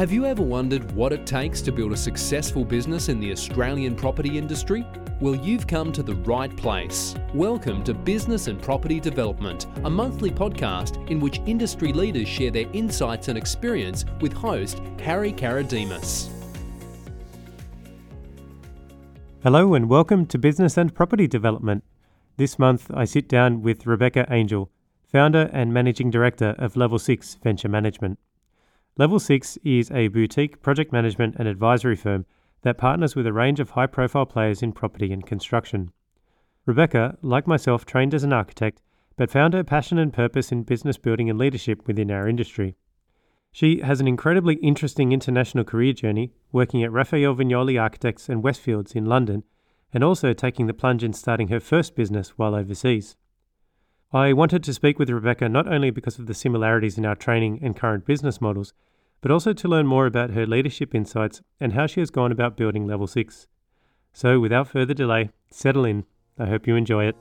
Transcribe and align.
Have 0.00 0.12
you 0.12 0.24
ever 0.24 0.42
wondered 0.42 0.90
what 0.92 1.12
it 1.12 1.26
takes 1.26 1.60
to 1.60 1.70
build 1.70 1.92
a 1.92 1.96
successful 1.98 2.64
business 2.64 3.10
in 3.10 3.20
the 3.20 3.30
Australian 3.32 3.94
property 3.94 4.38
industry? 4.38 4.86
Well, 5.20 5.34
you've 5.34 5.66
come 5.66 5.92
to 5.92 6.02
the 6.02 6.14
right 6.14 6.56
place. 6.56 7.14
Welcome 7.34 7.84
to 7.84 7.92
Business 7.92 8.46
and 8.46 8.62
Property 8.62 8.98
Development, 8.98 9.66
a 9.84 9.90
monthly 9.90 10.30
podcast 10.30 11.06
in 11.10 11.20
which 11.20 11.42
industry 11.44 11.92
leaders 11.92 12.26
share 12.26 12.50
their 12.50 12.64
insights 12.72 13.28
and 13.28 13.36
experience 13.36 14.06
with 14.22 14.32
host 14.32 14.80
Harry 15.00 15.34
Karadimas. 15.34 16.30
Hello 19.42 19.74
and 19.74 19.86
welcome 19.86 20.24
to 20.28 20.38
Business 20.38 20.78
and 20.78 20.94
Property 20.94 21.26
Development. 21.26 21.84
This 22.38 22.58
month 22.58 22.90
I 22.94 23.04
sit 23.04 23.28
down 23.28 23.60
with 23.60 23.84
Rebecca 23.84 24.26
Angel, 24.30 24.70
founder 25.04 25.50
and 25.52 25.74
managing 25.74 26.10
director 26.10 26.54
of 26.56 26.74
Level 26.74 26.98
6 26.98 27.34
Venture 27.42 27.68
Management. 27.68 28.18
Level 28.96 29.20
6 29.20 29.56
is 29.64 29.90
a 29.92 30.08
boutique 30.08 30.60
project 30.62 30.92
management 30.92 31.36
and 31.38 31.46
advisory 31.46 31.96
firm 31.96 32.26
that 32.62 32.76
partners 32.76 33.14
with 33.14 33.26
a 33.26 33.32
range 33.32 33.60
of 33.60 33.70
high 33.70 33.86
profile 33.86 34.26
players 34.26 34.62
in 34.62 34.72
property 34.72 35.12
and 35.12 35.24
construction. 35.24 35.92
Rebecca, 36.66 37.16
like 37.22 37.46
myself, 37.46 37.86
trained 37.86 38.14
as 38.14 38.24
an 38.24 38.32
architect, 38.32 38.82
but 39.16 39.30
found 39.30 39.54
her 39.54 39.64
passion 39.64 39.98
and 39.98 40.12
purpose 40.12 40.52
in 40.52 40.64
business 40.64 40.98
building 40.98 41.30
and 41.30 41.38
leadership 41.38 41.86
within 41.86 42.10
our 42.10 42.28
industry. 42.28 42.76
She 43.52 43.80
has 43.80 44.00
an 44.00 44.08
incredibly 44.08 44.54
interesting 44.56 45.12
international 45.12 45.64
career 45.64 45.92
journey, 45.92 46.32
working 46.52 46.82
at 46.82 46.92
Rafael 46.92 47.34
Viñoly 47.34 47.80
Architects 47.80 48.28
and 48.28 48.42
Westfields 48.42 48.94
in 48.94 49.06
London, 49.06 49.44
and 49.92 50.04
also 50.04 50.32
taking 50.32 50.66
the 50.66 50.74
plunge 50.74 51.02
in 51.02 51.12
starting 51.12 51.48
her 51.48 51.60
first 51.60 51.96
business 51.96 52.30
while 52.38 52.54
overseas. 52.54 53.16
I 54.12 54.32
wanted 54.32 54.64
to 54.64 54.74
speak 54.74 54.98
with 54.98 55.08
Rebecca 55.08 55.48
not 55.48 55.68
only 55.68 55.90
because 55.90 56.18
of 56.18 56.26
the 56.26 56.34
similarities 56.34 56.98
in 56.98 57.06
our 57.06 57.14
training 57.14 57.60
and 57.62 57.76
current 57.76 58.04
business 58.04 58.40
models, 58.40 58.74
but 59.20 59.30
also 59.30 59.52
to 59.52 59.68
learn 59.68 59.86
more 59.86 60.06
about 60.06 60.30
her 60.30 60.46
leadership 60.46 60.96
insights 60.96 61.42
and 61.60 61.74
how 61.74 61.86
she 61.86 62.00
has 62.00 62.10
gone 62.10 62.32
about 62.32 62.56
building 62.56 62.88
Level 62.88 63.06
6. 63.06 63.46
So, 64.12 64.40
without 64.40 64.66
further 64.66 64.94
delay, 64.94 65.30
settle 65.52 65.84
in. 65.84 66.06
I 66.36 66.46
hope 66.46 66.66
you 66.66 66.74
enjoy 66.74 67.04
it. 67.04 67.16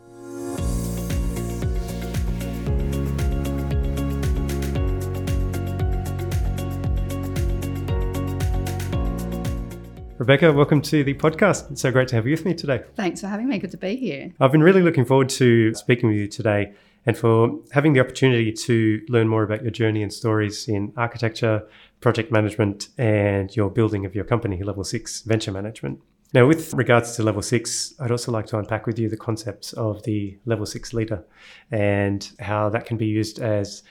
Rebecca, 10.19 10.51
welcome 10.51 10.81
to 10.81 11.01
the 11.01 11.13
podcast. 11.13 11.71
It's 11.71 11.79
so 11.79 11.91
great 11.91 12.09
to 12.09 12.17
have 12.17 12.27
you 12.27 12.31
with 12.31 12.43
me 12.43 12.53
today. 12.53 12.83
Thanks 12.97 13.21
for 13.21 13.27
having 13.27 13.47
me. 13.47 13.57
Good 13.57 13.71
to 13.71 13.77
be 13.77 13.95
here. 13.95 14.33
I've 14.41 14.51
been 14.51 14.61
really 14.61 14.81
looking 14.81 15.05
forward 15.05 15.29
to 15.29 15.73
speaking 15.73 16.09
with 16.09 16.17
you 16.17 16.27
today 16.27 16.73
and 17.05 17.17
for 17.17 17.57
having 17.71 17.93
the 17.93 18.01
opportunity 18.01 18.51
to 18.51 19.01
learn 19.07 19.29
more 19.29 19.43
about 19.43 19.61
your 19.61 19.71
journey 19.71 20.03
and 20.03 20.11
stories 20.11 20.67
in 20.67 20.91
architecture, 20.97 21.65
project 22.01 22.33
management, 22.33 22.89
and 22.97 23.55
your 23.55 23.69
building 23.69 24.05
of 24.05 24.13
your 24.13 24.25
company, 24.25 24.61
Level 24.61 24.83
6 24.83 25.21
Venture 25.21 25.53
Management. 25.53 26.01
Now, 26.33 26.45
with 26.45 26.73
regards 26.73 27.15
to 27.15 27.23
level 27.23 27.41
six, 27.41 27.93
I'd 27.97 28.11
also 28.11 28.33
like 28.33 28.45
to 28.47 28.57
unpack 28.59 28.85
with 28.85 28.99
you 28.99 29.07
the 29.07 29.17
concepts 29.17 29.71
of 29.73 30.03
the 30.03 30.37
level 30.45 30.65
six 30.65 30.93
leader 30.93 31.23
and 31.71 32.29
how 32.39 32.69
that 32.69 32.85
can 32.85 32.97
be 32.97 33.07
used 33.07 33.39
as 33.39 33.83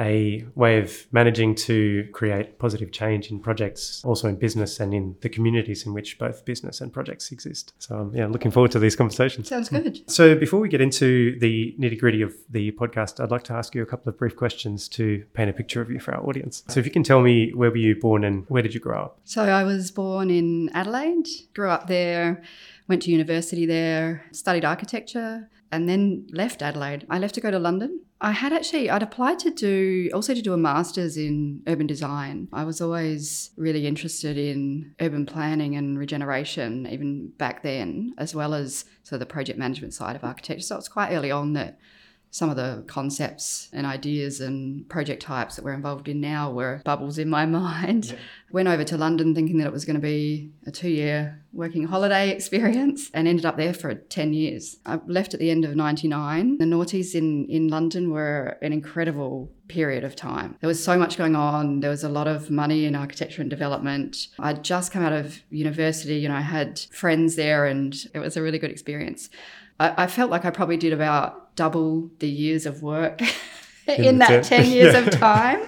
a 0.00 0.44
way 0.54 0.78
of 0.78 1.06
managing 1.12 1.54
to 1.54 2.08
create 2.12 2.58
positive 2.58 2.90
change 2.90 3.30
in 3.30 3.38
projects, 3.38 4.02
also 4.04 4.28
in 4.28 4.36
business 4.36 4.80
and 4.80 4.94
in 4.94 5.14
the 5.20 5.28
communities 5.28 5.84
in 5.84 5.92
which 5.92 6.18
both 6.18 6.44
business 6.44 6.80
and 6.80 6.92
projects 6.92 7.30
exist. 7.30 7.74
So, 7.78 7.96
um, 7.96 8.14
yeah, 8.14 8.26
looking 8.26 8.50
forward 8.50 8.70
to 8.72 8.78
these 8.78 8.96
conversations. 8.96 9.48
Sounds 9.48 9.68
good. 9.68 10.10
So, 10.10 10.34
before 10.34 10.58
we 10.58 10.68
get 10.68 10.80
into 10.80 11.38
the 11.38 11.74
nitty 11.78 12.00
gritty 12.00 12.22
of 12.22 12.34
the 12.48 12.72
podcast, 12.72 13.22
I'd 13.22 13.30
like 13.30 13.44
to 13.44 13.52
ask 13.52 13.74
you 13.74 13.82
a 13.82 13.86
couple 13.86 14.08
of 14.08 14.18
brief 14.18 14.34
questions 14.34 14.88
to 14.90 15.24
paint 15.34 15.50
a 15.50 15.52
picture 15.52 15.82
of 15.82 15.90
you 15.90 16.00
for 16.00 16.14
our 16.14 16.26
audience. 16.26 16.64
So, 16.68 16.80
if 16.80 16.86
you 16.86 16.92
can 16.92 17.02
tell 17.02 17.20
me 17.20 17.52
where 17.52 17.70
were 17.70 17.76
you 17.76 17.94
born 17.94 18.24
and 18.24 18.46
where 18.48 18.62
did 18.62 18.72
you 18.72 18.80
grow 18.80 19.02
up? 19.02 19.20
So, 19.24 19.42
I 19.42 19.64
was 19.64 19.90
born 19.90 20.30
in 20.30 20.70
Adelaide, 20.70 21.28
grew 21.54 21.68
up 21.68 21.88
there, 21.88 22.42
went 22.88 23.02
to 23.02 23.10
university 23.10 23.66
there, 23.66 24.24
studied 24.32 24.64
architecture 24.64 25.48
and 25.72 25.88
then 25.88 26.26
left 26.32 26.62
Adelaide. 26.62 27.06
I 27.08 27.18
left 27.18 27.34
to 27.36 27.40
go 27.40 27.50
to 27.50 27.58
London. 27.58 28.00
I 28.20 28.32
had 28.32 28.52
actually 28.52 28.90
I'd 28.90 29.02
applied 29.02 29.38
to 29.40 29.50
do 29.50 30.10
also 30.12 30.34
to 30.34 30.42
do 30.42 30.52
a 30.52 30.58
masters 30.58 31.16
in 31.16 31.62
urban 31.66 31.86
design. 31.86 32.48
I 32.52 32.64
was 32.64 32.80
always 32.80 33.50
really 33.56 33.86
interested 33.86 34.36
in 34.36 34.94
urban 35.00 35.24
planning 35.24 35.74
and 35.74 35.98
regeneration 35.98 36.86
even 36.86 37.28
back 37.38 37.62
then 37.62 38.12
as 38.18 38.34
well 38.34 38.52
as 38.52 38.84
of 39.10 39.18
the 39.18 39.26
project 39.26 39.58
management 39.58 39.94
side 39.94 40.16
of 40.16 40.22
architecture. 40.22 40.62
So 40.62 40.76
it's 40.76 40.88
quite 40.88 41.12
early 41.12 41.30
on 41.30 41.54
that 41.54 41.78
some 42.30 42.48
of 42.48 42.56
the 42.56 42.84
concepts 42.86 43.68
and 43.72 43.86
ideas 43.86 44.40
and 44.40 44.88
project 44.88 45.22
types 45.22 45.56
that 45.56 45.64
we're 45.64 45.74
involved 45.74 46.08
in 46.08 46.20
now 46.20 46.50
were 46.50 46.80
bubbles 46.84 47.18
in 47.18 47.28
my 47.28 47.44
mind. 47.60 48.06
Yeah. 48.06 48.16
Went 48.52 48.68
over 48.68 48.84
to 48.84 48.96
London 48.96 49.34
thinking 49.34 49.58
that 49.58 49.66
it 49.66 49.72
was 49.72 49.84
going 49.84 49.94
to 49.94 50.00
be 50.00 50.52
a 50.66 50.70
two 50.70 50.88
year 50.88 51.42
working 51.52 51.84
holiday 51.84 52.30
experience 52.30 53.10
and 53.12 53.26
ended 53.26 53.44
up 53.44 53.56
there 53.56 53.74
for 53.74 53.94
10 53.94 54.32
years. 54.32 54.78
I 54.86 55.00
left 55.06 55.34
at 55.34 55.40
the 55.40 55.50
end 55.50 55.64
of 55.64 55.74
99. 55.74 56.58
The 56.58 56.64
noughties 56.64 57.14
in, 57.14 57.46
in 57.48 57.68
London 57.68 58.10
were 58.10 58.56
an 58.62 58.72
incredible 58.72 59.50
period 59.68 60.04
of 60.04 60.16
time. 60.16 60.56
There 60.60 60.68
was 60.68 60.82
so 60.82 60.98
much 60.98 61.16
going 61.16 61.36
on. 61.36 61.80
There 61.80 61.90
was 61.90 62.04
a 62.04 62.08
lot 62.08 62.26
of 62.26 62.50
money 62.50 62.86
in 62.86 62.94
architecture 62.94 63.40
and 63.40 63.50
development. 63.50 64.28
I'd 64.38 64.64
just 64.64 64.92
come 64.92 65.04
out 65.04 65.12
of 65.12 65.40
university, 65.50 66.16
you 66.16 66.28
know, 66.28 66.34
I 66.34 66.40
had 66.40 66.80
friends 66.92 67.36
there 67.36 67.66
and 67.66 67.94
it 68.14 68.18
was 68.18 68.36
a 68.36 68.42
really 68.42 68.58
good 68.58 68.70
experience. 68.70 69.30
I, 69.80 70.04
I 70.04 70.06
felt 70.06 70.30
like 70.30 70.44
I 70.44 70.50
probably 70.50 70.76
did 70.76 70.92
about 70.92 71.56
double 71.56 72.10
the 72.20 72.28
years 72.28 72.66
of 72.66 72.82
work 72.82 73.20
in, 73.86 74.04
in 74.04 74.18
that 74.18 74.44
10 74.44 74.66
years 74.70 74.94
of 74.94 75.10
time. 75.18 75.60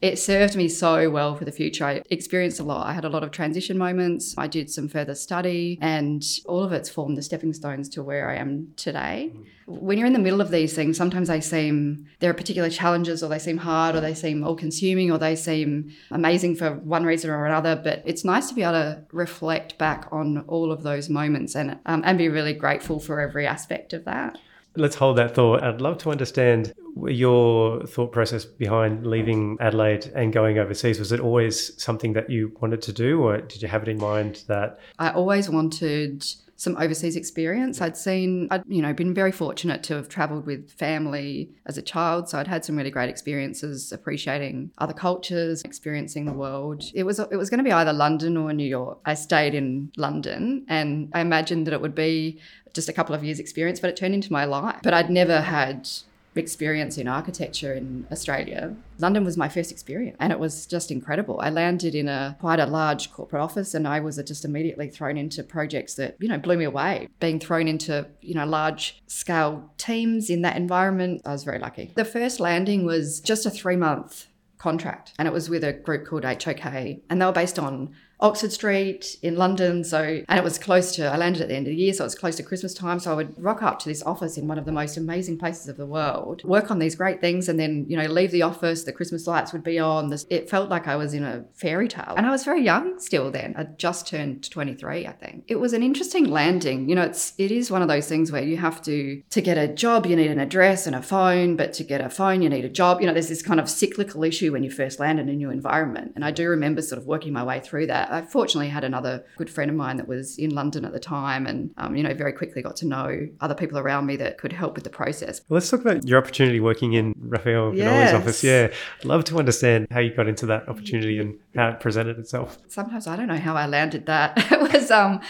It 0.00 0.18
served 0.18 0.56
me 0.56 0.68
so 0.68 1.10
well 1.10 1.34
for 1.34 1.44
the 1.44 1.52
future. 1.52 1.84
I 1.84 2.02
experienced 2.08 2.58
a 2.58 2.62
lot. 2.62 2.86
I 2.86 2.94
had 2.94 3.04
a 3.04 3.10
lot 3.10 3.22
of 3.22 3.32
transition 3.32 3.76
moments. 3.76 4.34
I 4.38 4.46
did 4.46 4.70
some 4.70 4.88
further 4.88 5.14
study, 5.14 5.78
and 5.82 6.24
all 6.46 6.62
of 6.62 6.72
it's 6.72 6.88
formed 6.88 7.18
the 7.18 7.22
stepping 7.22 7.52
stones 7.52 7.86
to 7.90 8.02
where 8.02 8.30
I 8.30 8.36
am 8.36 8.72
today. 8.76 9.32
Mm. 9.34 9.44
When 9.66 9.98
you're 9.98 10.06
in 10.06 10.14
the 10.14 10.18
middle 10.18 10.40
of 10.40 10.50
these 10.50 10.74
things, 10.74 10.96
sometimes 10.96 11.28
they 11.28 11.42
seem 11.42 12.06
there 12.18 12.30
are 12.30 12.34
particular 12.34 12.70
challenges, 12.70 13.22
or 13.22 13.28
they 13.28 13.38
seem 13.38 13.58
hard, 13.58 13.94
or 13.94 14.00
they 14.00 14.14
seem 14.14 14.42
all 14.42 14.56
consuming, 14.56 15.10
or 15.10 15.18
they 15.18 15.36
seem 15.36 15.92
amazing 16.10 16.56
for 16.56 16.72
one 16.72 17.04
reason 17.04 17.28
or 17.28 17.44
another. 17.44 17.76
But 17.76 18.02
it's 18.06 18.24
nice 18.24 18.48
to 18.48 18.54
be 18.54 18.62
able 18.62 18.72
to 18.72 19.04
reflect 19.12 19.76
back 19.76 20.08
on 20.10 20.38
all 20.48 20.72
of 20.72 20.82
those 20.82 21.10
moments 21.10 21.54
and 21.54 21.78
um, 21.84 22.02
and 22.06 22.16
be 22.16 22.30
really 22.30 22.54
grateful 22.54 23.00
for 23.00 23.20
every 23.20 23.46
aspect 23.46 23.92
of 23.92 24.06
that. 24.06 24.38
Let's 24.76 24.94
hold 24.96 25.18
that 25.18 25.34
thought. 25.34 25.62
I'd 25.62 25.80
love 25.80 25.98
to 25.98 26.10
understand 26.10 26.72
your 27.06 27.86
thought 27.86 28.12
process 28.12 28.44
behind 28.44 29.06
leaving 29.06 29.56
Adelaide 29.60 30.12
and 30.14 30.32
going 30.32 30.58
overseas. 30.58 30.98
Was 30.98 31.12
it 31.12 31.20
always 31.20 31.82
something 31.82 32.12
that 32.12 32.30
you 32.30 32.56
wanted 32.60 32.82
to 32.82 32.92
do, 32.92 33.22
or 33.22 33.38
did 33.38 33.62
you 33.62 33.68
have 33.68 33.82
it 33.82 33.88
in 33.88 33.98
mind 33.98 34.44
that? 34.46 34.78
I 34.98 35.10
always 35.10 35.50
wanted 35.50 36.24
some 36.60 36.76
overseas 36.76 37.16
experience. 37.16 37.80
I'd 37.80 37.96
seen, 37.96 38.46
I'd 38.50 38.64
you 38.68 38.82
know 38.82 38.92
been 38.92 39.14
very 39.14 39.32
fortunate 39.32 39.82
to 39.84 39.94
have 39.94 40.10
travelled 40.10 40.44
with 40.44 40.70
family 40.70 41.48
as 41.64 41.78
a 41.78 41.82
child, 41.82 42.28
so 42.28 42.38
I'd 42.38 42.48
had 42.48 42.66
some 42.66 42.76
really 42.76 42.90
great 42.90 43.08
experiences 43.08 43.92
appreciating 43.92 44.70
other 44.76 44.92
cultures, 44.92 45.62
experiencing 45.62 46.26
the 46.26 46.34
world. 46.34 46.84
It 46.92 47.04
was 47.04 47.18
it 47.18 47.36
was 47.36 47.48
going 47.48 47.58
to 47.58 47.64
be 47.64 47.72
either 47.72 47.94
London 47.94 48.36
or 48.36 48.52
New 48.52 48.68
York. 48.68 48.98
I 49.06 49.14
stayed 49.14 49.54
in 49.54 49.90
London, 49.96 50.66
and 50.68 51.08
I 51.14 51.22
imagined 51.22 51.66
that 51.66 51.72
it 51.72 51.80
would 51.80 51.94
be 51.94 52.38
just 52.74 52.90
a 52.90 52.92
couple 52.92 53.14
of 53.14 53.24
years 53.24 53.40
experience, 53.40 53.80
but 53.80 53.88
it 53.88 53.96
turned 53.96 54.14
into 54.14 54.30
my 54.30 54.44
life. 54.44 54.80
But 54.82 54.92
I'd 54.92 55.08
never 55.08 55.40
had 55.40 55.88
experience 56.36 56.96
in 56.96 57.08
architecture 57.08 57.74
in 57.74 58.06
Australia. 58.12 58.76
London 58.98 59.24
was 59.24 59.36
my 59.36 59.48
first 59.48 59.72
experience 59.72 60.16
and 60.20 60.32
it 60.32 60.38
was 60.38 60.66
just 60.66 60.90
incredible. 60.90 61.40
I 61.40 61.50
landed 61.50 61.94
in 61.94 62.08
a 62.08 62.36
quite 62.40 62.60
a 62.60 62.66
large 62.66 63.12
corporate 63.12 63.42
office 63.42 63.74
and 63.74 63.88
I 63.88 64.00
was 64.00 64.16
just 64.16 64.44
immediately 64.44 64.88
thrown 64.88 65.16
into 65.16 65.42
projects 65.42 65.94
that, 65.94 66.16
you 66.20 66.28
know, 66.28 66.38
blew 66.38 66.56
me 66.56 66.64
away. 66.64 67.08
Being 67.18 67.40
thrown 67.40 67.66
into, 67.66 68.06
you 68.20 68.34
know, 68.34 68.46
large 68.46 69.02
scale 69.06 69.72
teams 69.76 70.30
in 70.30 70.42
that 70.42 70.56
environment, 70.56 71.22
I 71.24 71.32
was 71.32 71.44
very 71.44 71.58
lucky. 71.58 71.92
The 71.96 72.04
first 72.04 72.38
landing 72.38 72.84
was 72.84 73.20
just 73.20 73.46
a 73.46 73.50
3 73.50 73.76
month 73.76 74.26
contract 74.58 75.14
and 75.18 75.26
it 75.26 75.32
was 75.32 75.48
with 75.48 75.64
a 75.64 75.72
group 75.72 76.06
called 76.06 76.24
HOK 76.24 76.64
and 77.08 77.20
they 77.20 77.24
were 77.24 77.32
based 77.32 77.58
on 77.58 77.94
Oxford 78.20 78.52
Street 78.52 79.16
in 79.22 79.36
London. 79.36 79.84
So, 79.84 80.22
and 80.28 80.38
it 80.38 80.44
was 80.44 80.58
close 80.58 80.94
to, 80.96 81.06
I 81.06 81.16
landed 81.16 81.42
at 81.42 81.48
the 81.48 81.54
end 81.54 81.66
of 81.66 81.70
the 81.70 81.76
year, 81.76 81.92
so 81.92 82.04
it 82.04 82.06
was 82.06 82.14
close 82.14 82.36
to 82.36 82.42
Christmas 82.42 82.74
time. 82.74 82.98
So 83.00 83.12
I 83.12 83.14
would 83.14 83.42
rock 83.42 83.62
up 83.62 83.78
to 83.80 83.88
this 83.88 84.02
office 84.02 84.36
in 84.36 84.46
one 84.46 84.58
of 84.58 84.64
the 84.64 84.72
most 84.72 84.96
amazing 84.96 85.38
places 85.38 85.68
of 85.68 85.76
the 85.76 85.86
world, 85.86 86.44
work 86.44 86.70
on 86.70 86.78
these 86.78 86.94
great 86.94 87.20
things, 87.20 87.48
and 87.48 87.58
then, 87.58 87.86
you 87.88 87.96
know, 87.96 88.06
leave 88.06 88.30
the 88.30 88.42
office. 88.42 88.84
The 88.84 88.92
Christmas 88.92 89.26
lights 89.26 89.52
would 89.52 89.64
be 89.64 89.78
on. 89.78 90.14
It 90.28 90.50
felt 90.50 90.68
like 90.68 90.86
I 90.86 90.96
was 90.96 91.14
in 91.14 91.24
a 91.24 91.44
fairy 91.54 91.88
tale. 91.88 92.14
And 92.16 92.26
I 92.26 92.30
was 92.30 92.44
very 92.44 92.62
young 92.62 92.98
still 92.98 93.30
then. 93.30 93.54
I 93.56 93.64
just 93.64 94.06
turned 94.06 94.50
23, 94.50 95.06
I 95.06 95.12
think. 95.12 95.44
It 95.48 95.56
was 95.56 95.72
an 95.72 95.82
interesting 95.82 96.26
landing. 96.26 96.88
You 96.88 96.94
know, 96.96 97.02
it's, 97.02 97.32
it 97.38 97.50
is 97.50 97.70
one 97.70 97.82
of 97.82 97.88
those 97.88 98.08
things 98.08 98.30
where 98.30 98.42
you 98.42 98.56
have 98.58 98.82
to, 98.82 99.22
to 99.30 99.40
get 99.40 99.56
a 99.56 99.68
job, 99.68 100.06
you 100.06 100.16
need 100.16 100.30
an 100.30 100.40
address 100.40 100.86
and 100.86 100.94
a 100.94 101.02
phone, 101.02 101.56
but 101.56 101.72
to 101.74 101.84
get 101.84 102.00
a 102.00 102.10
phone, 102.10 102.42
you 102.42 102.48
need 102.48 102.64
a 102.64 102.68
job. 102.68 103.00
You 103.00 103.06
know, 103.06 103.12
there's 103.12 103.28
this 103.28 103.42
kind 103.42 103.60
of 103.60 103.70
cyclical 103.70 104.24
issue 104.24 104.52
when 104.52 104.62
you 104.62 104.70
first 104.70 105.00
land 105.00 105.20
in 105.20 105.28
a 105.28 105.32
new 105.32 105.50
environment. 105.50 106.12
And 106.14 106.24
I 106.24 106.30
do 106.30 106.48
remember 106.48 106.82
sort 106.82 107.00
of 107.00 107.06
working 107.06 107.32
my 107.32 107.44
way 107.44 107.60
through 107.60 107.86
that 107.86 108.09
I 108.10 108.22
fortunately 108.22 108.68
had 108.68 108.84
another 108.84 109.24
good 109.36 109.48
friend 109.48 109.70
of 109.70 109.76
mine 109.76 109.96
that 109.98 110.08
was 110.08 110.36
in 110.38 110.50
London 110.54 110.84
at 110.84 110.92
the 110.92 111.00
time, 111.00 111.46
and 111.46 111.70
um, 111.78 111.96
you 111.96 112.02
know, 112.02 112.14
very 112.14 112.32
quickly 112.32 112.60
got 112.62 112.76
to 112.76 112.86
know 112.86 113.28
other 113.40 113.54
people 113.54 113.78
around 113.78 114.06
me 114.06 114.16
that 114.16 114.38
could 114.38 114.52
help 114.52 114.74
with 114.74 114.84
the 114.84 114.90
process. 114.90 115.40
Let's 115.48 115.70
talk 115.70 115.80
about 115.80 116.06
your 116.06 116.18
opportunity 116.18 116.60
working 116.60 116.92
in 116.94 117.14
Rafael 117.20 117.72
Viñoly's 117.72 117.78
Yes. 117.78 118.14
office. 118.14 118.44
Yeah, 118.44 118.72
I'd 119.00 119.04
love 119.04 119.24
to 119.24 119.38
understand 119.38 119.86
how 119.90 120.00
you 120.00 120.14
got 120.14 120.28
into 120.28 120.46
that 120.46 120.68
opportunity 120.68 121.18
and 121.18 121.38
how 121.54 121.68
it 121.70 121.80
presented 121.80 122.18
itself. 122.18 122.58
sometimes 122.68 123.06
I 123.06 123.16
don't 123.16 123.28
know 123.28 123.36
how 123.38 123.54
I 123.54 123.66
landed 123.66 124.06
that. 124.06 124.32
it 124.52 124.60
was 124.72 124.90
um 124.90 125.20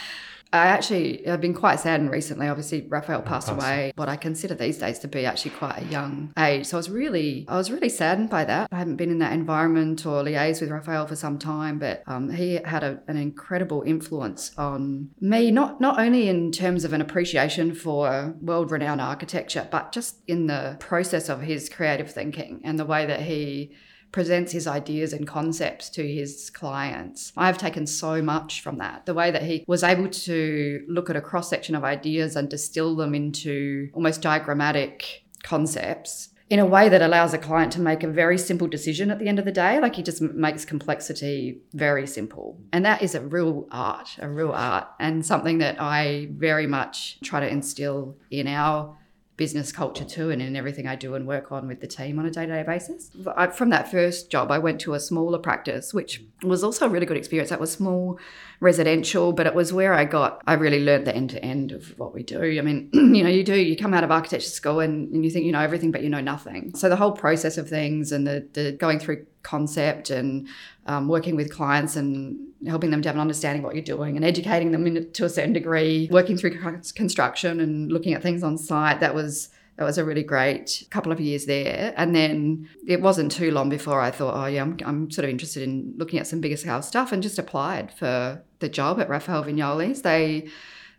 I 0.53 0.67
actually 0.67 1.23
have 1.25 1.39
been 1.39 1.53
quite 1.53 1.79
saddened 1.79 2.11
recently. 2.11 2.47
Obviously, 2.47 2.85
Rafael 2.89 3.21
passed 3.21 3.49
away, 3.49 3.93
what 3.95 4.09
I 4.09 4.17
consider 4.17 4.53
these 4.53 4.77
days 4.77 4.99
to 4.99 5.07
be 5.07 5.25
actually 5.25 5.51
quite 5.51 5.79
a 5.79 5.85
young 5.85 6.33
age. 6.37 6.65
So 6.65 6.77
I 6.77 6.79
was 6.79 6.89
really, 6.89 7.45
I 7.47 7.55
was 7.55 7.71
really 7.71 7.89
saddened 7.89 8.29
by 8.29 8.43
that. 8.45 8.67
I 8.71 8.77
hadn't 8.77 8.97
been 8.97 9.11
in 9.11 9.19
that 9.19 9.33
environment 9.33 10.05
or 10.05 10.23
liaised 10.23 10.61
with 10.61 10.69
Rafael 10.69 11.07
for 11.07 11.15
some 11.15 11.39
time, 11.39 11.79
but 11.79 12.03
um, 12.05 12.29
he 12.29 12.55
had 12.65 12.83
a, 12.83 12.99
an 13.07 13.17
incredible 13.17 13.83
influence 13.83 14.51
on 14.57 15.11
me. 15.21 15.51
Not 15.51 15.79
not 15.79 15.99
only 15.99 16.27
in 16.27 16.51
terms 16.51 16.83
of 16.83 16.93
an 16.93 17.01
appreciation 17.01 17.73
for 17.73 18.35
world-renowned 18.41 19.01
architecture, 19.01 19.67
but 19.71 19.91
just 19.91 20.17
in 20.27 20.47
the 20.47 20.75
process 20.79 21.29
of 21.29 21.41
his 21.41 21.69
creative 21.69 22.11
thinking 22.11 22.61
and 22.63 22.77
the 22.77 22.85
way 22.85 23.05
that 23.05 23.21
he 23.21 23.71
presents 24.11 24.51
his 24.51 24.67
ideas 24.67 25.13
and 25.13 25.27
concepts 25.27 25.89
to 25.91 26.07
his 26.07 26.49
clients. 26.49 27.31
I've 27.37 27.57
taken 27.57 27.87
so 27.87 28.21
much 28.21 28.61
from 28.61 28.77
that. 28.77 29.05
The 29.05 29.13
way 29.13 29.31
that 29.31 29.43
he 29.43 29.63
was 29.67 29.83
able 29.83 30.09
to 30.09 30.85
look 30.87 31.09
at 31.09 31.15
a 31.15 31.21
cross 31.21 31.49
section 31.49 31.75
of 31.75 31.83
ideas 31.83 32.35
and 32.35 32.49
distill 32.49 32.95
them 32.95 33.15
into 33.15 33.89
almost 33.93 34.21
diagrammatic 34.21 35.23
concepts 35.43 36.29
in 36.51 36.59
a 36.59 36.65
way 36.65 36.89
that 36.89 37.01
allows 37.01 37.33
a 37.33 37.37
client 37.37 37.71
to 37.71 37.79
make 37.79 38.03
a 38.03 38.09
very 38.09 38.37
simple 38.37 38.67
decision 38.67 39.09
at 39.09 39.19
the 39.19 39.27
end 39.29 39.39
of 39.39 39.45
the 39.45 39.53
day. 39.53 39.79
Like 39.79 39.95
he 39.95 40.03
just 40.03 40.21
makes 40.21 40.65
complexity 40.65 41.61
very 41.73 42.05
simple. 42.05 42.59
And 42.73 42.83
that 42.83 43.01
is 43.01 43.15
a 43.15 43.21
real 43.21 43.69
art, 43.71 44.17
a 44.19 44.27
real 44.27 44.51
art, 44.51 44.85
and 44.99 45.25
something 45.25 45.59
that 45.59 45.77
I 45.79 46.27
very 46.31 46.67
much 46.67 47.21
try 47.23 47.39
to 47.39 47.47
instill 47.47 48.17
in 48.29 48.47
our 48.47 48.97
business 49.41 49.71
culture 49.71 50.05
too 50.05 50.29
and 50.29 50.39
in 50.39 50.55
everything 50.55 50.85
I 50.85 50.95
do 50.95 51.15
and 51.15 51.25
work 51.25 51.51
on 51.51 51.67
with 51.67 51.81
the 51.81 51.87
team 51.87 52.19
on 52.19 52.27
a 52.27 52.29
day-to-day 52.29 52.61
basis. 52.61 53.09
I, 53.35 53.47
from 53.47 53.71
that 53.71 53.89
first 53.89 54.29
job 54.29 54.51
I 54.51 54.59
went 54.59 54.79
to 54.81 54.93
a 54.93 54.99
smaller 54.99 55.39
practice 55.39 55.95
which 55.95 56.23
was 56.43 56.63
also 56.63 56.85
a 56.85 56.89
really 56.89 57.07
good 57.07 57.17
experience. 57.17 57.49
That 57.49 57.59
was 57.59 57.71
small 57.71 58.19
residential 58.59 59.33
but 59.33 59.47
it 59.47 59.55
was 59.55 59.73
where 59.73 59.95
I 59.95 60.05
got 60.05 60.43
I 60.45 60.53
really 60.53 60.85
learned 60.85 61.07
the 61.07 61.15
end 61.15 61.31
to 61.31 61.43
end 61.43 61.71
of 61.71 61.97
what 61.97 62.13
we 62.13 62.21
do. 62.21 62.39
I 62.39 62.61
mean, 62.61 62.91
you 62.93 63.23
know, 63.23 63.31
you 63.31 63.43
do 63.43 63.55
you 63.55 63.75
come 63.75 63.95
out 63.95 64.03
of 64.03 64.11
architecture 64.11 64.47
school 64.47 64.79
and, 64.79 65.11
and 65.11 65.25
you 65.25 65.31
think 65.31 65.45
you 65.47 65.51
know 65.51 65.61
everything 65.61 65.89
but 65.89 66.03
you 66.03 66.09
know 66.09 66.21
nothing. 66.21 66.75
So 66.75 66.87
the 66.87 66.95
whole 66.95 67.13
process 67.13 67.57
of 67.57 67.67
things 67.67 68.11
and 68.11 68.27
the, 68.27 68.47
the 68.53 68.73
going 68.73 68.99
through 68.99 69.25
concept 69.43 70.09
and 70.09 70.47
um, 70.85 71.07
working 71.07 71.35
with 71.35 71.51
clients 71.51 71.95
and 71.95 72.37
helping 72.67 72.91
them 72.91 73.01
to 73.01 73.09
have 73.09 73.15
an 73.15 73.21
understanding 73.21 73.61
of 73.61 73.65
what 73.65 73.75
you're 73.75 73.83
doing 73.83 74.15
and 74.15 74.25
educating 74.25 74.71
them 74.71 74.85
in, 74.87 75.11
to 75.11 75.25
a 75.25 75.29
certain 75.29 75.53
degree, 75.53 76.07
working 76.11 76.37
through 76.37 76.59
construction 76.95 77.59
and 77.59 77.91
looking 77.91 78.13
at 78.13 78.21
things 78.21 78.43
on 78.43 78.57
site. 78.57 78.99
That 78.99 79.15
was 79.15 79.49
that 79.77 79.85
was 79.85 79.97
a 79.97 80.05
really 80.05 80.21
great 80.21 80.85
couple 80.91 81.11
of 81.11 81.19
years 81.19 81.45
there. 81.45 81.93
And 81.97 82.15
then 82.15 82.69
it 82.85 83.01
wasn't 83.01 83.31
too 83.31 83.51
long 83.51 83.69
before 83.69 83.99
I 83.99 84.11
thought, 84.11 84.35
oh 84.35 84.45
yeah, 84.45 84.61
I'm, 84.61 84.77
I'm 84.85 85.09
sort 85.09 85.23
of 85.23 85.31
interested 85.31 85.63
in 85.63 85.93
looking 85.97 86.19
at 86.19 86.27
some 86.27 86.39
bigger 86.39 86.57
scale 86.57 86.81
stuff 86.81 87.11
and 87.11 87.23
just 87.23 87.39
applied 87.39 87.91
for 87.91 88.43
the 88.59 88.69
job 88.69 88.99
at 88.99 89.09
Rafael 89.09 89.43
Viñoly's. 89.43 90.03
They 90.03 90.49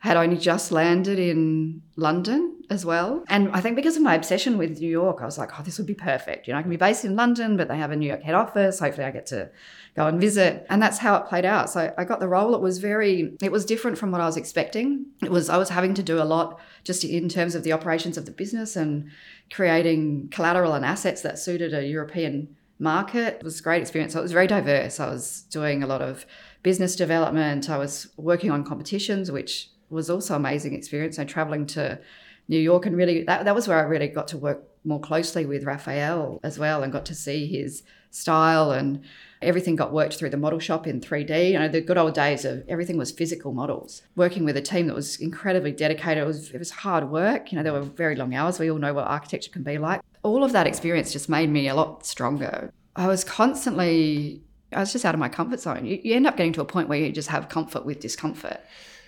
had 0.02 0.16
only 0.16 0.36
just 0.36 0.72
landed 0.72 1.16
in 1.16 1.80
London 1.94 2.60
as 2.70 2.84
well. 2.84 3.22
And 3.28 3.48
I 3.52 3.60
think 3.60 3.76
because 3.76 3.96
of 3.96 4.02
my 4.02 4.16
obsession 4.16 4.58
with 4.58 4.80
New 4.80 4.90
York, 4.90 5.18
I 5.22 5.24
was 5.24 5.38
like, 5.38 5.56
oh, 5.56 5.62
this 5.62 5.78
would 5.78 5.86
be 5.86 5.94
perfect. 5.94 6.48
You 6.48 6.52
know, 6.52 6.58
I 6.58 6.62
can 6.62 6.72
be 6.72 6.76
based 6.76 7.04
in 7.04 7.14
London, 7.14 7.56
but 7.56 7.68
they 7.68 7.76
have 7.76 7.92
a 7.92 7.96
New 7.96 8.08
York 8.08 8.24
head 8.24 8.34
office. 8.34 8.80
Hopefully 8.80 9.06
I 9.06 9.12
get 9.12 9.26
to 9.26 9.48
go 9.94 10.08
and 10.08 10.20
visit. 10.20 10.66
And 10.68 10.82
that's 10.82 10.98
how 10.98 11.14
it 11.14 11.26
played 11.26 11.44
out. 11.44 11.70
So 11.70 11.94
I 11.96 12.02
got 12.02 12.18
the 12.18 12.26
role. 12.26 12.52
It 12.56 12.60
was 12.60 12.78
very, 12.78 13.36
it 13.40 13.52
was 13.52 13.64
different 13.64 13.96
from 13.96 14.10
what 14.10 14.20
I 14.20 14.26
was 14.26 14.36
expecting. 14.36 15.06
It 15.22 15.30
was, 15.30 15.48
I 15.48 15.56
was 15.56 15.68
having 15.68 15.94
to 15.94 16.02
do 16.02 16.20
a 16.20 16.24
lot 16.24 16.58
just 16.82 17.04
in 17.04 17.28
terms 17.28 17.54
of 17.54 17.62
the 17.62 17.72
operations 17.72 18.18
of 18.18 18.26
the 18.26 18.32
business 18.32 18.74
and 18.74 19.08
creating 19.52 20.30
collateral 20.32 20.74
and 20.74 20.84
assets 20.84 21.22
that 21.22 21.38
suited 21.38 21.72
a 21.72 21.86
European 21.86 22.56
market. 22.80 23.36
It 23.36 23.44
was 23.44 23.60
a 23.60 23.62
great 23.62 23.82
experience. 23.82 24.14
So 24.14 24.18
it 24.18 24.22
was 24.22 24.32
very 24.32 24.48
diverse. 24.48 24.98
I 24.98 25.08
was 25.08 25.42
doing 25.42 25.84
a 25.84 25.86
lot 25.86 26.02
of 26.02 26.26
business 26.64 26.96
development. 26.96 27.70
I 27.70 27.78
was 27.78 28.08
working 28.16 28.50
on 28.50 28.64
competitions, 28.64 29.30
which 29.30 29.68
was 29.92 30.10
also 30.10 30.34
amazing 30.34 30.74
experience. 30.74 31.16
So 31.16 31.24
traveling 31.24 31.66
to 31.66 32.00
New 32.48 32.58
York 32.58 32.86
and 32.86 32.96
really 32.96 33.24
that, 33.24 33.44
that 33.44 33.54
was 33.54 33.68
where 33.68 33.78
I 33.78 33.82
really 33.82 34.08
got 34.08 34.28
to 34.28 34.38
work 34.38 34.64
more 34.84 35.00
closely 35.00 35.46
with 35.46 35.64
Rafael 35.64 36.40
as 36.42 36.58
well 36.58 36.82
and 36.82 36.92
got 36.92 37.06
to 37.06 37.14
see 37.14 37.46
his 37.46 37.82
style 38.10 38.72
and 38.72 39.02
everything 39.40 39.76
got 39.76 39.92
worked 39.92 40.14
through 40.14 40.30
the 40.30 40.36
model 40.36 40.58
shop 40.58 40.86
in 40.86 41.00
3D. 41.00 41.52
You 41.52 41.58
know, 41.58 41.68
the 41.68 41.80
good 41.80 41.98
old 41.98 42.14
days 42.14 42.44
of 42.44 42.64
everything 42.68 42.96
was 42.96 43.10
physical 43.10 43.52
models. 43.52 44.02
Working 44.16 44.44
with 44.44 44.56
a 44.56 44.62
team 44.62 44.86
that 44.88 44.94
was 44.94 45.16
incredibly 45.16 45.72
dedicated. 45.72 46.22
It 46.22 46.26
was 46.26 46.50
it 46.50 46.58
was 46.58 46.70
hard 46.70 47.10
work. 47.10 47.52
You 47.52 47.56
know, 47.56 47.62
there 47.62 47.72
were 47.72 47.82
very 47.82 48.16
long 48.16 48.34
hours. 48.34 48.58
We 48.58 48.70
all 48.70 48.78
know 48.78 48.94
what 48.94 49.06
architecture 49.06 49.50
can 49.50 49.62
be 49.62 49.78
like. 49.78 50.00
All 50.22 50.44
of 50.44 50.52
that 50.52 50.66
experience 50.66 51.12
just 51.12 51.28
made 51.28 51.50
me 51.50 51.68
a 51.68 51.74
lot 51.74 52.06
stronger. 52.06 52.72
I 52.96 53.06
was 53.06 53.24
constantly 53.24 54.42
I 54.72 54.80
was 54.80 54.92
just 54.92 55.04
out 55.04 55.14
of 55.14 55.20
my 55.20 55.28
comfort 55.28 55.60
zone. 55.60 55.86
You, 55.86 56.00
you 56.02 56.14
end 56.14 56.26
up 56.26 56.36
getting 56.36 56.52
to 56.54 56.60
a 56.60 56.64
point 56.64 56.88
where 56.88 56.98
you 56.98 57.12
just 57.12 57.28
have 57.28 57.48
comfort 57.48 57.84
with 57.84 58.00
discomfort. 58.00 58.60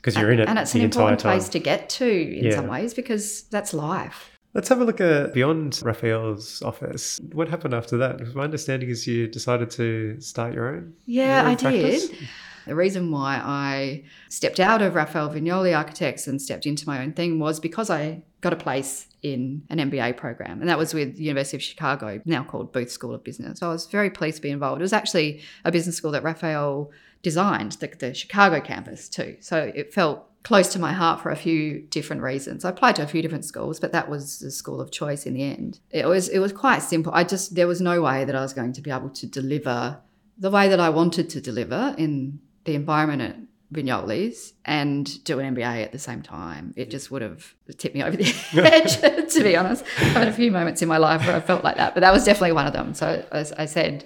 Because 0.05 0.21
you're 0.21 0.31
in 0.31 0.39
it 0.41 0.49
and 0.51 0.59
it's 0.59 0.73
the 0.73 0.81
an 0.81 0.85
entire 0.85 1.01
important 1.13 1.21
time. 1.21 1.39
place 1.39 1.49
to 1.49 1.59
get 1.59 1.89
to 1.89 2.07
in 2.39 2.45
Yeah. 2.45 2.57
some 2.57 2.67
ways 2.67 2.93
because 2.93 3.45
that's 3.45 3.73
life. 3.73 4.33
Let's 4.53 4.69
have 4.69 4.81
a 4.81 4.85
look 4.85 5.01
at 5.01 5.33
beyond 5.33 5.81
Rafael's 5.83 6.61
office. 6.63 7.21
What 7.33 7.49
happened 7.49 7.73
after 7.73 7.97
that? 7.97 8.35
My 8.35 8.45
understanding 8.45 8.91
is 8.91 9.07
you 9.07 9.27
decided 9.27 9.71
to 9.71 10.21
start 10.21 10.53
your 10.53 10.69
own. 10.69 10.93
Yeah, 11.07 11.41
your 11.41 11.47
own 11.47 11.53
I 11.53 11.57
practice? 11.57 12.09
did. 12.09 12.19
The 12.67 12.75
reason 12.75 13.11
why 13.11 13.41
I 13.43 14.05
stepped 14.29 14.61
out 14.61 14.81
of 14.83 14.95
Rafael 14.95 15.29
Viñoly 15.31 15.77
Architects 15.77 16.27
and 16.27 16.41
stepped 16.41 16.67
into 16.67 16.87
my 16.87 17.03
own 17.03 17.13
thing 17.13 17.39
was 17.39 17.59
because 17.61 17.89
I 17.91 18.23
got 18.43 18.53
a 18.53 18.57
place 18.57 19.07
in 19.23 19.63
an 19.71 19.79
MBA 19.79 20.17
program, 20.17 20.61
and 20.61 20.69
that 20.69 20.79
was 20.79 20.93
with 20.95 21.17
the 21.17 21.25
University 21.25 21.57
of 21.57 21.63
Chicago, 21.63 22.21
now 22.27 22.45
called 22.45 22.73
Booth 22.73 22.91
School 22.91 23.15
of 23.15 23.25
Business. 23.25 23.59
So 23.59 23.69
I 23.69 23.73
was 23.73 23.87
very 23.87 24.11
pleased 24.11 24.37
to 24.37 24.43
be 24.43 24.51
involved. 24.51 24.81
It 24.81 24.85
was 24.85 24.93
actually 24.93 25.41
a 25.65 25.73
business 25.73 25.97
school 25.97 26.11
that 26.13 26.23
Rafael 26.23 26.91
designed, 27.25 27.73
the, 27.73 27.89
the 27.89 28.15
Chicago 28.15 28.61
campus 28.61 29.09
too. 29.09 29.37
So 29.41 29.73
it 29.75 29.93
felt 29.93 30.31
close 30.45 30.69
to 30.69 30.79
my 30.79 30.93
heart 30.93 31.21
for 31.21 31.31
a 31.31 31.37
few 31.37 31.81
different 31.81 32.23
reasons. 32.23 32.65
I 32.65 32.69
applied 32.69 32.97
to 32.97 33.03
a 33.03 33.07
few 33.07 33.23
different 33.23 33.47
schools, 33.47 33.81
but 33.81 33.91
that 33.93 34.09
was 34.09 34.39
the 34.39 34.51
school 34.53 34.81
of 34.81 34.93
choice 34.93 35.27
in 35.27 35.35
the 35.35 35.43
end. 35.43 35.81
It 35.91 36.07
was 36.07 36.29
it 36.29 36.39
was 36.39 36.53
quite 36.53 36.83
simple. 36.83 37.13
I 37.13 37.25
just 37.25 37.57
there 37.57 37.67
was 37.67 37.81
no 37.81 38.01
way 38.03 38.25
that 38.25 38.37
I 38.37 38.43
was 38.43 38.53
going 38.53 38.75
to 38.75 38.81
be 38.81 38.93
able 38.93 39.11
to 39.11 39.27
deliver 39.27 39.99
the 40.39 40.51
way 40.51 40.69
that 40.69 40.79
I 40.79 40.91
wanted 40.91 41.31
to 41.31 41.41
deliver 41.41 41.95
in 41.97 42.41
the 42.65 42.75
environment 42.75 43.23
at 43.23 43.37
Viñoly's 43.73 44.53
and 44.65 45.25
do 45.25 45.39
an 45.39 45.55
MBA 45.55 45.85
at 45.85 45.93
the 45.93 45.99
same 45.99 46.23
time. 46.23 46.75
It 46.77 46.91
just 46.91 47.11
would 47.11 47.23
have 47.23 47.55
tipped 47.79 47.95
me 47.95 48.03
over 48.03 48.17
the 48.17 48.35
edge, 48.55 49.01
to 49.35 49.43
be 49.43 49.57
honest. 49.57 49.85
I've 49.99 50.13
had 50.13 50.29
a 50.29 50.33
few 50.33 50.51
moments 50.51 50.83
in 50.83 50.89
my 50.89 50.99
life 50.99 51.27
where 51.27 51.37
I 51.37 51.41
felt 51.41 51.65
like 51.65 51.77
that, 51.77 51.95
but 51.95 52.01
that 52.01 52.13
was 52.13 52.25
definitely 52.25 52.53
one 52.53 52.67
of 52.67 52.73
them. 52.73 52.95
So 52.95 53.25
as 53.33 53.53
I 53.53 53.65
said, 53.65 54.05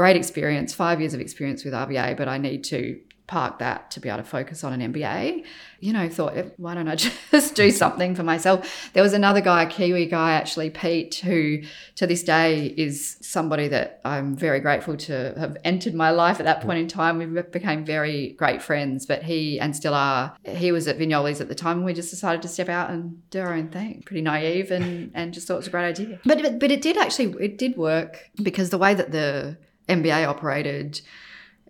great 0.00 0.16
experience, 0.16 0.72
five 0.72 0.98
years 0.98 1.12
of 1.12 1.20
experience 1.20 1.62
with 1.62 1.74
RVA, 1.74 2.16
but 2.16 2.26
I 2.26 2.38
need 2.38 2.64
to 2.64 2.98
park 3.26 3.58
that 3.58 3.90
to 3.90 4.00
be 4.00 4.08
able 4.08 4.16
to 4.16 4.24
focus 4.24 4.64
on 4.64 4.72
an 4.72 4.94
MBA. 4.94 5.44
You 5.78 5.92
know, 5.92 6.08
thought, 6.08 6.32
why 6.56 6.72
don't 6.72 6.88
I 6.88 6.94
just 7.30 7.54
do 7.54 7.70
something 7.70 8.14
for 8.14 8.22
myself? 8.22 8.90
There 8.94 9.02
was 9.02 9.12
another 9.12 9.42
guy, 9.42 9.64
a 9.64 9.66
Kiwi 9.66 10.06
guy, 10.06 10.32
actually, 10.32 10.70
Pete, 10.70 11.16
who 11.16 11.58
to 11.96 12.06
this 12.06 12.22
day 12.22 12.74
is 12.78 13.18
somebody 13.20 13.68
that 13.68 14.00
I'm 14.06 14.36
very 14.36 14.58
grateful 14.60 14.96
to 14.96 15.34
have 15.38 15.58
entered 15.64 15.92
my 15.92 16.12
life 16.12 16.40
at 16.40 16.46
that 16.46 16.62
point 16.62 16.78
in 16.78 16.88
time. 16.88 17.18
We 17.18 17.42
became 17.42 17.84
very 17.84 18.30
great 18.38 18.62
friends, 18.62 19.04
but 19.04 19.22
he 19.22 19.60
and 19.60 19.76
still 19.76 19.92
are. 19.92 20.34
He 20.46 20.72
was 20.72 20.88
at 20.88 20.98
Viñoly's 20.98 21.42
at 21.42 21.48
the 21.48 21.54
time, 21.54 21.76
and 21.76 21.84
we 21.84 21.92
just 21.92 22.08
decided 22.08 22.40
to 22.40 22.48
step 22.48 22.70
out 22.70 22.88
and 22.88 23.28
do 23.28 23.40
our 23.40 23.52
own 23.52 23.68
thing. 23.68 24.02
Pretty 24.06 24.22
naive, 24.22 24.70
and 24.70 25.10
and 25.14 25.34
just 25.34 25.46
thought 25.46 25.56
it 25.56 25.64
was 25.64 25.66
a 25.66 25.70
great 25.70 25.88
idea. 25.90 26.20
But 26.24 26.40
but, 26.40 26.58
but 26.58 26.70
it 26.70 26.80
did 26.80 26.96
actually 26.96 27.34
it 27.38 27.58
did 27.58 27.76
work 27.76 28.30
because 28.42 28.70
the 28.70 28.78
way 28.78 28.94
that 28.94 29.12
the 29.12 29.58
MBA 29.90 30.26
operated 30.26 31.00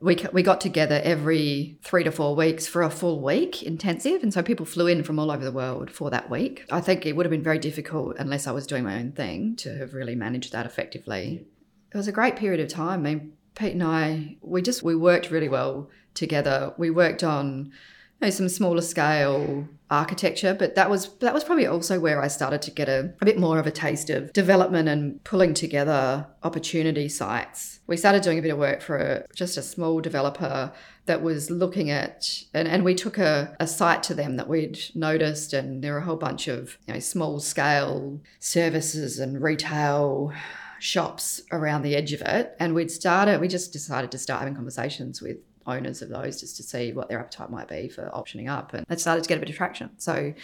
we, 0.01 0.17
we 0.33 0.43
got 0.43 0.61
together 0.61 1.01
every 1.05 1.79
three 1.83 2.05
to 2.05 2.11
four 2.11 2.35
weeks 2.35 2.67
for 2.67 2.83
a 2.83 2.91
full 2.91 3.21
week 3.21 3.63
intensive. 3.63 4.23
And 4.23 4.33
so 4.33 4.43
people 4.43 4.65
flew 4.65 4.87
in 4.87 5.03
from 5.03 5.19
all 5.19 5.31
over 5.31 5.45
the 5.45 5.53
world 5.53 5.91
for 5.91 6.11
that 6.11 6.31
week. 6.31 6.65
I 6.71 6.81
think 6.81 7.05
it 7.05 7.15
would 7.15 7.27
have 7.27 7.31
been 7.31 7.43
very 7.43 7.59
difficult 7.59 8.17
unless 8.19 8.47
I 8.47 8.53
was 8.53 8.67
doing 8.67 8.85
my 8.85 8.99
own 8.99 9.13
thing 9.13 9.57
to 9.57 9.77
have 9.77 9.93
really 9.93 10.15
managed 10.15 10.53
that 10.53 10.67
effectively. 10.67 11.47
It 11.93 11.97
was 11.97 12.09
a 12.09 12.13
great 12.13 12.37
period 12.37 12.61
of 12.61 12.69
time. 12.69 13.01
I 13.01 13.15
mean, 13.15 13.33
Pete 13.55 13.75
and 13.75 13.83
I, 13.83 14.37
we 14.41 14.63
just, 14.63 14.83
we 14.83 14.97
worked 14.97 15.31
really 15.31 15.49
well 15.49 15.91
together. 16.15 16.73
We 16.79 16.91
worked 16.91 17.23
on 17.23 17.73
know, 18.21 18.31
some 18.31 18.49
smaller 18.49 18.83
scale 18.83 19.69
architecture, 19.91 20.55
but 20.55 20.77
that 20.77 20.89
was 20.89 21.17
that 21.19 21.35
was 21.35 21.43
probably 21.43 21.67
also 21.67 21.99
where 21.99 22.23
I 22.23 22.29
started 22.29 22.63
to 22.63 22.71
get 22.71 22.89
a, 22.89 23.13
a 23.21 23.25
bit 23.25 23.39
more 23.39 23.59
of 23.59 23.67
a 23.67 23.71
taste 23.71 24.09
of 24.11 24.33
development 24.33 24.89
and 24.89 25.23
pulling 25.25 25.53
together 25.55 26.27
opportunity 26.43 27.09
sites. 27.09 27.81
We 27.87 27.97
started 27.97 28.23
doing 28.23 28.39
a 28.39 28.43
bit 28.43 28.53
of 28.53 28.59
work 28.59 28.83
for 28.83 28.99
a, 28.99 29.27
just 29.35 29.57
a 29.57 29.63
small 29.63 30.01
developer 30.01 30.73
that 31.07 31.23
was 31.23 31.51
looking 31.51 31.91
at 31.91 32.45
and, 32.55 32.69
and 32.69 32.85
we 32.85 32.95
took 32.95 33.19
a, 33.19 33.57
a 33.59 33.67
site 33.67 34.03
to 34.05 34.15
them 34.15 34.37
that 34.37 34.49
we'd 34.49 34.79
noticed 34.95 35.53
and 35.53 35.83
there 35.83 35.95
were 35.95 35.99
a 35.99 36.05
whole 36.05 36.17
bunch 36.17 36.47
of 36.47 36.79
you 36.87 36.95
know 36.95 37.01
small 37.01 37.41
scale 37.41 38.21
services 38.39 39.19
and 39.19 39.43
retail 39.43 40.33
shops 40.79 41.43
around 41.51 41.83
the 41.83 41.97
edge 41.97 42.13
of 42.13 42.23
it 42.23 42.55
and 42.61 42.75
we'd 42.75 42.91
started 42.91 43.41
we 43.41 43.49
just 43.49 43.73
decided 43.73 44.11
to 44.13 44.19
start 44.19 44.39
having 44.39 44.55
conversations 44.55 45.21
with 45.21 45.37
owners 45.67 46.03
of 46.03 46.09
those 46.09 46.41
just 46.41 46.57
to 46.57 46.63
see 46.63 46.93
what 46.93 47.09
their 47.09 47.21
appetite 47.21 47.51
might 47.51 47.69
be 47.69 47.89
for 47.89 48.11
optioning 48.15 48.49
up. 48.49 48.75
And 48.75 48.85
it 48.89 49.01
started 49.01 49.23
to 49.25 49.29
get 49.29 49.39
a 49.39 49.41
bit 49.41 49.51
of 49.51 49.57
traction. 49.57 49.91
So 49.99 50.35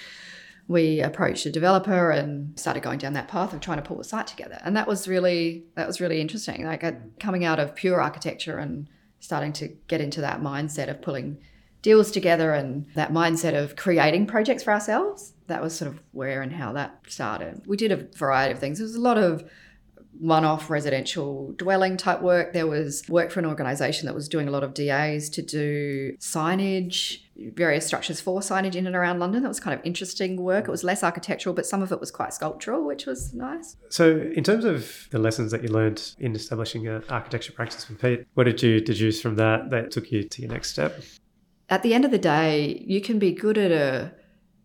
we 0.69 1.01
approached 1.01 1.47
a 1.47 1.51
developer 1.51 2.11
and 2.11 2.59
started 2.59 2.83
going 2.83 2.99
down 2.99 3.13
that 3.13 3.29
path 3.29 3.53
of 3.53 3.61
trying 3.61 3.79
to 3.79 3.83
pull 3.83 3.99
the 3.99 4.05
site 4.05 4.27
together. 4.27 4.59
And 4.65 4.77
that 4.77 4.89
was 4.89 5.07
really 5.07 5.65
that 5.75 5.87
was 5.87 6.01
really 6.01 6.21
interesting. 6.21 6.65
Like 6.65 6.83
uh, 6.83 6.93
coming 7.21 7.45
out 7.45 7.61
of 7.61 7.75
pure 7.75 8.01
architecture 8.01 8.59
and 8.59 8.89
starting 9.21 9.53
to 9.55 9.69
get 9.89 10.01
into 10.01 10.21
that 10.21 10.41
mindset 10.41 10.91
of 10.91 11.01
pulling 11.03 11.39
deals 11.83 12.11
together 12.11 12.53
and 12.53 12.87
that 12.95 13.13
mindset 13.13 13.55
of 13.55 13.77
creating 13.77 14.27
projects 14.27 14.65
for 14.65 14.73
ourselves. 14.73 15.35
That 15.47 15.63
was 15.63 15.77
sort 15.77 15.93
of 15.93 16.01
where 16.11 16.43
and 16.43 16.53
how 16.53 16.73
that 16.73 17.01
started. 17.07 17.63
We 17.67 17.77
did 17.77 17.93
a 17.93 18.09
variety 18.17 18.53
of 18.53 18.59
things. 18.59 18.79
There 18.79 18.85
was 18.85 18.97
a 18.97 19.01
lot 19.01 19.19
of 19.19 19.49
one 20.19 20.45
off 20.45 20.71
residential 20.71 21.53
dwelling 21.57 21.97
type 21.97 22.23
work. 22.23 22.53
There 22.53 22.67
was 22.67 23.07
work 23.09 23.31
for 23.31 23.41
an 23.41 23.47
organisation 23.47 24.07
that 24.07 24.15
was 24.15 24.29
doing 24.29 24.49
a 24.49 24.51
lot 24.51 24.65
of 24.65 24.75
DAs 24.75 25.29
to 25.31 25.43
do 25.43 26.17
signage, 26.19 27.19
various 27.55 27.87
structures 27.87 28.21
for 28.21 28.41
signage 28.41 28.75
in 28.75 28.87
and 28.87 28.97
around 28.97 29.19
London. 29.19 29.43
That 29.43 29.49
was 29.49 29.61
kind 29.61 29.79
of 29.79 29.85
interesting 29.85 30.37
work. 30.41 30.69
It 30.69 30.71
was 30.71 30.85
less 30.85 31.03
architectural, 31.03 31.55
but 31.55 31.67
some 31.67 31.83
of 31.83 31.93
it 31.93 32.01
was 32.01 32.11
quite 32.11 32.33
sculptural, 32.33 32.85
which 32.85 33.07
was 33.07 33.35
nice. 33.35 33.77
So, 33.89 34.31
in 34.35 34.45
terms 34.45 34.65
of 34.65 35.09
the 35.11 35.19
lessons 35.19 35.53
that 35.53 35.63
you 35.63 35.69
learned 35.69 36.15
in 36.19 36.35
establishing 36.35 36.87
an 36.87 37.03
architecture 37.09 37.53
practice 37.53 37.89
with 37.89 38.01
Pete, 38.01 38.27
what 38.35 38.45
did 38.45 38.63
you 38.63 38.81
deduce 38.81 39.21
from 39.21 39.37
that 39.37 39.71
that 39.71 39.91
took 39.91 40.11
you 40.11 40.23
to 40.25 40.43
your 40.43 40.51
next 40.51 40.71
step? 40.71 41.01
At 41.69 41.83
the 41.83 41.95
end 41.95 42.05
of 42.05 42.11
the 42.11 42.19
day, 42.19 42.83
you 42.87 43.01
can 43.01 43.19
be 43.19 43.33
good 43.33 43.59
at 43.59 43.73
a 43.73 44.13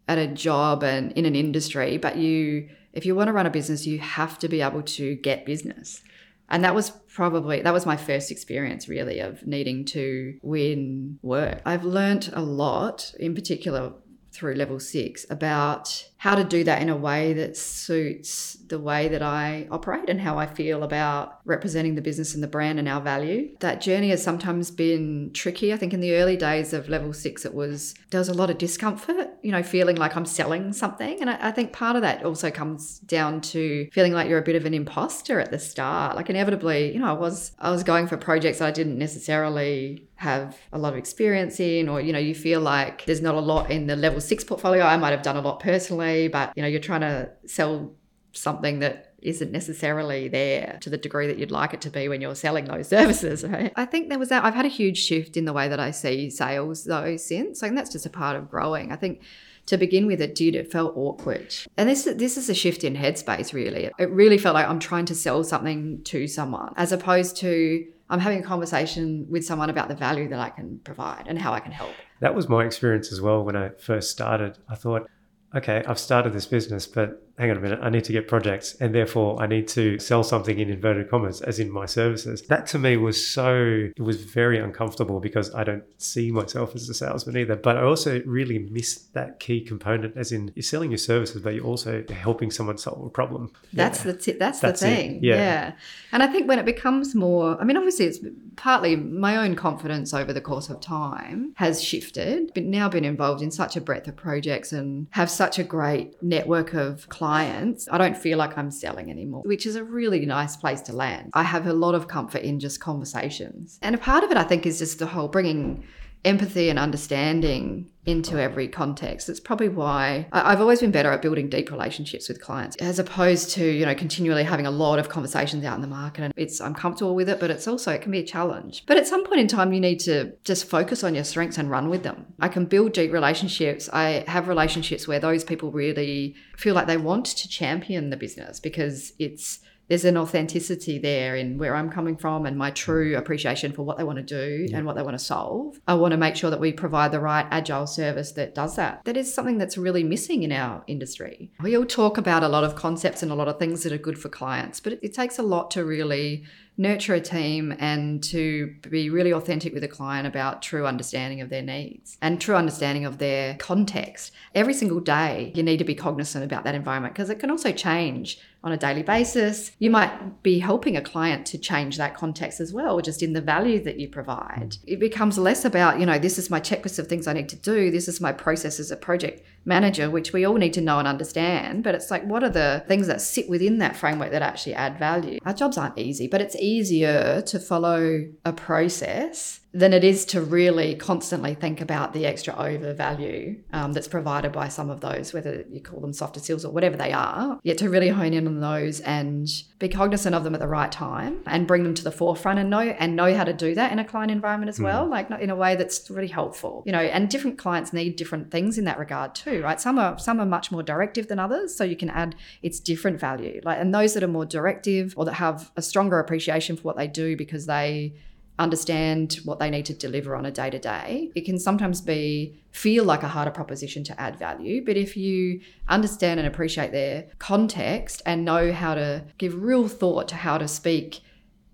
at 0.07 0.17
a 0.17 0.27
job 0.27 0.83
and 0.83 1.11
in 1.13 1.25
an 1.25 1.35
industry, 1.35 1.97
but 1.97 2.17
you 2.17 2.69
if 2.93 3.05
you 3.05 3.15
want 3.15 3.27
to 3.27 3.33
run 3.33 3.45
a 3.45 3.51
business, 3.51 3.85
you 3.85 3.99
have 3.99 4.37
to 4.39 4.47
be 4.47 4.61
able 4.61 4.83
to 4.83 5.15
get 5.15 5.45
business. 5.45 6.01
And 6.49 6.65
that 6.65 6.75
was 6.75 6.89
probably 6.89 7.61
that 7.61 7.73
was 7.73 7.85
my 7.85 7.95
first 7.95 8.29
experience 8.29 8.89
really 8.89 9.19
of 9.19 9.47
needing 9.47 9.85
to 9.85 10.37
win 10.41 11.17
work. 11.21 11.61
I've 11.65 11.85
learnt 11.85 12.29
a 12.33 12.41
lot, 12.41 13.13
in 13.19 13.33
particular 13.33 13.93
through 14.33 14.55
level 14.55 14.79
six, 14.79 15.25
about 15.29 16.09
how 16.21 16.35
to 16.35 16.43
do 16.43 16.63
that 16.63 16.83
in 16.83 16.87
a 16.87 16.95
way 16.95 17.33
that 17.33 17.57
suits 17.57 18.53
the 18.67 18.77
way 18.77 19.07
that 19.07 19.23
I 19.23 19.67
operate 19.71 20.07
and 20.07 20.21
how 20.21 20.37
I 20.37 20.45
feel 20.45 20.83
about 20.83 21.39
representing 21.45 21.95
the 21.95 22.01
business 22.03 22.35
and 22.35 22.43
the 22.43 22.47
brand 22.47 22.77
and 22.77 22.87
our 22.87 23.01
value. 23.01 23.49
That 23.59 23.81
journey 23.81 24.09
has 24.09 24.21
sometimes 24.21 24.69
been 24.69 25.31
tricky. 25.33 25.73
I 25.73 25.77
think 25.77 25.95
in 25.95 25.99
the 25.99 26.13
early 26.13 26.37
days 26.37 26.73
of 26.73 26.89
level 26.89 27.11
six, 27.11 27.43
it 27.43 27.55
was 27.55 27.95
there 28.11 28.19
was 28.19 28.29
a 28.29 28.35
lot 28.35 28.51
of 28.51 28.59
discomfort, 28.59 29.29
you 29.41 29.51
know, 29.51 29.63
feeling 29.63 29.95
like 29.95 30.15
I'm 30.15 30.27
selling 30.27 30.73
something. 30.73 31.19
And 31.21 31.27
I, 31.27 31.47
I 31.47 31.51
think 31.51 31.73
part 31.73 31.95
of 31.95 32.03
that 32.03 32.23
also 32.23 32.51
comes 32.51 32.99
down 32.99 33.41
to 33.41 33.89
feeling 33.91 34.13
like 34.13 34.29
you're 34.29 34.37
a 34.37 34.43
bit 34.43 34.55
of 34.55 34.65
an 34.65 34.75
imposter 34.75 35.39
at 35.39 35.49
the 35.49 35.57
start. 35.57 36.15
Like 36.15 36.29
inevitably, 36.29 36.93
you 36.93 36.99
know, 36.99 37.07
I 37.07 37.13
was 37.13 37.53
I 37.57 37.71
was 37.71 37.83
going 37.83 38.05
for 38.05 38.17
projects 38.17 38.61
I 38.61 38.69
didn't 38.69 38.99
necessarily 38.99 40.07
have 40.17 40.55
a 40.71 40.77
lot 40.77 40.93
of 40.93 40.99
experience 40.99 41.59
in, 41.59 41.89
or 41.89 41.99
you 41.99 42.13
know, 42.13 42.19
you 42.19 42.35
feel 42.35 42.61
like 42.61 43.05
there's 43.05 43.23
not 43.23 43.33
a 43.33 43.39
lot 43.39 43.71
in 43.71 43.87
the 43.87 43.95
level 43.95 44.21
six 44.21 44.43
portfolio. 44.43 44.83
I 44.83 44.95
might 44.97 45.09
have 45.09 45.23
done 45.23 45.35
a 45.35 45.41
lot 45.41 45.59
personally 45.59 46.10
but 46.27 46.53
you 46.55 46.61
know, 46.61 46.67
you're 46.67 46.79
trying 46.79 47.01
to 47.01 47.29
sell 47.45 47.93
something 48.33 48.79
that 48.79 49.13
isn't 49.21 49.51
necessarily 49.51 50.27
there 50.27 50.77
to 50.81 50.89
the 50.89 50.97
degree 50.97 51.27
that 51.27 51.37
you'd 51.37 51.51
like 51.51 51.73
it 51.73 51.81
to 51.81 51.89
be 51.89 52.07
when 52.07 52.21
you're 52.21 52.35
selling 52.35 52.65
those 52.65 52.87
services, 52.95 53.43
right? 53.43 53.71
I 53.75 53.85
think 53.85 54.09
there 54.09 54.19
was 54.19 54.29
that. 54.29 54.43
I've 54.43 54.55
had 54.55 54.65
a 54.65 54.69
huge 54.69 54.97
shift 54.97 55.37
in 55.37 55.45
the 55.45 55.53
way 55.53 55.67
that 55.67 55.79
I 55.79 55.91
see 55.91 56.29
sales 56.29 56.85
though 56.85 57.17
since. 57.17 57.61
I 57.61 57.67
think 57.67 57.77
that's 57.77 57.91
just 57.91 58.05
a 58.05 58.09
part 58.09 58.35
of 58.35 58.49
growing. 58.49 58.91
I 58.91 58.95
think 58.95 59.21
to 59.67 59.77
begin 59.77 60.07
with, 60.07 60.21
it 60.21 60.33
did. 60.33 60.55
It 60.55 60.71
felt 60.71 60.97
awkward, 60.97 61.53
and 61.77 61.87
this 61.87 62.03
this 62.03 62.35
is 62.35 62.49
a 62.49 62.55
shift 62.55 62.83
in 62.83 62.95
headspace. 62.95 63.53
Really, 63.53 63.91
it 63.99 64.09
really 64.09 64.39
felt 64.39 64.55
like 64.55 64.67
I'm 64.67 64.79
trying 64.79 65.05
to 65.05 65.15
sell 65.15 65.43
something 65.43 66.03
to 66.05 66.27
someone, 66.27 66.73
as 66.77 66.91
opposed 66.91 67.37
to 67.37 67.85
I'm 68.09 68.19
having 68.19 68.39
a 68.39 68.43
conversation 68.43 69.25
with 69.29 69.45
someone 69.45 69.69
about 69.69 69.87
the 69.87 69.95
value 69.95 70.27
that 70.29 70.39
I 70.39 70.49
can 70.49 70.79
provide 70.79 71.27
and 71.27 71.39
how 71.39 71.53
I 71.53 71.61
can 71.61 71.71
help. 71.71 71.93
That 72.19 72.35
was 72.35 72.49
my 72.49 72.65
experience 72.65 73.11
as 73.11 73.21
well 73.21 73.43
when 73.43 73.55
I 73.55 73.69
first 73.69 74.11
started. 74.11 74.57
I 74.67 74.75
thought 74.75 75.07
okay, 75.55 75.83
I've 75.87 75.99
started 75.99 76.33
this 76.33 76.45
business, 76.45 76.87
but 76.87 77.21
hang 77.41 77.49
on 77.49 77.57
a 77.57 77.59
minute, 77.59 77.79
I 77.81 77.89
need 77.89 78.03
to 78.03 78.13
get 78.13 78.27
projects 78.27 78.75
and 78.75 78.93
therefore 78.93 79.41
I 79.41 79.47
need 79.47 79.67
to 79.69 79.97
sell 79.97 80.23
something 80.23 80.59
in 80.59 80.69
inverted 80.69 81.09
commas, 81.09 81.41
as 81.41 81.57
in 81.57 81.71
my 81.71 81.87
services. 81.87 82.43
That 82.43 82.67
to 82.67 82.77
me 82.77 82.97
was 82.97 83.17
so, 83.25 83.89
it 83.97 83.99
was 83.99 84.23
very 84.23 84.59
uncomfortable 84.59 85.19
because 85.19 85.53
I 85.55 85.63
don't 85.63 85.83
see 85.97 86.31
myself 86.31 86.75
as 86.75 86.87
a 86.87 86.93
salesman 86.93 87.35
either. 87.37 87.55
But 87.55 87.77
I 87.77 87.81
also 87.81 88.21
really 88.27 88.59
missed 88.59 89.15
that 89.15 89.39
key 89.39 89.59
component, 89.61 90.15
as 90.15 90.31
in 90.31 90.51
you're 90.55 90.61
selling 90.61 90.91
your 90.91 90.99
services, 90.99 91.41
but 91.41 91.55
you're 91.55 91.65
also 91.65 92.03
helping 92.11 92.51
someone 92.51 92.77
solve 92.77 93.03
a 93.03 93.09
problem. 93.09 93.51
That's 93.73 94.05
yeah. 94.05 94.11
the 94.11 94.17
t- 94.19 94.31
that's, 94.33 94.59
that's 94.59 94.81
the 94.81 94.85
thing. 94.85 95.19
Yeah. 95.23 95.35
yeah. 95.35 95.71
And 96.11 96.21
I 96.21 96.27
think 96.27 96.47
when 96.47 96.59
it 96.59 96.65
becomes 96.65 97.15
more, 97.15 97.59
I 97.59 97.63
mean, 97.63 97.75
obviously 97.75 98.05
it's 98.05 98.19
partly 98.55 98.95
my 98.95 99.37
own 99.37 99.55
confidence 99.55 100.13
over 100.13 100.31
the 100.31 100.41
course 100.41 100.69
of 100.69 100.79
time 100.79 101.53
has 101.55 101.83
shifted, 101.83 102.51
but 102.53 102.65
now 102.65 102.87
been 102.87 103.03
involved 103.03 103.41
in 103.41 103.49
such 103.49 103.75
a 103.75 103.81
breadth 103.81 104.07
of 104.07 104.15
projects 104.15 104.71
and 104.71 105.07
have 105.09 105.31
such 105.31 105.57
a 105.57 105.63
great 105.63 106.21
network 106.21 106.75
of 106.75 107.09
clients 107.09 107.30
clients, 107.31 107.87
I 107.89 107.97
don't 107.97 108.17
feel 108.17 108.37
like 108.37 108.57
I'm 108.57 108.69
selling 108.69 109.09
anymore, 109.09 109.43
which 109.45 109.65
is 109.65 109.77
a 109.77 109.85
really 109.85 110.25
nice 110.25 110.57
place 110.57 110.81
to 110.81 110.93
land. 110.93 111.29
I 111.33 111.43
have 111.43 111.65
a 111.65 111.71
lot 111.71 111.95
of 111.95 112.09
comfort 112.09 112.41
in 112.41 112.59
just 112.59 112.81
conversations. 112.81 113.79
And 113.81 113.95
a 113.95 113.97
part 113.97 114.25
of 114.25 114.31
it, 114.31 114.37
I 114.37 114.43
think, 114.43 114.65
is 114.65 114.79
just 114.79 114.99
the 114.99 115.05
whole 115.05 115.29
bringing 115.29 115.85
empathy 116.23 116.69
and 116.69 116.77
understanding 116.77 117.87
into 118.05 118.41
every 118.41 118.67
context. 118.67 119.29
It's 119.29 119.39
probably 119.39 119.69
why 119.69 120.27
I've 120.31 120.59
always 120.59 120.79
been 120.79 120.91
better 120.91 121.11
at 121.11 121.21
building 121.21 121.49
deep 121.49 121.69
relationships 121.69 122.27
with 122.27 122.41
clients 122.41 122.75
as 122.77 122.97
opposed 122.97 123.51
to, 123.51 123.63
you 123.65 123.85
know, 123.85 123.93
continually 123.93 124.43
having 124.43 124.65
a 124.65 124.71
lot 124.71 124.97
of 124.97 125.09
conversations 125.09 125.63
out 125.63 125.75
in 125.75 125.81
the 125.81 125.87
market. 125.87 126.23
And 126.23 126.33
it's, 126.35 126.59
I'm 126.59 126.73
comfortable 126.73 127.13
with 127.13 127.29
it, 127.29 127.39
but 127.39 127.51
it's 127.51 127.67
also, 127.67 127.91
it 127.91 128.01
can 128.01 128.11
be 128.11 128.19
a 128.19 128.25
challenge. 128.25 128.85
But 128.87 128.97
at 128.97 129.07
some 129.07 129.23
point 129.23 129.41
in 129.41 129.47
time, 129.47 129.71
you 129.71 129.79
need 129.79 129.99
to 130.01 130.33
just 130.43 130.65
focus 130.65 131.03
on 131.03 131.13
your 131.13 131.23
strengths 131.23 131.59
and 131.59 131.69
run 131.69 131.89
with 131.89 132.01
them. 132.01 132.25
I 132.39 132.47
can 132.47 132.65
build 132.65 132.93
deep 132.93 133.11
relationships. 133.11 133.87
I 133.93 134.23
have 134.27 134.47
relationships 134.47 135.07
where 135.07 135.19
those 135.19 135.43
people 135.43 135.71
really 135.71 136.35
feel 136.57 136.73
like 136.73 136.87
they 136.87 136.97
want 136.97 137.25
to 137.25 137.47
champion 137.47 138.09
the 138.09 138.17
business 138.17 138.59
because 138.59 139.13
it's, 139.19 139.59
there's 139.91 140.05
an 140.05 140.15
authenticity 140.15 140.99
there 140.99 141.35
in 141.35 141.57
where 141.57 141.75
I'm 141.75 141.89
coming 141.89 142.15
from 142.15 142.45
and 142.45 142.57
my 142.57 142.71
true 142.71 143.11
mm-hmm. 143.11 143.19
appreciation 143.19 143.73
for 143.73 143.83
what 143.83 143.97
they 143.97 144.05
want 144.05 144.19
to 144.19 144.23
do 144.23 144.67
yeah. 144.69 144.77
and 144.77 144.85
what 144.85 144.95
they 144.95 145.01
want 145.01 145.19
to 145.19 145.23
solve. 145.23 145.81
I 145.85 145.95
want 145.95 146.13
to 146.13 146.17
make 146.17 146.37
sure 146.37 146.49
that 146.49 146.61
we 146.61 146.71
provide 146.71 147.11
the 147.11 147.19
right 147.19 147.45
agile 147.51 147.85
service 147.85 148.31
that 148.31 148.55
does 148.55 148.77
that. 148.77 149.03
That 149.03 149.17
is 149.17 149.33
something 149.33 149.57
that's 149.57 149.77
really 149.77 150.05
missing 150.05 150.43
in 150.43 150.53
our 150.53 150.81
industry. 150.87 151.51
We 151.61 151.75
all 151.75 151.83
talk 151.83 152.17
about 152.17 152.41
a 152.41 152.47
lot 152.47 152.63
of 152.63 152.75
concepts 152.75 153.21
and 153.21 153.33
a 153.33 153.35
lot 153.35 153.49
of 153.49 153.59
things 153.59 153.83
that 153.83 153.91
are 153.91 153.97
good 153.97 154.17
for 154.17 154.29
clients, 154.29 154.79
but 154.79 154.93
it, 154.93 154.99
it 155.03 155.13
takes 155.13 155.37
a 155.37 155.43
lot 155.43 155.71
to 155.71 155.83
really 155.83 156.45
nurture 156.77 157.13
a 157.13 157.21
team 157.21 157.75
and 157.79 158.23
to 158.23 158.73
be 158.89 159.09
really 159.09 159.31
authentic 159.33 159.73
with 159.73 159.83
a 159.83 159.87
client 159.87 160.25
about 160.25 160.61
true 160.61 160.87
understanding 160.87 161.41
of 161.41 161.49
their 161.49 161.61
needs 161.61 162.17
and 162.21 162.39
true 162.39 162.55
understanding 162.55 163.05
of 163.05 163.17
their 163.17 163.55
context. 163.55 164.31
Every 164.55 164.73
single 164.73 164.99
day, 164.99 165.51
you 165.53 165.63
need 165.63 165.77
to 165.77 165.83
be 165.83 165.95
cognizant 165.95 166.45
about 166.45 166.63
that 166.63 166.75
environment 166.75 167.13
because 167.13 167.29
it 167.29 167.39
can 167.39 167.51
also 167.51 167.71
change 167.71 168.39
on 168.63 168.71
a 168.71 168.77
daily 168.77 169.03
basis. 169.03 169.71
You 169.79 169.89
might 169.89 170.43
be 170.43 170.59
helping 170.59 170.95
a 170.95 171.01
client 171.01 171.45
to 171.47 171.57
change 171.57 171.97
that 171.97 172.15
context 172.15 172.59
as 172.59 172.71
well, 172.71 173.01
just 173.01 173.23
in 173.23 173.33
the 173.33 173.41
value 173.41 173.83
that 173.83 173.99
you 173.99 174.07
provide. 174.07 174.77
It 174.85 174.99
becomes 174.99 175.37
less 175.37 175.65
about, 175.65 175.99
you 175.99 176.05
know, 176.05 176.19
this 176.19 176.37
is 176.37 176.49
my 176.49 176.59
checklist 176.59 176.99
of 176.99 177.07
things 177.07 177.27
I 177.27 177.33
need 177.33 177.49
to 177.49 177.55
do, 177.55 177.89
this 177.89 178.07
is 178.07 178.21
my 178.21 178.31
process 178.31 178.79
as 178.79 178.91
a 178.91 178.97
project 178.97 179.43
manager, 179.65 180.09
which 180.09 180.33
we 180.33 180.45
all 180.45 180.55
need 180.55 180.73
to 180.73 180.81
know 180.81 180.99
and 180.99 181.07
understand. 181.07 181.83
But 181.83 181.95
it's 181.95 182.11
like, 182.11 182.23
what 182.23 182.43
are 182.43 182.49
the 182.49 182.83
things 182.87 183.07
that 183.07 183.21
sit 183.21 183.49
within 183.49 183.77
that 183.79 183.95
framework 183.95 184.31
that 184.31 184.41
actually 184.41 184.73
add 184.73 184.97
value? 184.97 185.39
Our 185.45 185.53
jobs 185.53 185.77
aren't 185.77 185.97
easy, 185.97 186.27
but 186.27 186.41
it's 186.41 186.55
easier 186.55 187.41
to 187.41 187.59
follow 187.59 188.27
a 188.45 188.53
process 188.53 189.61
than 189.73 189.93
it 189.93 190.03
is 190.03 190.25
to 190.25 190.41
really 190.41 190.95
constantly 190.95 191.53
think 191.53 191.79
about 191.79 192.13
the 192.13 192.25
extra 192.25 192.53
overvalue 192.55 193.57
um, 193.71 193.93
that's 193.93 194.07
provided 194.07 194.51
by 194.51 194.67
some 194.67 194.89
of 194.89 194.99
those, 194.99 195.33
whether 195.33 195.63
you 195.69 195.79
call 195.79 196.01
them 196.01 196.11
softer 196.11 196.41
skills 196.41 196.65
or 196.65 196.73
whatever 196.73 196.97
they 196.97 197.13
are. 197.13 197.57
Yet 197.63 197.77
to 197.77 197.89
really 197.89 198.09
hone 198.09 198.33
in 198.33 198.47
on 198.47 198.59
those 198.59 198.99
and 199.01 199.47
be 199.79 199.87
cognizant 199.87 200.35
of 200.35 200.43
them 200.43 200.53
at 200.53 200.59
the 200.59 200.67
right 200.67 200.91
time 200.91 201.39
and 201.45 201.67
bring 201.67 201.83
them 201.83 201.93
to 201.93 202.03
the 202.03 202.11
forefront 202.11 202.59
and 202.59 202.69
know 202.69 202.79
and 202.79 203.15
know 203.15 203.33
how 203.33 203.45
to 203.45 203.53
do 203.53 203.73
that 203.75 203.91
in 203.93 203.99
a 203.99 204.05
client 204.05 204.31
environment 204.31 204.69
as 204.69 204.79
well, 204.79 205.05
mm. 205.07 205.09
like 205.09 205.29
in 205.39 205.49
a 205.49 205.55
way 205.55 205.75
that's 205.75 206.09
really 206.09 206.27
helpful. 206.27 206.83
You 206.85 206.91
know, 206.91 206.99
and 206.99 207.29
different 207.29 207.57
clients 207.57 207.93
need 207.93 208.17
different 208.17 208.51
things 208.51 208.77
in 208.77 208.85
that 208.85 208.99
regard 208.99 209.35
too, 209.35 209.50
right? 209.59 209.79
Some 209.79 209.99
are 209.99 210.17
some 210.17 210.39
are 210.39 210.45
much 210.45 210.71
more 210.71 210.83
directive 210.83 211.27
than 211.27 211.39
others, 211.39 211.75
so 211.75 211.83
you 211.83 211.95
can 211.95 212.09
add 212.09 212.35
its 212.61 212.79
different 212.79 213.19
value. 213.19 213.61
Like, 213.63 213.79
and 213.79 213.93
those 213.93 214.13
that 214.13 214.23
are 214.23 214.27
more 214.27 214.45
directive 214.45 215.13
or 215.17 215.25
that 215.25 215.33
have 215.33 215.71
a 215.75 215.81
stronger 215.81 216.19
appreciation 216.19 216.77
for 216.77 216.83
what 216.83 216.97
they 216.97 217.07
do 217.07 217.35
because 217.35 217.65
they 217.65 218.13
understand 218.59 219.39
what 219.43 219.59
they 219.59 219.69
need 219.69 219.85
to 219.85 219.93
deliver 219.93 220.35
on 220.35 220.45
a 220.45 220.51
day 220.51 220.69
to 220.69 220.77
day, 220.77 221.31
it 221.35 221.45
can 221.45 221.57
sometimes 221.57 221.99
be 221.99 222.55
feel 222.71 223.03
like 223.03 223.23
a 223.23 223.27
harder 223.27 223.51
proposition 223.51 224.03
to 224.03 224.21
add 224.21 224.37
value. 224.37 224.85
But 224.85 224.97
if 224.97 225.17
you 225.17 225.61
understand 225.89 226.39
and 226.39 226.47
appreciate 226.47 226.91
their 226.91 227.27
context 227.39 228.21
and 228.25 228.45
know 228.45 228.71
how 228.71 228.95
to 228.95 229.25
give 229.37 229.61
real 229.61 229.87
thought 229.87 230.27
to 230.29 230.35
how 230.35 230.57
to 230.57 230.67
speak 230.67 231.21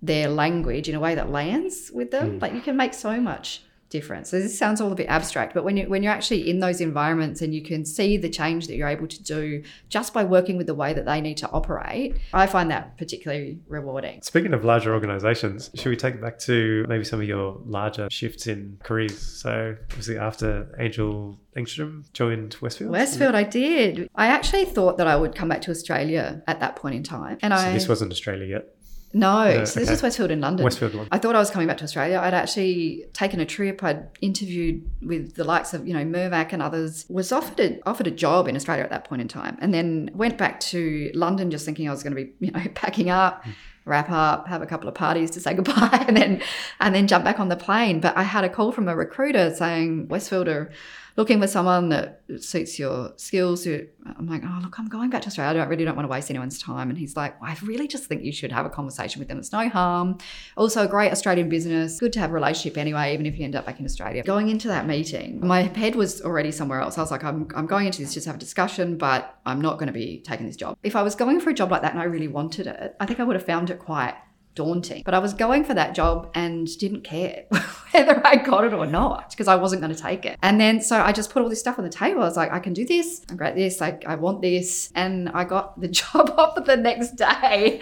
their 0.02 0.30
language 0.30 0.88
in 0.88 0.96
a 0.96 1.00
way 1.00 1.16
that 1.16 1.30
lands 1.30 1.92
with 1.94 2.12
them, 2.12 2.40
mm. 2.40 2.42
like 2.42 2.54
you 2.54 2.62
can 2.62 2.78
make 2.78 2.94
so 2.94 3.20
much 3.20 3.64
difference. 3.90 4.30
So 4.30 4.40
this 4.40 4.58
sounds 4.58 4.82
all 4.82 4.92
a 4.92 4.96
bit 4.96 5.08
abstract, 5.08 5.54
but 5.54 5.64
when 5.64 5.78
you 5.78 5.88
when 5.88 6.04
you're 6.04 6.14
actually 6.14 6.50
in 6.50 6.60
those 6.60 6.82
environments 6.82 7.42
and 7.42 7.54
you 7.54 7.62
can 7.62 7.86
see 7.86 8.18
the 8.18 8.30
change 8.30 8.68
that 8.68 8.76
you're 8.76 8.88
able 8.88 9.08
to 9.08 9.24
do 9.24 9.64
just 9.90 10.14
by 10.14 10.24
working 10.24 10.58
with 10.58 10.68
the 10.68 10.74
way 10.76 10.94
that 10.94 11.06
they 11.06 11.22
need 11.22 11.38
to 11.38 11.50
operate, 11.50 12.18
I 12.34 12.48
find 12.48 12.70
that 12.72 12.98
particularly 12.98 13.60
rewarding. 13.68 14.22
Speaking 14.22 14.54
of 14.54 14.66
larger 14.66 14.94
organizations, 14.94 15.70
should 15.76 15.90
we 15.90 15.96
take 15.96 16.16
it 16.16 16.22
back 16.22 16.40
to 16.40 16.86
maybe 16.88 17.04
some 17.04 17.22
of 17.22 17.28
your 17.28 17.62
larger 17.66 18.08
shifts 18.12 18.48
in 18.48 18.78
careers? 18.84 19.20
So 19.20 19.76
obviously 19.90 20.18
after 20.18 20.76
Angel 20.80 21.40
Engstrom 21.56 22.12
joined 22.14 22.56
Westfield. 22.62 22.92
Westfield, 22.92 23.36
I 23.36 23.44
did. 23.44 24.10
I 24.16 24.28
actually 24.28 24.66
thought 24.66 24.98
that 24.98 25.08
I 25.08 25.16
would 25.16 25.34
come 25.36 25.50
back 25.50 25.62
to 25.62 25.72
Australia 25.72 26.44
at 26.48 26.60
that 26.60 26.76
point 26.76 26.96
in 26.96 27.04
time, 27.04 27.38
and 27.42 27.52
so 27.52 27.60
I 27.60 27.74
this 27.74 27.88
wasn't 27.88 28.12
Australia 28.12 28.46
yet. 28.46 28.77
No, 29.14 29.64
so 29.64 29.80
this 29.80 29.88
okay. 29.88 29.94
is 29.94 30.04
Westfield 30.04 30.32
in 30.32 30.42
London. 30.42 30.64
Westfield 30.64 30.94
one. 30.94 31.08
I 31.12 31.18
thought 31.18 31.36
I 31.36 31.40
was 31.40 31.50
coming 31.50 31.68
back 31.68 31.78
to 31.78 31.86
Australia. 31.86 32.20
I'd 32.22 32.34
actually 32.34 33.06
taken 33.14 33.40
a 33.40 33.46
trip. 33.46 33.84
I'd 33.84 34.08
interviewed 34.22 34.88
with 35.02 35.36
the 35.36 35.44
likes 35.44 35.74
of 35.74 35.88
you 35.88 35.94
know 35.94 36.04
Mirvac 36.04 36.52
and 36.52 36.62
others. 36.62 37.06
Was 37.10 37.32
offered 37.32 37.60
a, 37.60 37.80
offered 37.88 38.08
a 38.08 38.12
job 38.12 38.48
in 38.48 38.56
Australia 38.56 38.84
at 38.84 38.90
that 38.90 39.06
point 39.06 39.22
in 39.22 39.28
time, 39.28 39.58
and 39.62 39.74
then 39.74 40.10
went 40.14 40.38
back 40.38 40.60
to 40.60 41.10
London 41.14 41.50
just 41.52 41.66
thinking 41.66 41.88
I 41.88 41.92
was 41.92 42.04
going 42.04 42.16
to 42.16 42.24
be 42.24 42.32
you 42.40 42.52
know 42.52 42.62
packing 42.76 43.10
up. 43.10 43.44
Hmm. 43.44 43.52
Wrap 43.86 44.10
up, 44.10 44.50
have 44.50 44.62
a 44.62 44.66
couple 44.66 44.90
of 44.90 44.96
parties 44.96 45.32
to 45.32 45.40
say 45.40 45.54
goodbye, 45.56 46.04
and 46.10 46.18
then 46.18 46.42
and 46.82 46.94
then 46.94 47.08
jump 47.08 47.24
back 47.24 47.40
on 47.40 47.48
the 47.48 47.56
plane. 47.56 48.02
But 48.02 48.18
I 48.18 48.24
had 48.24 48.44
a 48.44 48.50
call 48.50 48.74
from 48.74 48.90
a 48.90 48.96
recruiter 48.96 49.56
saying 49.56 50.10
Westfield 50.10 50.50
are 50.50 50.70
looking 51.18 51.42
for 51.42 51.48
someone 51.48 51.90
that 51.90 52.22
suits 52.40 52.78
your 52.78 53.12
skills. 53.18 53.64
Who- 53.64 53.88
I'm 54.06 54.28
like, 54.28 54.44
oh 54.46 54.60
look, 54.62 54.80
I'm 54.80 54.88
going 54.88 55.10
back 55.10 55.24
to 55.24 55.28
Australia. 55.28 55.50
I 55.50 55.54
don't, 55.54 55.70
really 55.70 55.84
don't 55.84 55.96
want 55.96 56.06
to 56.06 56.12
waste 56.12 56.30
anyone's 56.30 56.62
time. 56.62 56.90
And 56.90 56.98
he's 56.98 57.18
like, 57.18 57.42
well, 57.42 57.50
I 57.50 57.58
really 57.64 57.88
just 57.88 58.06
think 58.06 58.24
you 58.24 58.32
should 58.32 58.52
have 58.52 58.66
a 58.66 58.70
conversation 58.70 59.20
with 59.20 59.28
them. 59.28 59.40
It's 59.40 59.52
no 59.52 59.68
harm. 59.68 60.20
Also, 60.56 60.84
a 60.84 60.88
great 60.88 61.12
Australian 61.12 61.50
business. 61.50 62.00
Good 62.00 62.14
to 62.14 62.20
have 62.20 62.30
a 62.30 62.34
relationship 62.34 62.78
anyway, 62.78 63.14
even 63.14 63.26
if 63.26 63.38
you 63.38 63.44
end 63.44 63.56
up 63.56 63.66
back 63.66 63.80
in 63.80 63.86
Australia. 63.86 64.24
Going 64.24 64.50
into 64.50 64.68
that 64.68 64.86
meeting, 64.86 65.46
my 65.46 65.64
head 65.64 65.96
was 65.96 66.22
already 66.22 66.52
somewhere 66.52 66.80
else. 66.80 66.98
I 66.98 67.02
was 67.02 67.12
like, 67.12 67.24
I'm, 67.24 67.48
I'm 67.56 67.66
going 67.66 67.88
into 67.88 68.02
this 68.02 68.14
just 68.14 68.26
to 68.26 68.30
have 68.30 68.38
a 68.38 68.40
discussion, 68.40 68.98
but 68.98 69.40
I'm 69.46 69.60
not 69.60 69.80
going 69.80 69.88
to 69.88 69.94
be 69.94 70.22
taking 70.26 70.46
this 70.46 70.56
job. 70.56 70.78
If 70.84 70.96
I 70.96 71.02
was 71.02 71.16
going 71.16 71.40
for 71.40 71.50
a 71.50 71.54
job 71.54 71.72
like 71.72 71.82
that 71.82 71.92
and 71.92 72.00
I 72.00 72.06
really 72.06 72.28
wanted 72.28 72.68
it, 72.68 72.96
I 73.00 73.06
think 73.08 73.20
I 73.20 73.24
would 73.24 73.36
have 73.36 73.46
found 73.46 73.72
it 73.72 73.80
quite 73.80 74.14
daunting. 74.58 75.04
But 75.06 75.14
I 75.14 75.20
was 75.20 75.34
going 75.34 75.64
for 75.64 75.76
that 75.76 75.96
job 75.96 76.32
and 76.34 76.68
didn't 76.80 77.04
care 77.04 77.46
whether 77.92 78.26
I 78.26 78.36
got 78.38 78.66
it 78.66 78.74
or 78.74 78.88
not 78.88 79.30
because 79.30 79.48
I 79.48 79.56
wasn't 79.56 79.82
going 79.82 79.96
to 79.96 80.02
take 80.02 80.26
it. 80.26 80.38
And 80.42 80.60
then 80.60 80.82
so 80.82 81.00
I 81.00 81.12
just 81.12 81.32
put 81.32 81.44
all 81.44 81.50
this 81.50 81.60
stuff 81.60 81.78
on 81.78 81.86
the 81.86 81.92
table. 81.92 82.22
I 82.22 82.26
was 82.26 82.36
like, 82.36 82.52
I 82.52 82.60
can 82.60 82.74
do 82.74 82.86
this. 82.86 83.22
I'm 83.30 83.38
great 83.38 83.50
at 83.50 83.56
this. 83.56 83.80
Like 83.80 84.04
I 84.06 84.16
want 84.16 84.42
this. 84.42 84.92
And 84.96 85.30
I 85.30 85.44
got 85.44 85.80
the 85.80 85.88
job 86.00 86.34
offer 86.38 86.62
the 86.62 86.76
next 86.76 87.12
day. 87.16 87.80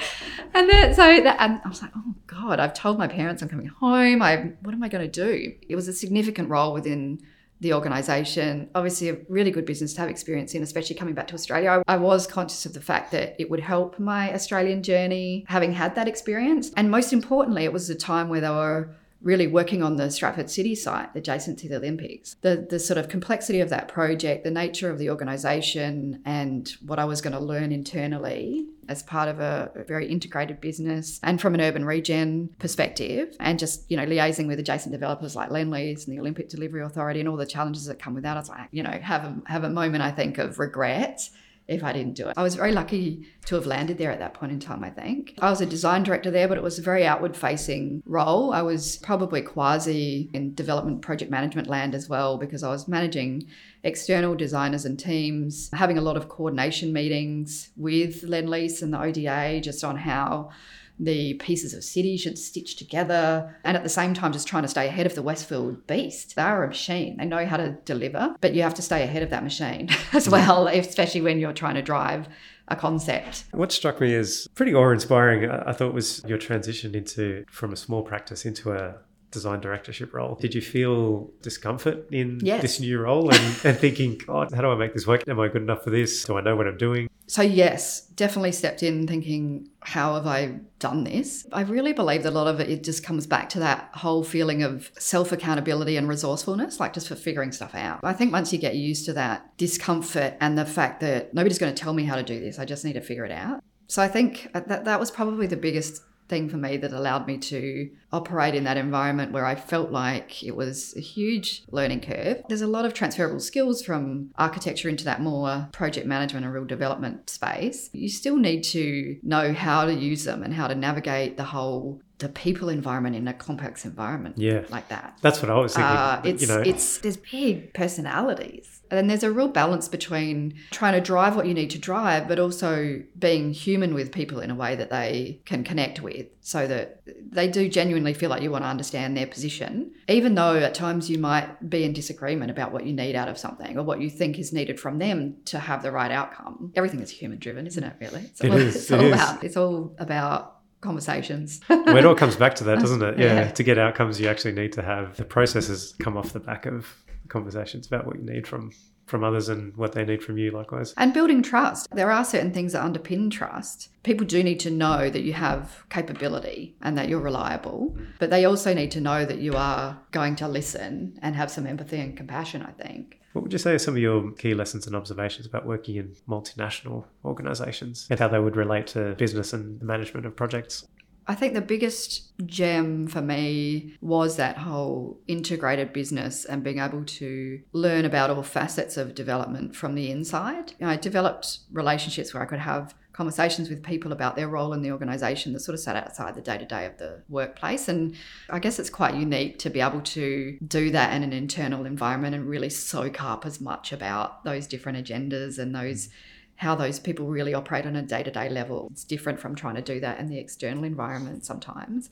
And 0.53 0.69
then 0.69 0.93
so 0.93 1.21
that 1.21 1.37
and 1.39 1.61
I 1.63 1.69
was 1.69 1.81
like, 1.81 1.91
oh 1.95 2.13
God, 2.27 2.59
I've 2.59 2.73
told 2.73 2.97
my 2.97 3.07
parents 3.07 3.41
I'm 3.41 3.49
coming 3.49 3.67
home. 3.67 4.21
I 4.21 4.51
what 4.61 4.73
am 4.73 4.83
I 4.83 4.89
going 4.89 5.09
to 5.09 5.25
do? 5.25 5.53
It 5.67 5.75
was 5.75 5.87
a 5.87 5.93
significant 5.93 6.49
role 6.49 6.73
within 6.73 7.21
the 7.61 7.73
organisation. 7.73 8.69
Obviously, 8.75 9.09
a 9.09 9.17
really 9.29 9.51
good 9.51 9.65
business 9.65 9.93
to 9.93 10.01
have 10.01 10.09
experience 10.09 10.53
in, 10.53 10.63
especially 10.63 10.95
coming 10.95 11.13
back 11.13 11.27
to 11.27 11.33
Australia. 11.33 11.83
I, 11.87 11.93
I 11.93 11.97
was 11.97 12.27
conscious 12.27 12.65
of 12.65 12.73
the 12.73 12.81
fact 12.81 13.11
that 13.11 13.35
it 13.39 13.49
would 13.49 13.61
help 13.61 13.97
my 13.97 14.33
Australian 14.33 14.83
journey, 14.83 15.45
having 15.47 15.71
had 15.71 15.95
that 15.95 16.07
experience. 16.07 16.71
And 16.75 16.91
most 16.91 17.13
importantly, 17.13 17.63
it 17.63 17.73
was 17.73 17.89
a 17.89 17.95
time 17.95 18.29
where 18.29 18.41
there 18.41 18.51
were 18.51 18.95
really 19.25 19.47
working 19.47 19.81
on 19.81 19.97
the 19.97 20.09
Stratford 20.09 20.51
City 20.51 20.75
site 20.75 21.09
adjacent 21.15 21.57
to 21.59 21.67
the 21.67 21.75
Olympics. 21.77 22.35
The 22.41 22.65
the 22.69 22.79
sort 22.79 22.97
of 22.97 23.09
complexity 23.09 23.59
of 23.59 23.69
that 23.71 23.89
project, 23.89 24.45
the 24.45 24.51
nature 24.51 24.89
of 24.89 24.99
the 24.99 25.09
organisation, 25.09 26.21
and 26.25 26.69
what 26.85 26.99
I 26.99 27.05
was 27.05 27.19
going 27.19 27.33
to 27.33 27.39
learn 27.39 27.73
internally 27.73 28.67
as 28.87 29.01
part 29.01 29.27
of 29.27 29.39
a, 29.39 29.71
very 29.87 30.07
integrated 30.07 30.61
business 30.61 31.19
and 31.23 31.41
from 31.41 31.55
an 31.55 31.61
urban 31.61 31.85
regen 31.85 32.49
perspective, 32.59 33.35
and 33.39 33.59
just 33.59 33.89
you 33.89 33.97
know 33.97 34.05
liaising 34.05 34.47
with 34.47 34.59
adjacent 34.59 34.93
developers 34.93 35.35
like 35.35 35.49
Lendlease 35.49 36.05
and 36.05 36.15
the 36.15 36.19
Olympic 36.21 36.47
Delivery 36.47 36.83
Authority 36.83 37.19
and 37.19 37.27
all 37.27 37.35
the 37.35 37.45
challenges 37.47 37.85
that 37.85 37.99
come 37.99 38.13
with 38.13 38.23
that. 38.23 38.37
I 38.37 38.39
was 38.39 38.49
like, 38.49 38.69
you 38.71 38.83
know, 38.83 38.97
have 39.01 39.23
a 39.23 39.41
have 39.47 39.63
a 39.63 39.69
moment 39.69 40.03
I 40.03 40.11
think 40.11 40.37
of 40.37 40.59
regret 40.59 41.29
if 41.67 41.83
I 41.83 41.93
didn't 41.93 42.13
do 42.13 42.27
it. 42.27 42.33
I 42.37 42.43
was 42.43 42.55
very 42.55 42.71
lucky 42.71 43.27
to 43.45 43.55
have 43.55 43.65
landed 43.65 43.97
there 43.97 44.11
at 44.11 44.19
that 44.19 44.35
point 44.35 44.51
in 44.51 44.59
time, 44.59 44.83
I 44.83 44.89
think. 44.89 45.33
I 45.41 45.49
was 45.49 45.61
a 45.61 45.65
design 45.65 46.03
director 46.03 46.29
there, 46.29 46.47
but 46.47 46.57
it 46.57 46.63
was 46.63 46.77
a 46.77 46.83
very 46.83 47.05
outward 47.05 47.35
facing 47.35 48.03
role. 48.05 48.53
I 48.53 48.61
was 48.61 48.97
probably 48.97 49.41
quasi 49.41 50.29
in 50.33 50.53
development 50.53 51.01
project 51.01 51.31
management 51.31 51.67
land 51.67 51.95
as 51.95 52.07
well 52.07 52.37
because 52.37 52.61
I 52.63 52.69
was 52.69 52.87
managing 52.87 53.47
external 53.83 54.35
designers 54.35 54.85
and 54.85 54.99
teams, 54.99 55.69
having 55.73 55.97
a 55.97 56.01
lot 56.01 56.17
of 56.17 56.29
coordination 56.29 56.93
meetings 56.93 57.69
with 57.75 58.21
Lendlease 58.23 58.81
and 58.81 58.93
the 58.93 59.01
ODA 59.01 59.61
just 59.61 59.83
on 59.83 59.97
how 59.97 60.51
the 60.99 61.33
pieces 61.35 61.73
of 61.73 61.83
city 61.83 62.17
should 62.17 62.37
stitch 62.37 62.75
together 62.75 63.57
and 63.63 63.75
at 63.75 63.83
the 63.83 63.89
same 63.89 64.13
time 64.13 64.31
just 64.31 64.47
trying 64.47 64.63
to 64.63 64.69
stay 64.69 64.87
ahead 64.87 65.05
of 65.05 65.15
the 65.15 65.21
Westfield 65.21 65.85
beast. 65.87 66.35
They 66.35 66.41
are 66.41 66.63
a 66.63 66.67
machine. 66.67 67.17
They 67.17 67.25
know 67.25 67.45
how 67.45 67.57
to 67.57 67.77
deliver, 67.85 68.35
but 68.41 68.53
you 68.53 68.61
have 68.61 68.73
to 68.75 68.81
stay 68.81 69.03
ahead 69.03 69.23
of 69.23 69.29
that 69.29 69.43
machine 69.43 69.89
as 70.13 70.29
well, 70.29 70.67
especially 70.67 71.21
when 71.21 71.39
you're 71.39 71.53
trying 71.53 71.75
to 71.75 71.81
drive 71.81 72.27
a 72.67 72.75
concept. 72.75 73.45
What 73.51 73.71
struck 73.71 74.01
me 74.01 74.15
as 74.15 74.47
pretty 74.55 74.73
awe-inspiring, 74.73 75.49
I 75.49 75.69
I 75.69 75.73
thought, 75.73 75.93
was 75.93 76.23
your 76.25 76.37
transition 76.37 76.95
into 76.95 77.45
from 77.51 77.73
a 77.73 77.75
small 77.75 78.01
practice 78.01 78.45
into 78.45 78.71
a 78.71 78.95
design 79.35 79.59
directorship 79.59 80.13
role. 80.13 80.35
Did 80.41 80.55
you 80.55 80.61
feel 80.61 81.29
discomfort 81.43 82.07
in 82.11 82.39
Yes. 82.41 82.61
this 82.61 82.79
new 82.79 82.97
role 82.99 83.31
and, 83.31 83.59
and 83.63 83.77
thinking, 83.77 84.17
God, 84.25 84.51
how 84.53 84.61
do 84.61 84.69
I 84.71 84.75
make 84.75 84.93
this 84.93 85.05
work? 85.05 85.27
Am 85.27 85.39
I 85.39 85.47
good 85.49 85.61
enough 85.61 85.83
for 85.83 85.91
this? 85.91 86.23
Do 86.25 86.37
I 86.37 86.41
know 86.41 86.55
what 86.55 86.65
I'm 86.67 86.77
doing? 86.77 87.07
So, 87.27 87.41
yes, 87.41 88.01
definitely 88.01 88.51
stepped 88.51 88.83
in 88.83 89.07
thinking, 89.07 89.67
how 89.81 90.13
have 90.13 90.27
I 90.27 90.59
done 90.79 91.03
this? 91.03 91.45
I 91.51 91.61
really 91.61 91.91
believe 91.91 92.21
that 92.23 92.29
a 92.29 92.37
lot 92.39 92.47
of 92.47 92.59
it, 92.59 92.69
it 92.69 92.83
just 92.83 93.03
comes 93.03 93.25
back 93.25 93.49
to 93.49 93.59
that 93.59 93.89
whole 93.95 94.23
feeling 94.23 94.61
of 94.63 94.91
self 94.99 95.31
accountability 95.31 95.97
and 95.97 96.07
resourcefulness, 96.07 96.79
like 96.79 96.93
just 96.93 97.07
for 97.07 97.15
figuring 97.15 97.51
stuff 97.51 97.73
out. 97.73 97.99
I 98.03 98.13
think 98.13 98.31
once 98.31 98.53
you 98.53 98.59
get 98.59 98.75
used 98.75 99.05
to 99.05 99.13
that 99.13 99.57
discomfort 99.57 100.35
and 100.39 100.55
the 100.57 100.65
fact 100.65 100.99
that 101.01 101.33
nobody's 101.33 101.57
going 101.57 101.73
to 101.73 101.83
tell 101.83 101.93
me 101.93 102.03
how 102.05 102.15
to 102.15 102.23
do 102.23 102.39
this, 102.39 102.59
I 102.59 102.65
just 102.65 102.85
need 102.85 102.93
to 102.93 103.01
figure 103.01 103.25
it 103.25 103.31
out. 103.31 103.63
So, 103.87 104.01
I 104.03 104.07
think 104.07 104.47
uh, 104.53 104.61
that, 104.67 104.85
that 104.85 104.99
was 104.99 105.09
probably 105.09 105.47
the 105.47 105.57
biggest 105.57 106.03
thing 106.27 106.49
for 106.49 106.57
me 106.57 106.77
that 106.77 106.91
allowed 106.91 107.27
me 107.27 107.37
to 107.37 107.89
operate 108.11 108.55
in 108.55 108.63
that 108.63 108.77
environment 108.77 109.31
where 109.31 109.45
I 109.45 109.55
felt 109.55 109.91
like 109.91 110.43
it 110.43 110.55
was 110.55 110.95
a 110.95 110.99
huge 111.01 111.63
learning 111.71 112.01
curve. 112.01 112.41
There's 112.47 112.61
a 112.61 112.67
lot 112.67 112.85
of 112.85 112.93
transferable 112.93 113.39
skills 113.39 113.83
from 113.83 114.31
architecture 114.37 114.89
into 114.89 115.03
that 115.05 115.21
more 115.21 115.67
project 115.71 116.07
management 116.07 116.45
and 116.45 116.53
real 116.53 116.65
development 116.65 117.29
space. 117.29 117.89
You 117.93 118.09
still 118.09 118.37
need 118.37 118.63
to 118.65 119.17
know 119.23 119.53
how 119.53 119.85
to 119.85 119.93
use 119.93 120.23
them 120.23 120.43
and 120.43 120.53
how 120.53 120.67
to 120.67 120.75
navigate 120.75 121.37
the 121.37 121.43
whole 121.43 122.01
the 122.19 122.29
people 122.29 122.69
environment 122.69 123.13
in 123.13 123.27
a 123.27 123.33
complex 123.33 123.83
environment 123.83 124.37
Yeah. 124.37 124.63
like 124.69 124.87
that. 124.87 125.17
That's 125.21 125.41
what 125.41 125.51
I 125.51 125.55
was 125.59 125.73
thinking. 125.75 125.91
Uh, 125.97 126.21
it's 126.23 126.41
you 126.41 126.47
know, 126.47 126.61
it's 126.61 126.99
there's 126.99 127.17
big 127.17 127.73
personalities, 127.73 128.74
and 128.95 128.97
then 128.97 129.07
there's 129.07 129.23
a 129.23 129.31
real 129.31 129.47
balance 129.49 129.87
between 129.87 130.53
trying 130.71 130.93
to 130.93 131.01
drive 131.01 131.35
what 131.35 131.45
you 131.45 131.53
need 131.53 131.69
to 131.71 131.77
drive, 131.77 132.27
but 132.27 132.39
also 132.39 133.01
being 133.19 133.51
human 133.53 133.93
with 133.93 134.11
people 134.11 134.39
in 134.39 134.49
a 134.49 134.55
way 134.55 134.75
that 134.75 134.89
they 134.89 135.41
can 135.45 135.63
connect 135.63 136.01
with, 136.01 136.27
so 136.41 136.65
that 136.67 137.01
they 137.31 137.47
do 137.49 137.67
genuinely 137.67 138.13
feel 138.13 138.29
like 138.29 138.41
you 138.41 138.51
want 138.51 138.63
to 138.63 138.67
understand 138.69 139.15
their 139.17 139.27
position, 139.27 139.91
even 140.07 140.35
though 140.35 140.55
at 140.55 140.73
times 140.73 141.09
you 141.09 141.17
might 141.17 141.69
be 141.69 141.83
in 141.83 141.93
disagreement 141.93 142.49
about 142.51 142.71
what 142.71 142.85
you 142.85 142.93
need 142.93 143.15
out 143.15 143.27
of 143.27 143.37
something 143.37 143.77
or 143.77 143.83
what 143.83 143.99
you 144.01 144.09
think 144.09 144.39
is 144.39 144.53
needed 144.53 144.79
from 144.79 144.97
them 144.99 145.35
to 145.45 145.59
have 145.59 145.83
the 145.83 145.91
right 145.91 146.11
outcome. 146.11 146.71
Everything 146.75 147.01
is 147.01 147.09
human 147.09 147.37
driven, 147.39 147.67
isn't 147.67 147.83
it? 147.83 147.93
Really, 147.99 148.21
it's 148.21 148.41
It 148.41 148.51
all, 148.51 148.57
is, 148.57 148.75
It's 148.75 148.91
it 148.91 148.99
all 148.99 149.05
is. 149.05 149.13
about 149.13 149.43
it's 149.43 149.57
all 149.57 149.95
about 149.99 150.51
conversations. 150.81 151.61
well, 151.69 151.97
it 151.97 152.05
all 152.05 152.15
comes 152.15 152.35
back 152.35 152.53
to 152.55 152.63
that, 152.65 152.79
doesn't 152.79 153.01
it? 153.01 153.17
Yeah. 153.25 153.25
Yeah. 153.35 153.51
To 153.51 153.63
get 153.63 153.77
outcomes, 153.77 154.19
you 154.21 154.27
actually 154.27 154.53
need 154.53 154.71
to 154.73 154.81
have 154.83 155.17
the 155.17 155.25
processes 155.25 155.95
come 155.99 156.15
off 156.17 156.31
the 156.33 156.39
back 156.39 156.65
of 156.65 156.87
conversations 157.27 157.87
about 157.87 158.05
what 158.05 158.17
you 158.17 158.25
need 158.25 158.47
from 158.47 158.71
from 159.05 159.23
others 159.23 159.49
and 159.49 159.75
what 159.77 159.91
they 159.91 160.03
need 160.03 160.23
from 160.23 160.37
you 160.37 160.51
likewise. 160.51 160.93
And 160.97 161.13
building 161.13 161.43
trust. 161.43 161.87
There 161.91 162.11
are 162.11 162.25
certain 162.25 162.51
things 162.51 162.73
that 162.73 162.83
underpin 162.83 163.29
trust. 163.29 163.89
People 164.03 164.25
do 164.25 164.43
need 164.43 164.59
to 164.61 164.71
know 164.71 165.09
that 165.09 165.21
you 165.21 165.33
have 165.33 165.85
capability 165.89 166.75
and 166.81 166.97
that 166.97 167.07
you're 167.07 167.19
reliable, 167.19 167.93
mm. 167.95 168.07
but 168.19 168.29
they 168.29 168.45
also 168.45 168.73
need 168.73 168.91
to 168.91 169.01
know 169.01 169.25
that 169.25 169.37
you 169.37 169.53
are 169.53 169.99
going 170.11 170.35
to 170.37 170.47
listen 170.47 171.19
and 171.21 171.35
have 171.35 171.51
some 171.51 171.67
empathy 171.67 171.99
and 171.99 172.17
compassion, 172.17 172.63
I 172.63 172.71
think. 172.71 173.19
What 173.33 173.43
would 173.43 173.53
you 173.53 173.59
say 173.59 173.73
are 173.73 173.79
some 173.79 173.95
of 173.95 174.01
your 174.01 174.31
key 174.31 174.53
lessons 174.53 174.87
and 174.87 174.95
observations 174.95 175.45
about 175.45 175.65
working 175.65 175.97
in 175.97 176.15
multinational 176.27 177.03
organizations 177.25 178.07
and 178.09 178.17
how 178.17 178.29
they 178.29 178.39
would 178.39 178.55
relate 178.55 178.87
to 178.87 179.13
business 179.15 179.51
and 179.51 179.77
the 179.79 179.85
management 179.85 180.25
of 180.25 180.37
projects? 180.37 180.87
I 181.27 181.35
think 181.35 181.53
the 181.53 181.61
biggest 181.61 182.31
gem 182.45 183.07
for 183.07 183.21
me 183.21 183.97
was 184.01 184.35
that 184.37 184.57
whole 184.57 185.19
integrated 185.27 185.91
business 185.91 186.45
and 186.45 186.63
being 186.63 186.79
able 186.79 187.03
to 187.03 187.61
learn 187.73 188.05
about 188.05 188.29
all 188.29 188.43
facets 188.43 188.95
of 188.95 189.15
development 189.15 189.75
from 189.75 189.95
the 189.95 190.11
inside. 190.11 190.71
You 190.79 190.85
know, 190.85 190.89
I 190.89 190.97
developed 190.97 191.59
relationships 191.71 192.33
where 192.33 192.43
I 192.43 192.45
could 192.45 192.59
have 192.59 192.93
conversations 193.15 193.69
with 193.69 193.81
people 193.81 194.11
about 194.11 194.35
their 194.35 194.49
role 194.49 194.73
in 194.73 194.81
the 194.81 194.91
organization 194.91 195.53
that 195.53 195.61
sort 195.61 195.73
of 195.73 195.79
sat 195.79 195.95
outside 195.95 196.35
the 196.35 196.41
day 196.41 196.57
to 196.57 196.65
day 196.65 196.85
of 196.85 196.97
the 196.97 197.23
workplace. 197.29 197.87
And 197.87 198.13
I 198.49 198.59
guess 198.59 198.77
it's 198.77 198.89
quite 198.89 199.15
unique 199.15 199.57
to 199.59 199.69
be 199.69 199.79
able 199.79 200.01
to 200.01 200.57
do 200.67 200.91
that 200.91 201.13
in 201.13 201.23
an 201.23 201.31
internal 201.31 201.85
environment 201.85 202.35
and 202.35 202.45
really 202.45 202.69
soak 202.69 203.23
up 203.23 203.45
as 203.45 203.61
much 203.61 203.93
about 203.93 204.43
those 204.43 204.67
different 204.67 204.97
agendas 204.97 205.57
and 205.57 205.73
those 205.73 206.09
how 206.57 206.75
those 206.75 206.99
people 206.99 207.27
really 207.27 207.53
operate 207.53 207.85
on 207.85 207.95
a 207.95 208.01
day 208.01 208.23
to 208.23 208.31
day 208.31 208.49
level. 208.49 208.87
It's 208.91 209.03
different 209.03 209.39
from 209.39 209.55
trying 209.55 209.75
to 209.75 209.81
do 209.81 209.99
that 209.99 210.19
in 210.19 210.27
the 210.27 210.39
external 210.39 210.83
environment 210.83 211.45
sometimes. 211.45 212.09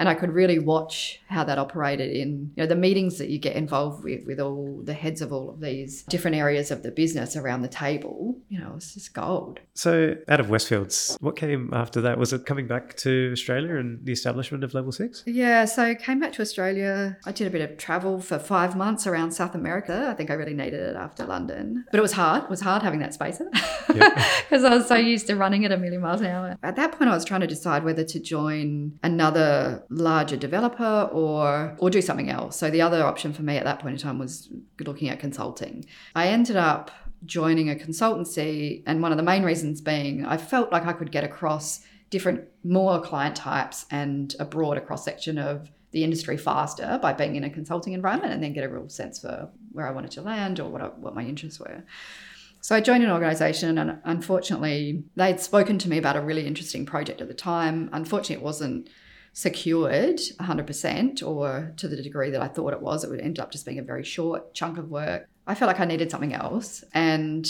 And 0.00 0.08
I 0.08 0.14
could 0.14 0.32
really 0.32 0.58
watch 0.58 1.20
how 1.28 1.44
that 1.44 1.58
operated 1.58 2.10
in 2.10 2.50
you 2.56 2.62
know 2.62 2.66
the 2.66 2.74
meetings 2.74 3.18
that 3.18 3.28
you 3.28 3.38
get 3.38 3.54
involved 3.54 4.02
with 4.02 4.26
with 4.26 4.40
all 4.40 4.80
the 4.82 4.94
heads 4.94 5.20
of 5.20 5.30
all 5.30 5.50
of 5.50 5.60
these 5.60 6.02
different 6.04 6.38
areas 6.38 6.70
of 6.70 6.82
the 6.82 6.90
business 6.90 7.36
around 7.36 7.60
the 7.60 7.68
table. 7.68 8.38
You 8.48 8.60
know, 8.60 8.72
it's 8.76 8.94
just 8.94 9.12
gold. 9.12 9.60
So, 9.74 10.16
out 10.26 10.40
of 10.40 10.46
Westfields, 10.46 11.20
what 11.20 11.36
came 11.36 11.70
after 11.74 12.00
that? 12.00 12.18
Was 12.18 12.32
it 12.32 12.46
coming 12.46 12.66
back 12.66 12.96
to 12.98 13.30
Australia 13.32 13.76
and 13.76 14.04
the 14.04 14.12
establishment 14.12 14.64
of 14.64 14.72
Level 14.72 14.90
Six? 14.90 15.22
Yeah, 15.26 15.66
so 15.66 15.84
I 15.84 15.94
came 15.94 16.18
back 16.18 16.32
to 16.32 16.42
Australia. 16.42 17.18
I 17.26 17.32
did 17.32 17.46
a 17.46 17.50
bit 17.50 17.60
of 17.60 17.76
travel 17.76 18.20
for 18.20 18.38
five 18.38 18.74
months 18.76 19.06
around 19.06 19.32
South 19.32 19.54
America. 19.54 20.08
I 20.10 20.14
think 20.14 20.30
I 20.30 20.34
really 20.34 20.54
needed 20.54 20.80
it 20.80 20.96
after 20.96 21.26
London, 21.26 21.84
but 21.90 21.98
it 21.98 22.02
was 22.02 22.12
hard. 22.12 22.44
It 22.44 22.50
was 22.50 22.62
hard 22.62 22.82
having 22.82 23.00
that 23.00 23.12
space 23.12 23.38
because 23.88 24.64
I 24.64 24.76
was 24.76 24.88
so 24.88 24.94
used 24.94 25.26
to 25.26 25.36
running 25.36 25.66
at 25.66 25.72
a 25.72 25.76
million 25.76 26.00
miles 26.00 26.22
an 26.22 26.28
hour. 26.28 26.56
At 26.62 26.76
that 26.76 26.92
point, 26.92 27.10
I 27.10 27.14
was 27.14 27.26
trying 27.26 27.42
to 27.42 27.46
decide 27.46 27.84
whether 27.84 28.04
to 28.04 28.18
join 28.18 28.98
another 29.02 29.84
larger 29.90 30.36
developer 30.36 31.08
or 31.12 31.74
or 31.78 31.90
do 31.90 32.00
something 32.00 32.30
else. 32.30 32.56
So 32.56 32.70
the 32.70 32.80
other 32.80 33.04
option 33.04 33.32
for 33.32 33.42
me 33.42 33.56
at 33.56 33.64
that 33.64 33.80
point 33.80 33.94
in 33.94 34.00
time 34.00 34.18
was 34.18 34.48
looking 34.78 35.08
at 35.08 35.18
consulting. 35.18 35.84
I 36.14 36.28
ended 36.28 36.56
up 36.56 36.90
joining 37.26 37.68
a 37.68 37.74
consultancy 37.74 38.82
and 38.86 39.02
one 39.02 39.12
of 39.12 39.18
the 39.18 39.24
main 39.24 39.42
reasons 39.42 39.80
being 39.80 40.24
I 40.24 40.36
felt 40.36 40.72
like 40.72 40.86
I 40.86 40.92
could 40.92 41.12
get 41.12 41.24
across 41.24 41.80
different 42.08 42.44
more 42.64 43.00
client 43.00 43.36
types 43.36 43.86
and 43.90 44.34
a 44.38 44.44
broader 44.44 44.80
cross 44.80 45.04
section 45.04 45.38
of 45.38 45.70
the 45.92 46.04
industry 46.04 46.36
faster 46.36 46.98
by 47.02 47.12
being 47.12 47.36
in 47.36 47.44
a 47.44 47.50
consulting 47.50 47.92
environment 47.92 48.32
and 48.32 48.42
then 48.42 48.52
get 48.52 48.64
a 48.64 48.68
real 48.68 48.88
sense 48.88 49.20
for 49.20 49.50
where 49.72 49.88
I 49.88 49.90
wanted 49.90 50.12
to 50.12 50.22
land 50.22 50.60
or 50.60 50.70
what 50.70 50.82
I, 50.82 50.86
what 50.86 51.14
my 51.14 51.24
interests 51.24 51.58
were. 51.58 51.82
So 52.60 52.76
I 52.76 52.80
joined 52.80 53.02
an 53.02 53.10
organization, 53.10 53.78
and 53.78 53.98
unfortunately, 54.04 55.04
they'd 55.16 55.40
spoken 55.40 55.78
to 55.78 55.88
me 55.88 55.96
about 55.96 56.16
a 56.16 56.20
really 56.20 56.46
interesting 56.46 56.84
project 56.84 57.22
at 57.22 57.28
the 57.28 57.34
time. 57.34 57.88
Unfortunately, 57.90 58.36
it 58.36 58.42
wasn't 58.42 58.90
secured 59.32 60.18
100% 60.18 61.26
or 61.26 61.72
to 61.76 61.88
the 61.88 62.02
degree 62.02 62.30
that 62.30 62.42
I 62.42 62.48
thought 62.48 62.72
it 62.72 62.82
was. 62.82 63.04
It 63.04 63.10
would 63.10 63.20
end 63.20 63.38
up 63.38 63.50
just 63.50 63.64
being 63.64 63.78
a 63.78 63.82
very 63.82 64.04
short 64.04 64.54
chunk 64.54 64.78
of 64.78 64.90
work. 64.90 65.28
I 65.46 65.54
felt 65.54 65.68
like 65.68 65.80
I 65.80 65.84
needed 65.84 66.10
something 66.10 66.34
else. 66.34 66.84
And 66.92 67.48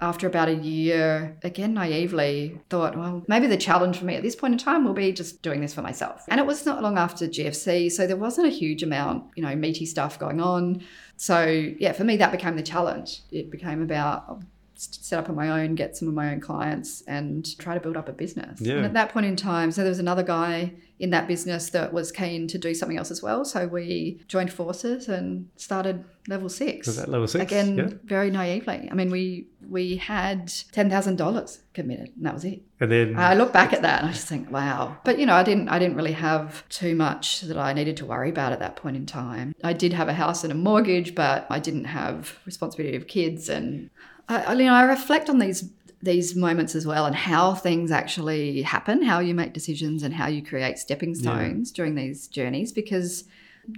after 0.00 0.26
about 0.26 0.48
a 0.48 0.54
year, 0.54 1.38
again, 1.44 1.74
naively 1.74 2.60
thought, 2.68 2.98
well, 2.98 3.22
maybe 3.28 3.46
the 3.46 3.56
challenge 3.56 3.98
for 3.98 4.04
me 4.04 4.16
at 4.16 4.22
this 4.22 4.34
point 4.34 4.52
in 4.52 4.58
time 4.58 4.84
will 4.84 4.94
be 4.94 5.12
just 5.12 5.42
doing 5.42 5.60
this 5.60 5.72
for 5.72 5.82
myself. 5.82 6.24
And 6.28 6.40
it 6.40 6.46
was 6.46 6.66
not 6.66 6.82
long 6.82 6.98
after 6.98 7.28
GFC, 7.28 7.90
so 7.90 8.06
there 8.06 8.16
wasn't 8.16 8.48
a 8.48 8.50
huge 8.50 8.82
amount, 8.82 9.24
you 9.36 9.44
know, 9.44 9.54
meaty 9.54 9.86
stuff 9.86 10.18
going 10.18 10.40
on. 10.40 10.82
So, 11.16 11.44
yeah, 11.46 11.92
for 11.92 12.02
me, 12.02 12.16
that 12.16 12.32
became 12.32 12.56
the 12.56 12.62
challenge. 12.62 13.22
It 13.30 13.50
became 13.50 13.80
about 13.80 14.42
set 14.82 15.18
up 15.18 15.28
on 15.28 15.36
my 15.36 15.62
own, 15.62 15.74
get 15.74 15.96
some 15.96 16.08
of 16.08 16.14
my 16.14 16.32
own 16.32 16.40
clients, 16.40 17.02
and 17.06 17.58
try 17.58 17.74
to 17.74 17.80
build 17.80 17.96
up 17.96 18.08
a 18.08 18.12
business. 18.12 18.60
Yeah. 18.60 18.74
And 18.74 18.84
at 18.84 18.94
that 18.94 19.10
point 19.10 19.26
in 19.26 19.36
time, 19.36 19.70
so 19.70 19.82
there 19.82 19.90
was 19.90 19.98
another 19.98 20.22
guy 20.22 20.72
in 20.98 21.10
that 21.10 21.26
business 21.26 21.70
that 21.70 21.92
was 21.92 22.12
keen 22.12 22.46
to 22.46 22.58
do 22.58 22.74
something 22.74 22.96
else 22.96 23.10
as 23.10 23.22
well. 23.22 23.44
So 23.44 23.66
we 23.66 24.22
joined 24.28 24.52
forces 24.52 25.08
and 25.08 25.48
started 25.56 26.04
level 26.28 26.48
six. 26.48 26.86
Was 26.86 26.96
that 26.96 27.08
level 27.08 27.26
six? 27.26 27.42
Again, 27.42 27.76
yeah. 27.76 27.88
very 28.04 28.30
naively. 28.30 28.88
I 28.90 28.94
mean, 28.94 29.10
we 29.10 29.48
we 29.68 29.96
had 29.96 30.52
ten 30.70 30.88
thousand 30.88 31.16
dollars 31.16 31.60
committed, 31.74 32.12
and 32.16 32.24
that 32.24 32.34
was 32.34 32.44
it. 32.44 32.62
And 32.78 32.92
then 32.92 33.18
I 33.18 33.34
look 33.34 33.52
back 33.52 33.72
at 33.72 33.82
that 33.82 34.00
and 34.00 34.10
I 34.10 34.12
just 34.12 34.28
think, 34.28 34.50
wow. 34.50 34.96
But 35.04 35.18
you 35.18 35.26
know, 35.26 35.34
I 35.34 35.42
didn't 35.42 35.68
I 35.68 35.78
didn't 35.80 35.96
really 35.96 36.12
have 36.12 36.68
too 36.68 36.94
much 36.94 37.40
that 37.42 37.58
I 37.58 37.72
needed 37.72 37.96
to 37.98 38.06
worry 38.06 38.30
about 38.30 38.52
at 38.52 38.60
that 38.60 38.76
point 38.76 38.96
in 38.96 39.06
time. 39.06 39.54
I 39.64 39.72
did 39.72 39.92
have 39.92 40.08
a 40.08 40.14
house 40.14 40.44
and 40.44 40.52
a 40.52 40.56
mortgage, 40.56 41.14
but 41.14 41.46
I 41.50 41.58
didn't 41.58 41.84
have 41.84 42.38
responsibility 42.46 42.96
of 42.96 43.08
kids 43.08 43.48
and 43.48 43.90
I, 44.32 44.52
you 44.54 44.66
know, 44.66 44.74
I 44.74 44.82
reflect 44.84 45.28
on 45.28 45.38
these 45.38 45.68
these 46.02 46.34
moments 46.34 46.74
as 46.74 46.84
well 46.84 47.06
and 47.06 47.14
how 47.14 47.54
things 47.54 47.92
actually 47.92 48.62
happen, 48.62 49.02
how 49.02 49.20
you 49.20 49.34
make 49.34 49.52
decisions 49.52 50.02
and 50.02 50.12
how 50.12 50.26
you 50.26 50.42
create 50.42 50.76
stepping 50.76 51.14
stones 51.14 51.70
yeah. 51.70 51.76
during 51.76 51.94
these 51.94 52.26
journeys 52.26 52.72
because 52.72 53.24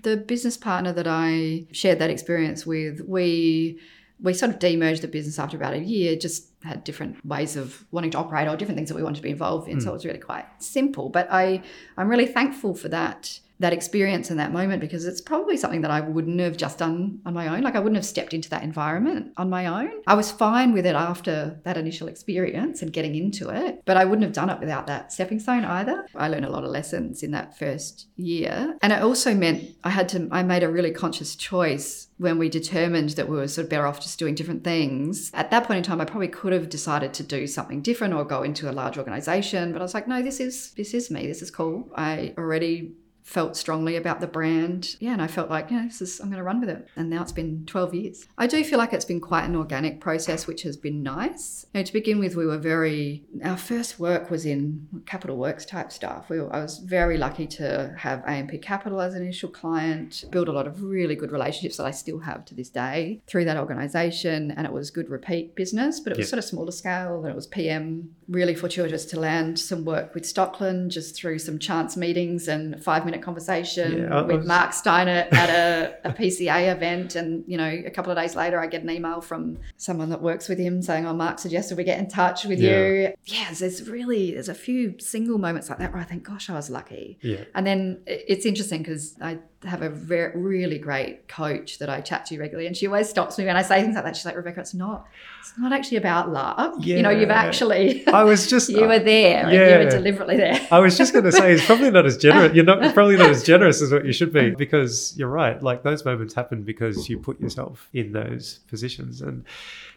the 0.03 0.17
business 0.17 0.57
partner 0.57 0.91
that 0.93 1.07
I 1.07 1.67
shared 1.73 1.99
that 1.99 2.09
experience 2.11 2.65
with, 2.65 3.03
we 3.07 3.79
we 4.21 4.33
sort 4.33 4.53
of 4.53 4.59
demerged 4.59 5.03
the 5.03 5.09
business 5.09 5.39
after 5.39 5.57
about 5.57 5.75
a 5.75 5.81
year, 5.81 6.17
just 6.17 6.47
had 6.63 6.83
different 6.85 7.25
ways 7.27 7.57
of 7.57 7.85
wanting 7.91 8.11
to 8.13 8.19
operate 8.19 8.49
or 8.49 8.57
different 8.57 8.79
things 8.79 8.89
that 8.89 8.95
we 8.95 9.03
wanted 9.03 9.17
to 9.17 9.23
be 9.23 9.31
involved 9.31 9.69
in. 9.69 9.79
Mm. 9.79 9.83
So 9.83 9.91
it 9.91 9.93
was 9.93 10.07
really 10.07 10.19
quite 10.19 10.47
simple. 10.59 11.11
But 11.11 11.29
I 11.31 11.63
I'm 11.99 12.09
really 12.09 12.27
thankful 12.27 12.75
for 12.75 12.89
that 12.89 13.39
that 13.65 13.73
experience 13.73 14.31
in 14.31 14.37
that 14.37 14.53
moment 14.53 14.79
because 14.79 15.07
it's 15.07 15.23
probably 15.23 15.57
something 15.57 15.81
that 15.81 15.91
I 15.91 16.03
wouldn't 16.03 16.39
have 16.39 16.55
just 16.55 16.77
done 16.77 17.21
on 17.25 17.33
my 17.33 17.49
own. 17.49 17.63
Like 17.63 17.75
I 17.75 17.79
wouldn't 17.79 17.97
have 17.97 18.05
stepped 18.05 18.35
into 18.35 18.51
that 18.51 18.63
environment 18.63 19.33
on 19.39 19.49
my 19.49 19.65
own. 19.65 20.03
I 20.07 20.13
was 20.13 20.31
fine 20.31 20.75
with 20.75 20.85
it 20.85 20.95
after 20.95 21.59
that 21.65 21.79
initial 21.79 22.09
experience 22.09 22.83
and 22.83 22.93
getting 22.93 23.15
into 23.15 23.49
it, 23.49 23.81
but 23.87 23.97
I 23.97 24.05
wouldn't 24.05 24.25
have 24.25 24.35
done 24.35 24.51
it 24.51 24.61
without 24.61 24.87
that 24.89 25.15
stepping 25.15 25.41
stone 25.41 25.65
either. 25.65 26.07
I 26.15 26.29
learned 26.29 26.45
a 26.45 26.51
lot 26.51 26.65
of 26.65 26.73
lessons 26.73 27.23
in 27.23 27.31
that 27.31 27.59
first 27.59 28.07
year. 28.17 28.77
And 28.83 28.93
it 28.93 29.01
also 29.01 29.35
meant 29.35 29.71
I 29.83 29.89
had 29.89 30.11
to, 30.11 30.29
I 30.31 30.43
made 30.43 30.63
a 30.63 30.69
really 30.69 30.91
conscious 30.91 31.35
choice 31.35 32.09
when 32.19 32.37
we 32.37 32.51
determined 32.51 33.11
that 33.11 33.31
we 33.31 33.37
were 33.37 33.49
sort 33.49 33.65
of 33.65 33.71
better 33.71 33.87
off 33.87 33.99
just 33.99 34.19
doing 34.19 34.35
different 34.35 34.63
things. 34.63 35.31
At 35.33 35.51
that 35.53 35.65
point 35.65 35.79
in 35.79 35.83
time, 35.85 36.03
I 36.03 36.05
probably 36.05 36.29
could 36.29 36.53
have 36.53 36.69
decided 36.69 37.15
to 37.15 37.23
do 37.23 37.47
something 37.47 37.81
different 37.81 38.13
or 38.13 38.27
go 38.27 38.43
into 38.43 38.71
a 38.71 38.73
large 38.73 38.99
organization, 38.99 39.73
but 39.73 39.81
I 39.81 39.85
was 39.85 39.95
like, 39.95 40.07
no, 40.07 40.21
this 40.21 40.39
is, 40.39 40.73
this 40.73 40.93
is 40.93 41.11
me. 41.11 41.27
This 41.27 41.41
is 41.41 41.51
cool. 41.51 41.89
I 41.97 42.35
already 42.37 42.93
felt 43.25 43.57
strongly 43.57 43.97
about 43.97 44.21
the 44.21 44.27
brand. 44.27 44.97
Yeah, 45.01 45.15
and 45.15 45.23
I 45.23 45.27
felt 45.27 45.49
like, 45.49 45.71
yeah, 45.71 45.85
this 45.87 46.03
is 46.03 46.21
I'm 46.21 46.29
going 46.29 46.37
to 46.37 46.45
run 46.45 46.61
with 46.61 46.69
it. 46.69 46.87
And 46.95 47.09
now 47.09 47.23
it's 47.23 47.33
been 47.33 47.65
12 47.65 47.95
years. 47.95 48.29
I 48.37 48.47
do 48.47 48.63
feel 48.63 48.79
like 48.79 48.93
it's 48.93 49.07
been 49.07 49.21
quite 49.21 49.47
an 49.47 49.57
organic 49.57 49.99
process, 50.01 50.47
which 50.47 50.63
has 50.63 50.77
been 50.77 51.03
nice. 51.03 51.65
You 51.73 51.81
know, 51.81 51.85
to 51.85 51.93
begin 51.93 52.19
with, 52.19 52.37
we 52.37 52.47
were 52.47 52.59
very 52.59 53.25
our 53.43 53.57
first 53.57 53.99
work 53.99 54.31
was 54.31 54.45
in 54.45 54.87
capital 55.07 55.39
works 55.39 55.65
type 55.65 55.91
stuff. 55.91 56.29
We 56.29 56.39
were, 56.39 56.55
I 56.55 56.61
was 56.61 56.79
very 56.79 57.17
lucky 57.17 57.47
to 57.47 57.95
have 57.99 58.23
AMP 58.27 58.61
Capital 58.61 59.01
as 59.01 59.15
an 59.15 59.23
initial 59.23 59.49
client, 59.49 60.25
build 60.31 60.49
a 60.49 60.53
lot 60.53 60.67
of 60.67 60.83
really 60.83 61.17
good 61.17 61.33
relationships 61.33 61.79
that 61.79 61.87
I 61.87 61.93
still 61.93 62.19
have 62.21 62.45
to 62.47 62.55
this 62.55 62.69
day 62.69 63.23
through 63.27 63.47
that 63.47 63.57
organization, 63.57 64.51
and 64.51 64.67
it 64.67 64.73
was 64.73 64.91
good 64.91 65.09
repeat 65.09 65.57
business, 65.57 65.99
but 65.99 66.13
it 66.13 66.19
was 66.19 66.27
yep. 66.27 66.31
sort 66.31 66.39
of 66.39 66.45
smaller 66.45 66.73
scale 66.73 67.21
and 67.23 67.31
it 67.31 67.35
was 67.35 67.47
PM. 67.47 68.15
Really 68.29 68.55
fortuitous 68.55 69.05
to 69.07 69.21
land 69.21 69.59
some 69.59 69.85
work 69.85 70.15
with 70.15 70.25
Stockland 70.25 70.89
just 70.89 71.17
through 71.17 71.39
some 71.39 71.59
chance 71.59 71.97
meetings 71.97 72.49
and 72.49 72.83
five 72.83 73.05
minutes 73.05 73.14
minute 73.15 73.25
conversation 73.25 73.99
yeah, 73.99 74.23
with 74.23 74.39
was... 74.39 74.47
Mark 74.47 74.71
Steinert 74.73 75.33
at 75.33 75.51
a, 75.51 76.09
a, 76.09 76.13
PCA 76.13 76.73
event. 76.77 77.17
And, 77.17 77.45
you 77.47 77.57
know, 77.57 77.69
a 77.69 77.91
couple 77.91 78.11
of 78.11 78.19
days 78.19 78.35
later, 78.35 78.61
I 78.61 78.67
get 78.67 78.83
an 78.83 78.91
email 78.91 79.21
from 79.21 79.59
someone 79.77 80.11
that 80.11 80.21
works 80.21 80.49
with 80.49 80.59
him 80.59 80.83
saying, 80.83 81.07
Oh, 81.07 81.15
Mark 81.15 81.39
suggested 81.39 81.79
we 81.79 81.85
get 81.85 81.99
in 81.99 82.09
touch 82.09 82.45
with 82.45 82.61
yeah. 82.61 82.77
you. 82.77 83.15
Yeah, 83.25 83.53
there's 83.53 83.89
really, 83.89 84.33
there's 84.33 84.49
a 84.49 84.55
few 84.55 84.99
single 84.99 85.39
moments 85.39 85.69
like 85.69 85.79
that 85.79 85.93
where 85.93 86.03
I 86.03 86.05
think, 86.05 86.25
gosh, 86.25 86.51
I 86.51 86.55
was 86.55 86.71
lucky. 86.71 87.19
Yeah. 87.23 87.45
And 87.55 87.67
then 87.67 88.01
it's 88.07 88.47
interesting 88.47 88.83
because 88.83 89.17
I 89.21 89.39
have 89.67 89.83
a 89.83 89.89
very, 89.89 90.39
really 90.39 90.79
great 90.79 91.29
coach 91.29 91.79
that 91.79 91.89
I 91.89 92.01
chat 92.01 92.27
to 92.27 92.39
regularly, 92.39 92.67
and 92.67 92.77
she 92.77 92.87
always 92.87 93.09
stops 93.09 93.39
me 93.39 93.47
when 93.47 93.57
I 93.57 93.63
say 93.63 93.83
things 93.83 93.95
like 93.95 94.05
that. 94.05 94.17
She's 94.17 94.27
like, 94.27 94.37
Rebecca, 94.37 94.61
it's 94.61 94.75
not, 94.75 95.07
it's 95.41 95.53
not 95.59 95.73
actually 95.73 95.99
about 95.99 96.31
luck. 96.31 96.75
Yeah. 96.81 96.97
You 96.97 97.03
know, 97.03 97.11
you've 97.11 97.31
actually, 97.31 98.07
I 98.09 98.25
was 98.25 98.49
just, 98.49 98.69
you 98.71 98.87
were 98.87 98.99
there, 98.99 99.51
yeah. 99.51 99.79
you 99.79 99.85
were 99.85 99.91
deliberately 99.91 100.37
there. 100.37 100.67
I 100.71 100.81
was 100.81 100.97
just 100.97 101.13
going 101.13 101.25
to 101.25 101.33
say, 101.33 101.53
it's 101.53 101.65
probably 101.65 101.91
not 101.91 102.07
as 102.07 102.17
generous. 102.17 102.55
You're 102.55 102.65
not 102.65 102.95
probably 103.05 103.25
not 103.25 103.31
as 103.31 103.43
generous 103.53 103.83
as 103.83 103.93
what 103.93 104.05
you 104.05 104.13
should 104.13 104.33
be, 104.33 104.51
because 104.51 105.17
you're 105.17 105.29
right. 105.29 105.63
Like 105.63 105.83
those 105.83 106.05
moments 106.05 106.35
happen 106.35 106.63
because 106.63 107.09
you 107.09 107.19
put 107.19 107.41
yourself 107.41 107.89
in 107.93 108.13
those 108.13 108.61
positions, 108.69 109.21
and 109.21 109.45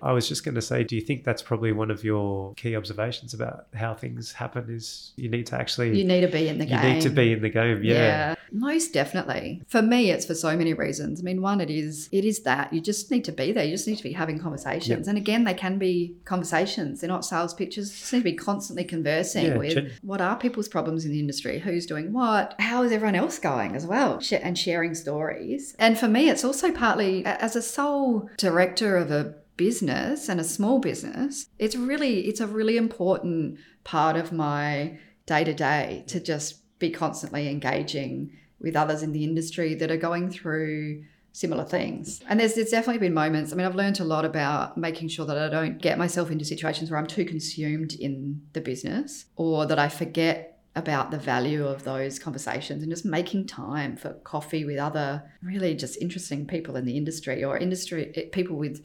I 0.02 0.12
was 0.12 0.28
just 0.28 0.43
going 0.43 0.56
to 0.56 0.62
say, 0.62 0.84
do 0.84 0.96
you 0.96 1.02
think 1.02 1.24
that's 1.24 1.41
probably 1.41 1.72
one 1.72 1.91
of 1.91 2.04
your 2.04 2.54
key 2.56 2.76
observations 2.76 3.34
about 3.34 3.67
how 3.74 3.93
things 3.93 4.32
happen? 4.32 4.65
Is 4.70 5.13
you 5.15 5.30
need 5.30 5.48
to 5.48 5.56
actually, 5.56 5.98
you 5.98 6.06
need 6.06 6.22
to 6.22 6.28
be 6.28 6.48
in 6.48 6.58
the 6.58 6.65
game. 6.65 6.84
You 6.84 6.93
need 6.93 7.02
to 7.02 7.10
be 7.10 7.34
in 7.34 7.41
the 7.41 7.50
game. 7.50 7.84
Yeah. 7.84 7.93
yeah. 7.93 8.36
Most 8.52 8.93
definitely. 8.93 9.62
For 9.67 9.82
me, 9.82 10.12
it's 10.12 10.26
for 10.26 10.36
so 10.36 10.56
many 10.56 10.74
reasons. 10.74 11.20
I 11.20 11.24
mean, 11.24 11.41
one, 11.41 11.60
it 11.60 11.70
is 11.70 12.10
it 12.12 12.24
is 12.26 12.41
that 12.41 12.72
you 12.72 12.80
just 12.80 13.12
need 13.12 13.26
to 13.26 13.32
be 13.32 13.52
there. 13.52 13.63
You 13.63 13.72
just 13.72 13.88
need 13.88 13.98
to 13.98 14.04
be 14.04 14.13
having 14.13 14.39
conversations. 14.39 15.08
Yep. 15.08 15.08
And 15.08 15.17
again, 15.17 15.43
they 15.43 15.54
can 15.54 15.78
be 15.78 16.15
conversations. 16.26 17.02
They're 17.02 17.10
not 17.10 17.26
sales 17.26 17.54
pitches. 17.54 17.89
You 17.89 18.00
just 18.00 18.13
need 18.13 18.20
to 18.20 18.24
be 18.24 18.34
constantly 18.34 18.84
conversing 18.84 19.48
yeah, 19.48 19.58
with 19.58 20.00
what 20.02 20.22
are 20.22 20.38
people's 20.38 20.67
problems 20.67 21.06
in 21.06 21.12
the 21.12 21.20
industry, 21.20 21.60
who's 21.60 21.86
doing 21.86 22.13
what, 22.13 22.56
how 22.60 22.84
is 22.84 22.91
everyone 22.98 23.16
else 23.16 23.40
going 23.40 23.76
as 23.76 23.86
well, 23.86 24.22
and 24.32 24.58
sharing 24.58 24.94
stories. 24.94 25.76
And 25.80 25.98
for 25.98 26.08
me, 26.08 26.30
it's 26.30 26.44
also 26.44 26.72
partly 26.72 27.26
as 27.26 27.56
a 27.56 27.62
sole 27.62 28.30
director 28.38 28.98
of 28.98 29.12
a 29.12 29.36
business 29.58 30.30
and 30.30 30.40
a 30.40 30.44
small 30.44 30.80
business, 30.80 31.50
it's 31.60 31.76
really 31.76 32.28
it's 32.28 32.40
a 32.40 32.48
really 32.48 32.78
important 32.78 33.60
part 33.84 34.16
of 34.16 34.32
my 34.32 34.98
day 35.26 35.44
to 35.44 35.54
day 35.54 36.04
to 36.08 36.20
just 36.20 36.62
be 36.80 36.90
constantly 36.90 37.50
engaging 37.50 38.32
with 38.62 38.76
others 38.76 39.04
in 39.04 39.12
the 39.12 39.24
industry 39.24 39.74
that 39.76 39.92
are 39.92 39.98
going 39.98 40.30
through 40.30 41.04
similar 41.32 41.64
things. 41.64 42.22
And 42.28 42.40
there's, 42.40 42.56
there's 42.56 42.72
definitely 42.72 43.00
been 43.00 43.14
moments. 43.14 43.52
I 43.52 43.56
mean, 43.56 43.68
I've 43.68 43.76
learned 43.76 44.00
a 44.00 44.04
lot 44.04 44.26
about 44.26 44.78
making 44.78 45.10
sure 45.10 45.26
that 45.26 45.38
I 45.38 45.50
don't 45.50 45.80
get 45.80 45.98
myself 45.98 46.32
into 46.32 46.46
situations 46.46 46.90
where 46.90 47.00
I'm 47.00 47.06
too 47.06 47.26
consumed 47.26 47.94
in 47.94 48.42
the 48.54 48.62
business 48.62 49.26
or 49.36 49.68
that 49.68 49.78
I 49.78 49.90
forget 49.90 50.57
about 50.78 51.12
the 51.12 51.18
value 51.18 51.66
of 51.66 51.84
those 51.84 52.20
conversations 52.20 52.84
and 52.84 52.92
just 52.92 53.04
making 53.04 53.48
time 53.48 53.98
for 53.98 54.13
coffee 54.24 54.63
with 54.63 54.78
other 54.78 55.24
really 55.42 55.76
just 55.76 55.98
interesting 55.98 56.46
people 56.46 56.76
in 56.76 56.86
the 56.86 56.96
industry 56.96 57.44
or 57.44 57.58
industry 57.58 58.13
eh, 58.16 58.26
people 58.32 58.56
with 58.56 58.84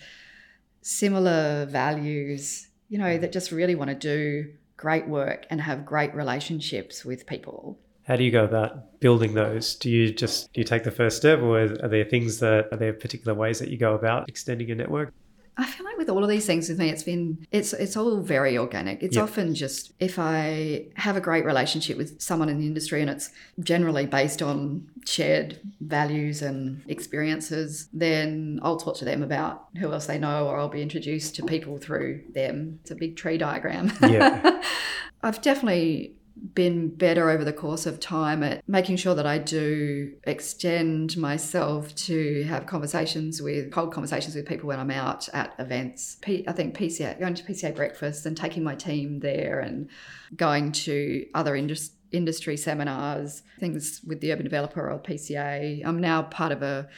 similar 0.81 1.67
values, 1.67 2.69
you 2.89 2.99
know, 2.99 3.19
that 3.19 3.31
just 3.31 3.53
really 3.53 3.75
want 3.75 3.91
to 3.91 3.95
do 3.95 4.53
great 4.77 5.07
work 5.07 5.47
and 5.51 5.61
have 5.61 5.85
great 5.85 6.15
relationships 6.15 7.05
with 7.05 7.27
people 7.27 7.79
How 8.05 8.17
do 8.17 8.25
you 8.25 8.33
go 8.33 8.45
about 8.45 8.99
building 8.99 9.35
those? 9.35 9.77
Do 9.77 9.89
you 9.91 10.13
just 10.13 10.53
do 10.53 10.61
you 10.61 10.65
take 10.65 10.83
the 10.83 10.91
first 10.91 11.17
step, 11.19 11.41
or 11.41 11.61
are 11.61 11.89
there 11.89 12.05
things 12.05 12.41
that 12.41 12.67
are 12.73 12.77
there 12.77 12.93
particular 12.93 13.35
ways 13.35 13.61
that 13.61 13.69
you 13.69 13.79
go 13.79 13.95
about 13.95 14.29
extending 14.29 14.67
your 14.67 14.77
network? 14.77 15.13
I 15.57 15.67
feel 15.67 15.85
like 15.85 15.99
with 15.99 16.09
all 16.09 16.23
of 16.25 16.31
these 16.31 16.47
things 16.47 16.69
with 16.71 16.79
me, 16.79 16.89
it's 16.89 17.03
been 17.03 17.47
it's 17.51 17.73
it's 17.75 17.97
all 17.97 18.21
very 18.21 18.57
organic. 18.57 19.03
It's 19.03 19.17
Yep. 19.17 19.23
often 19.25 19.55
just 19.55 19.93
if 20.01 20.19
I 20.19 20.87
have 20.95 21.17
a 21.17 21.21
great 21.21 21.45
relationship 21.45 21.99
with 21.99 22.21
someone 22.21 22.49
in 22.49 22.59
the 22.59 22.67
industry 22.67 23.03
and 23.03 23.11
it's 23.11 23.31
generally 23.61 24.07
based 24.07 24.41
on 24.41 24.89
shared 25.05 25.61
values 25.81 26.41
and 26.41 26.83
experiences, 26.89 27.89
then 27.93 28.61
I'll 28.63 28.79
talk 28.79 28.97
to 28.99 29.05
them 29.05 29.23
about 29.23 29.67
who 29.79 29.93
else 29.93 30.07
they 30.07 30.19
know 30.19 30.47
or 30.49 30.59
I'll 30.59 30.69
be 30.69 30.81
introduced 30.83 31.37
to 31.37 31.43
people 31.45 31.77
through 31.79 32.23
them. 32.35 32.79
It's 32.83 32.91
a 32.91 32.95
big 32.97 33.17
tree 33.17 33.37
diagram. 33.37 33.93
Yeah. 34.01 34.63
I've 35.23 35.43
definitely 35.43 36.17
been 36.55 36.89
better 36.89 37.31
over 37.31 37.45
the 37.45 37.53
course 37.53 37.87
of 37.87 38.01
time 38.01 38.43
at 38.43 38.67
making 38.69 38.97
sure 38.97 39.15
that 39.15 39.27
I 39.27 39.39
do 39.39 40.13
extend 40.25 41.17
myself 41.17 41.95
to 41.95 42.45
have 42.45 42.67
conversations 42.67 43.41
with 43.41 43.71
cold 43.71 43.93
conversations 43.93 44.35
with 44.35 44.47
people 44.47 44.69
when 44.69 44.81
I'm 44.81 44.91
out 44.91 45.29
at 45.33 45.55
events. 45.59 46.17
P, 46.23 46.45
I 46.47 46.53
think 46.53 46.77
PCA 46.77 47.19
going 47.19 47.35
to 47.35 47.45
PCA 47.45 47.75
breakfast 47.75 48.27
and 48.27 48.37
taking 48.37 48.63
my 48.63 48.75
team 48.75 49.21
there 49.21 49.61
and 49.61 49.89
going 50.37 50.73
to 50.73 51.27
other 51.35 51.57
indus- 51.57 51.93
industry 52.13 52.57
seminars, 52.57 53.43
things 53.59 54.01
with 54.07 54.21
the 54.21 54.33
urban 54.33 54.45
developer 54.45 54.91
or 54.91 54.99
PCA. 54.99 55.83
I'm 55.85 56.01
now 56.01 56.23
part 56.23 56.53
of 56.53 56.63
a 56.63 56.89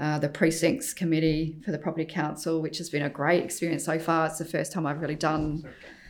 uh, 0.00 0.16
the 0.16 0.28
precincts 0.28 0.94
committee 0.94 1.56
for 1.64 1.72
the 1.72 1.78
property 1.78 2.04
council, 2.04 2.62
which 2.62 2.78
has 2.78 2.88
been 2.88 3.02
a 3.02 3.10
great 3.10 3.42
experience 3.42 3.84
so 3.84 3.98
far. 3.98 4.26
It's 4.26 4.38
the 4.38 4.44
first 4.44 4.72
time 4.72 4.86
I've 4.86 5.00
really 5.00 5.16
done 5.16 5.64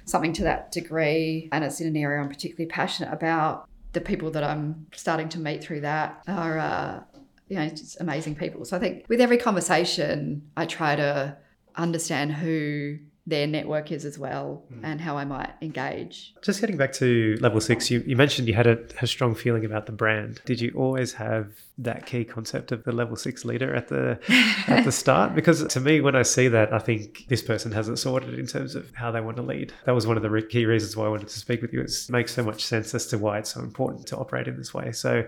something 0.08 0.32
to 0.34 0.44
that 0.44 0.72
degree, 0.72 1.48
and 1.52 1.64
it's 1.64 1.80
in 1.80 1.86
an 1.86 1.96
area 1.96 2.20
I'm 2.20 2.28
particularly 2.28 2.68
passionate 2.68 3.12
about. 3.12 3.68
The 3.92 4.00
people 4.00 4.30
that 4.32 4.44
I'm 4.44 4.86
starting 4.94 5.28
to 5.30 5.38
meet 5.38 5.62
through 5.62 5.80
that 5.82 6.22
are, 6.28 6.58
uh, 6.58 7.00
you 7.48 7.56
know, 7.56 7.68
just 7.68 8.00
amazing 8.00 8.34
people. 8.34 8.64
So 8.64 8.76
I 8.76 8.80
think 8.80 9.04
with 9.08 9.20
every 9.20 9.38
conversation, 9.38 10.50
I 10.56 10.66
try 10.66 10.96
to 10.96 11.36
understand 11.76 12.32
who 12.32 12.98
their 13.28 13.46
network 13.46 13.92
is 13.92 14.06
as 14.06 14.18
well 14.18 14.62
hmm. 14.72 14.84
and 14.84 15.00
how 15.00 15.18
I 15.18 15.24
might 15.24 15.52
engage. 15.60 16.34
Just 16.42 16.60
getting 16.60 16.78
back 16.78 16.92
to 16.94 17.36
level 17.40 17.60
six, 17.60 17.90
you, 17.90 18.02
you 18.06 18.16
mentioned 18.16 18.48
you 18.48 18.54
had 18.54 18.66
a, 18.66 18.78
a 19.02 19.06
strong 19.06 19.34
feeling 19.34 19.66
about 19.66 19.84
the 19.84 19.92
brand. 19.92 20.40
Did 20.46 20.60
you 20.60 20.72
always 20.74 21.12
have 21.12 21.50
that 21.76 22.06
key 22.06 22.24
concept 22.24 22.72
of 22.72 22.82
the 22.84 22.92
level 22.92 23.16
six 23.16 23.44
leader 23.44 23.74
at 23.74 23.88
the 23.88 24.18
at 24.66 24.84
the 24.84 24.92
start? 24.92 25.34
Because 25.34 25.66
to 25.66 25.80
me, 25.80 26.00
when 26.00 26.16
I 26.16 26.22
see 26.22 26.48
that, 26.48 26.72
I 26.72 26.78
think 26.78 27.26
this 27.28 27.42
person 27.42 27.70
has 27.72 27.88
it 27.88 27.98
sorted 27.98 28.38
in 28.38 28.46
terms 28.46 28.74
of 28.74 28.90
how 28.94 29.10
they 29.10 29.20
want 29.20 29.36
to 29.36 29.42
lead. 29.42 29.74
That 29.84 29.94
was 29.94 30.06
one 30.06 30.16
of 30.16 30.22
the 30.22 30.30
re- 30.30 30.46
key 30.46 30.64
reasons 30.64 30.96
why 30.96 31.04
I 31.04 31.08
wanted 31.08 31.28
to 31.28 31.38
speak 31.38 31.60
with 31.60 31.74
you. 31.74 31.82
It 31.82 31.92
makes 32.08 32.32
so 32.34 32.42
much 32.42 32.64
sense 32.64 32.94
as 32.94 33.06
to 33.08 33.18
why 33.18 33.38
it's 33.38 33.50
so 33.50 33.60
important 33.60 34.06
to 34.08 34.16
operate 34.16 34.48
in 34.48 34.56
this 34.56 34.72
way. 34.72 34.92
So, 34.92 35.24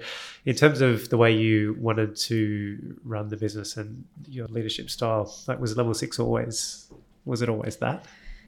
in 0.47 0.57
terms 0.57 0.81
of 0.81 1.11
the 1.11 1.19
way 1.19 1.37
you 1.37 1.77
wanted 1.79 2.17
to 2.17 2.97
run 3.05 3.29
the 3.29 3.37
business 3.37 3.77
and 3.77 4.05
your 4.27 4.49
leadership 4.49 4.89
style, 4.89 5.35
like 5.47 5.61
was 5.61 5.77
level 5.77 5.93
six 5.93 6.19
always 6.19 6.91
was 7.25 7.43
it 7.43 7.49
always 7.49 7.77
that? 7.77 8.05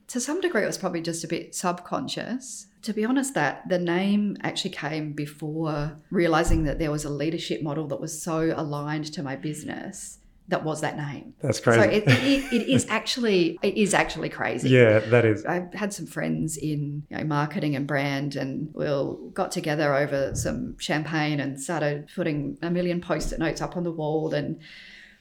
To 0.09 0.21
some 0.21 0.41
degree, 0.41 0.63
it 0.63 0.67
was 0.67 0.79
probably 0.79 1.01
just 1.01 1.25
a 1.25 1.29
bit 1.29 1.55
subconscious. 1.55 2.67
To 2.83 2.93
be 2.93 3.05
honest, 3.05 3.35
that 3.35 3.69
the 3.69 3.79
name 3.79 4.37
actually 4.43 4.71
came 4.73 5.13
before 5.13 5.97
realizing 6.11 6.65
that 6.65 6.79
there 6.79 6.91
was 6.91 7.05
a 7.05 7.11
leadership 7.11 7.63
model 7.63 7.87
that 7.89 8.01
was 8.01 8.21
so 8.21 8.53
aligned 8.57 9.13
to 9.13 9.23
my 9.23 9.37
business 9.37 10.19
that 10.49 10.65
was 10.65 10.81
that 10.81 10.97
name. 10.97 11.35
That's 11.41 11.59
So 11.59 11.73
crazy. 11.73 11.97
it, 11.97 12.05
it, 12.09 12.53
it 12.53 12.69
is 12.69 12.87
actually 12.91 13.59
it 13.63 13.77
is 13.77 13.95
actually 13.95 14.29
crazy. 14.29 14.71
yeah, 14.71 14.99
that 14.99 15.25
is. 15.25 15.47
I 15.47 15.69
had 15.73 15.95
some 15.95 16.07
friends 16.07 16.57
in 16.57 17.05
you 17.09 17.17
know, 17.17 17.25
marketing 17.25 17.77
and 17.77 17.87
brand, 17.87 18.37
and 18.37 18.69
we 18.75 18.87
all 18.87 19.15
got 19.33 19.51
together 19.53 19.95
over 19.95 20.35
some 20.35 20.77
champagne 20.79 21.41
and 21.41 21.61
started 21.61 22.09
putting 22.15 22.59
a 22.61 22.71
million 22.71 23.01
post-it 23.01 23.39
notes 23.39 23.63
up 23.63 23.77
on 23.77 23.85
the 23.85 23.93
wall. 23.93 24.35
And 24.35 24.61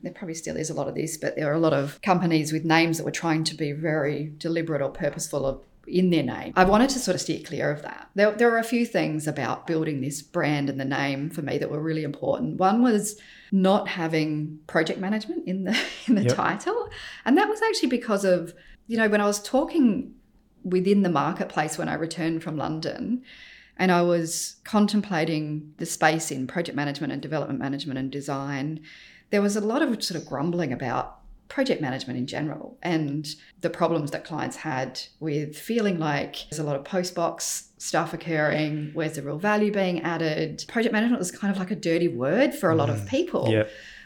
there 0.02 0.12
probably 0.12 0.36
still 0.36 0.58
is 0.58 0.70
a 0.70 0.74
lot 0.74 0.88
of 0.88 0.96
this, 0.96 1.18
but 1.18 1.36
there 1.36 1.50
are 1.50 1.56
a 1.56 1.60
lot 1.60 1.74
of 1.74 2.02
companies 2.02 2.52
with 2.52 2.66
names 2.66 2.98
that 2.98 3.04
were 3.04 3.12
trying 3.12 3.44
to 3.46 3.56
be 3.56 3.72
very 3.72 4.34
deliberate 4.38 4.82
or 4.82 4.90
purposeful 4.90 5.46
of 5.46 5.62
in 5.88 6.12
their 6.12 6.24
name. 6.24 6.54
I 6.56 6.64
wanted 6.64 6.90
to 6.92 7.00
sort 7.00 7.16
of 7.16 7.22
steer 7.22 7.42
clear 7.44 7.72
of 7.72 7.82
that. 7.82 8.10
There, 8.14 8.32
there 8.32 8.52
were 8.52 8.60
a 8.60 8.64
few 8.64 8.86
things 8.86 9.28
about 9.28 9.66
building 9.66 10.02
this 10.02 10.22
brand 10.22 10.70
and 10.70 10.80
the 10.80 10.86
name 10.86 11.30
for 11.30 11.42
me 11.42 11.58
that 11.58 11.72
were 11.72 11.82
really 11.82 12.04
important. 12.04 12.58
One 12.60 12.84
was 12.84 13.20
not 13.52 13.88
having 13.88 14.60
project 14.68 15.00
management 15.00 15.48
in 15.48 15.64
the 15.66 15.78
in 16.08 16.16
the 16.16 16.24
Yep. 16.24 16.36
title, 16.36 16.90
and 17.26 17.38
that 17.38 17.50
was 17.50 17.62
actually 17.62 17.90
because 17.90 18.24
of 18.26 18.54
you 18.88 18.98
know 18.98 19.10
when 19.10 19.22
I 19.22 19.26
was 19.26 19.42
talking 19.42 20.14
within 20.64 21.02
the 21.02 21.10
marketplace 21.10 21.78
when 21.78 21.90
I 21.90 21.96
returned 21.96 22.44
from 22.44 22.58
London. 22.58 23.24
And 23.78 23.92
I 23.92 24.04
was 24.04 24.58
contemplating 24.64 25.74
the 25.78 25.88
space 25.88 26.30
in 26.30 26.46
project 26.46 26.76
management 26.76 27.14
and 27.14 27.22
development 27.22 27.60
management 27.60 27.98
and 27.98 28.12
design. 28.12 28.82
There 29.32 29.42
was 29.42 29.56
a 29.56 29.62
lot 29.62 29.82
of 29.82 30.04
sort 30.04 30.22
of 30.22 30.28
grumbling 30.28 30.72
about 30.72 31.18
project 31.52 31.82
management 31.82 32.18
in 32.18 32.26
general 32.26 32.78
and 32.82 33.36
the 33.60 33.70
problems 33.70 34.12
that 34.12 34.24
clients 34.24 34.56
had 34.56 35.02
with 35.20 35.58
feeling 35.58 36.00
like 36.00 36.46
there's 36.50 36.60
a 36.60 36.64
lot 36.64 36.78
of 36.78 36.86
post 36.86 37.14
box 37.14 37.72
stuff 37.78 38.14
occurring. 38.14 38.92
Where's 38.94 39.16
the 39.16 39.22
real 39.22 39.38
value 39.38 39.70
being 39.70 40.02
added? 40.02 40.64
Project 40.70 40.94
management 40.94 41.20
was 41.20 41.30
kind 41.30 41.52
of 41.52 41.60
like 41.60 41.70
a 41.70 41.76
dirty 41.76 42.08
word 42.08 42.56
for 42.56 42.70
a 42.70 42.76
lot 42.76 42.90
of 42.90 43.06
people. 43.06 43.50
Yeah. 43.52 43.64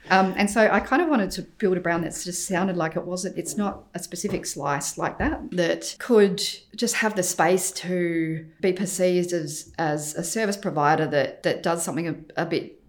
Um, 0.10 0.34
and 0.38 0.50
so 0.50 0.62
I 0.62 0.80
kind 0.80 1.02
of 1.04 1.08
wanted 1.08 1.30
to 1.32 1.44
build 1.44 1.78
a 1.78 1.80
brand 1.82 2.04
that 2.04 2.20
just 2.24 2.48
sounded 2.48 2.78
like 2.78 2.96
it 2.96 3.06
wasn't, 3.06 3.38
it's 3.38 3.58
not 3.58 3.84
a 3.94 4.00
specific 4.00 4.46
slice 4.48 4.98
like 4.98 5.20
that, 5.20 5.52
that 5.52 5.96
could 6.00 6.42
just 6.76 6.96
have 6.96 7.16
the 7.16 7.24
space 7.24 7.72
to 7.72 8.46
be 8.62 8.74
perceived 8.74 9.34
as, 9.34 9.74
as 9.78 10.16
a 10.16 10.24
service 10.24 10.58
provider 10.58 11.08
that, 11.08 11.44
that 11.44 11.62
does 11.62 11.84
something 11.84 12.08
a, 12.08 12.42
a 12.42 12.46
bit 12.46 12.82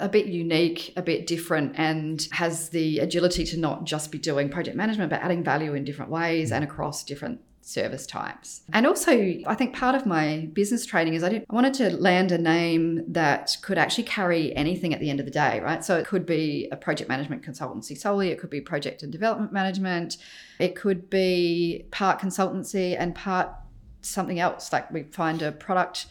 a 0.00 0.08
bit 0.08 0.26
unique, 0.26 0.92
a 0.96 1.02
bit 1.02 1.26
different, 1.26 1.74
and 1.78 2.26
has 2.32 2.70
the 2.70 2.98
agility 2.98 3.44
to 3.44 3.56
not 3.56 3.84
just 3.84 4.10
be 4.10 4.18
doing 4.18 4.48
project 4.48 4.76
management, 4.76 5.10
but 5.10 5.20
adding 5.22 5.42
value 5.42 5.74
in 5.74 5.84
different 5.84 6.10
ways 6.10 6.52
and 6.52 6.64
across 6.64 7.04
different 7.04 7.40
service 7.66 8.06
types. 8.06 8.62
And 8.72 8.86
also, 8.86 9.10
I 9.10 9.54
think 9.56 9.74
part 9.74 9.96
of 9.96 10.06
my 10.06 10.48
business 10.52 10.86
training 10.86 11.14
is 11.14 11.24
I, 11.24 11.30
did, 11.30 11.46
I 11.50 11.54
wanted 11.54 11.74
to 11.74 11.90
land 11.96 12.30
a 12.30 12.38
name 12.38 13.02
that 13.12 13.56
could 13.62 13.76
actually 13.76 14.04
carry 14.04 14.54
anything 14.54 14.94
at 14.94 15.00
the 15.00 15.10
end 15.10 15.18
of 15.18 15.26
the 15.26 15.32
day, 15.32 15.60
right? 15.60 15.84
So 15.84 15.98
it 15.98 16.06
could 16.06 16.24
be 16.24 16.68
a 16.70 16.76
project 16.76 17.08
management 17.08 17.42
consultancy 17.42 17.98
solely, 17.98 18.28
it 18.28 18.38
could 18.38 18.50
be 18.50 18.60
project 18.60 19.02
and 19.02 19.10
development 19.10 19.52
management, 19.52 20.16
it 20.60 20.76
could 20.76 21.10
be 21.10 21.86
part 21.90 22.20
consultancy 22.20 22.96
and 22.96 23.16
part 23.16 23.50
something 24.00 24.38
else. 24.38 24.72
Like 24.72 24.90
we 24.92 25.02
find 25.02 25.42
a 25.42 25.50
product 25.50 26.06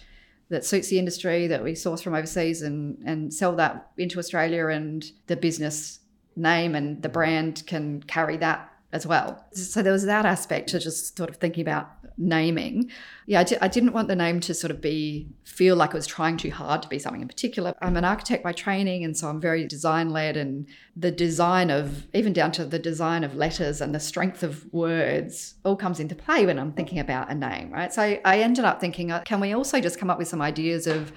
that 0.49 0.65
suits 0.65 0.89
the 0.89 0.99
industry 0.99 1.47
that 1.47 1.63
we 1.63 1.75
source 1.75 2.01
from 2.01 2.13
overseas 2.13 2.61
and 2.61 2.97
and 3.05 3.33
sell 3.33 3.55
that 3.55 3.91
into 3.97 4.19
Australia 4.19 4.67
and 4.67 5.11
the 5.27 5.35
business 5.35 5.99
name 6.35 6.75
and 6.75 7.01
the 7.01 7.09
brand 7.09 7.63
can 7.65 8.03
carry 8.03 8.37
that 8.37 8.69
as 8.95 9.05
well. 9.05 9.45
So 9.51 9.83
there 9.83 9.91
was 9.91 10.05
that 10.05 10.25
aspect 10.25 10.69
to 10.69 10.79
just 10.79 11.17
sort 11.17 11.29
of 11.29 11.35
thinking 11.35 11.61
about 11.61 11.89
naming. 12.17 12.89
Yeah, 13.25 13.41
I, 13.41 13.43
di- 13.43 13.57
I 13.59 13.67
didn't 13.67 13.91
want 13.91 14.07
the 14.07 14.15
name 14.15 14.39
to 14.41 14.53
sort 14.53 14.71
of 14.71 14.79
be 14.79 15.27
feel 15.43 15.75
like 15.75 15.89
it 15.89 15.95
was 15.95 16.07
trying 16.07 16.37
too 16.37 16.49
hard 16.49 16.81
to 16.81 16.87
be 16.87 16.97
something 16.97 17.21
in 17.21 17.27
particular. 17.27 17.73
I'm 17.81 17.97
an 17.97 18.05
architect 18.05 18.41
by 18.41 18.53
training, 18.53 19.03
and 19.03 19.17
so 19.17 19.27
I'm 19.27 19.41
very 19.41 19.67
design 19.67 20.09
led, 20.09 20.37
and 20.37 20.65
the 20.95 21.11
design 21.11 21.69
of 21.69 22.07
even 22.13 22.31
down 22.31 22.53
to 22.53 22.65
the 22.65 22.79
design 22.79 23.25
of 23.25 23.35
letters 23.35 23.81
and 23.81 23.93
the 23.93 23.99
strength 23.99 24.43
of 24.43 24.71
words 24.73 25.55
all 25.65 25.75
comes 25.75 25.99
into 25.99 26.15
play 26.15 26.45
when 26.45 26.57
I'm 26.57 26.71
thinking 26.71 26.99
about 26.99 27.29
a 27.29 27.35
name, 27.35 27.71
right? 27.71 27.93
So 27.93 28.01
I 28.23 28.39
ended 28.39 28.63
up 28.63 28.79
thinking, 28.79 29.11
uh, 29.11 29.21
can 29.25 29.41
we 29.41 29.53
also 29.53 29.81
just 29.81 29.99
come 29.99 30.09
up 30.09 30.17
with 30.17 30.29
some 30.29 30.41
ideas 30.41 30.87
of 30.87 31.11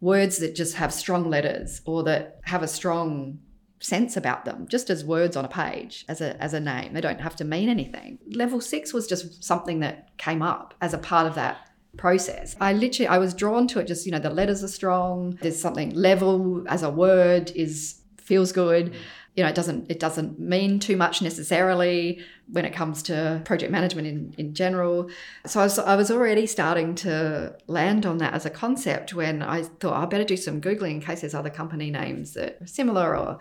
words 0.00 0.38
that 0.38 0.54
just 0.54 0.76
have 0.76 0.94
strong 0.94 1.28
letters 1.28 1.82
or 1.84 2.04
that 2.04 2.38
have 2.44 2.62
a 2.62 2.68
strong 2.68 3.40
sense 3.80 4.16
about 4.16 4.44
them 4.44 4.66
just 4.68 4.90
as 4.90 5.04
words 5.04 5.36
on 5.36 5.44
a 5.44 5.48
page 5.48 6.04
as 6.08 6.20
a 6.20 6.40
as 6.42 6.54
a 6.54 6.60
name. 6.60 6.92
They 6.92 7.00
don't 7.00 7.20
have 7.20 7.34
to 7.36 7.44
mean 7.44 7.68
anything. 7.68 8.18
Level 8.30 8.60
6 8.60 8.92
was 8.92 9.06
just 9.06 9.42
something 9.42 9.80
that 9.80 10.16
came 10.18 10.42
up 10.42 10.74
as 10.80 10.94
a 10.94 10.98
part 10.98 11.26
of 11.26 11.34
that 11.34 11.70
process. 11.96 12.56
I 12.60 12.72
literally 12.72 13.08
i 13.08 13.18
was 13.18 13.34
drawn 13.34 13.66
to 13.68 13.80
it 13.80 13.86
just 13.86 14.06
you 14.06 14.12
know 14.12 14.20
the 14.20 14.30
letters 14.30 14.62
are 14.62 14.68
strong 14.68 15.36
there's 15.42 15.60
something 15.60 15.90
level 15.90 16.64
as 16.68 16.82
a 16.82 16.90
word 16.90 17.50
is 17.56 18.00
feels 18.16 18.52
good. 18.52 18.92
Mm. 18.92 18.96
You 19.36 19.42
know 19.44 19.48
it 19.48 19.54
doesn't 19.54 19.90
it 19.90 19.98
doesn't 19.98 20.38
mean 20.38 20.78
too 20.78 20.96
much 20.96 21.22
necessarily 21.22 22.22
when 22.52 22.64
it 22.64 22.72
comes 22.72 23.02
to 23.04 23.40
project 23.44 23.70
management 23.70 24.06
in, 24.06 24.34
in 24.38 24.54
general 24.54 25.08
so 25.46 25.60
I 25.60 25.64
was, 25.64 25.78
I 25.78 25.96
was 25.96 26.10
already 26.10 26.46
starting 26.46 26.94
to 26.96 27.56
land 27.66 28.06
on 28.06 28.18
that 28.18 28.34
as 28.34 28.44
a 28.46 28.50
concept 28.50 29.14
when 29.14 29.42
i 29.42 29.62
thought 29.62 29.94
i 30.02 30.04
better 30.06 30.24
do 30.24 30.36
some 30.36 30.60
googling 30.60 30.92
in 30.92 31.00
case 31.00 31.20
there's 31.20 31.34
other 31.34 31.50
company 31.50 31.90
names 31.90 32.34
that 32.34 32.58
are 32.60 32.66
similar 32.66 33.16
or 33.16 33.38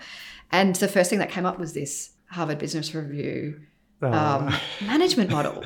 and 0.52 0.76
the 0.76 0.88
first 0.88 1.10
thing 1.10 1.19
that 1.19 1.30
came 1.32 1.45
up 1.45 1.58
was 1.60 1.74
this 1.74 2.12
harvard 2.30 2.60
business 2.60 2.93
review 2.93 3.60
um, 4.02 4.12
Oh. 4.12 4.62
management 4.86 5.30
model 5.30 5.65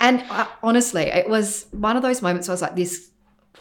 and 0.00 0.22
uh, 0.30 0.46
honestly 0.62 1.02
it 1.04 1.28
was 1.28 1.66
one 1.72 1.96
of 1.96 2.02
those 2.02 2.22
moments 2.22 2.48
i 2.48 2.52
was 2.52 2.62
like 2.62 2.76
this 2.76 3.10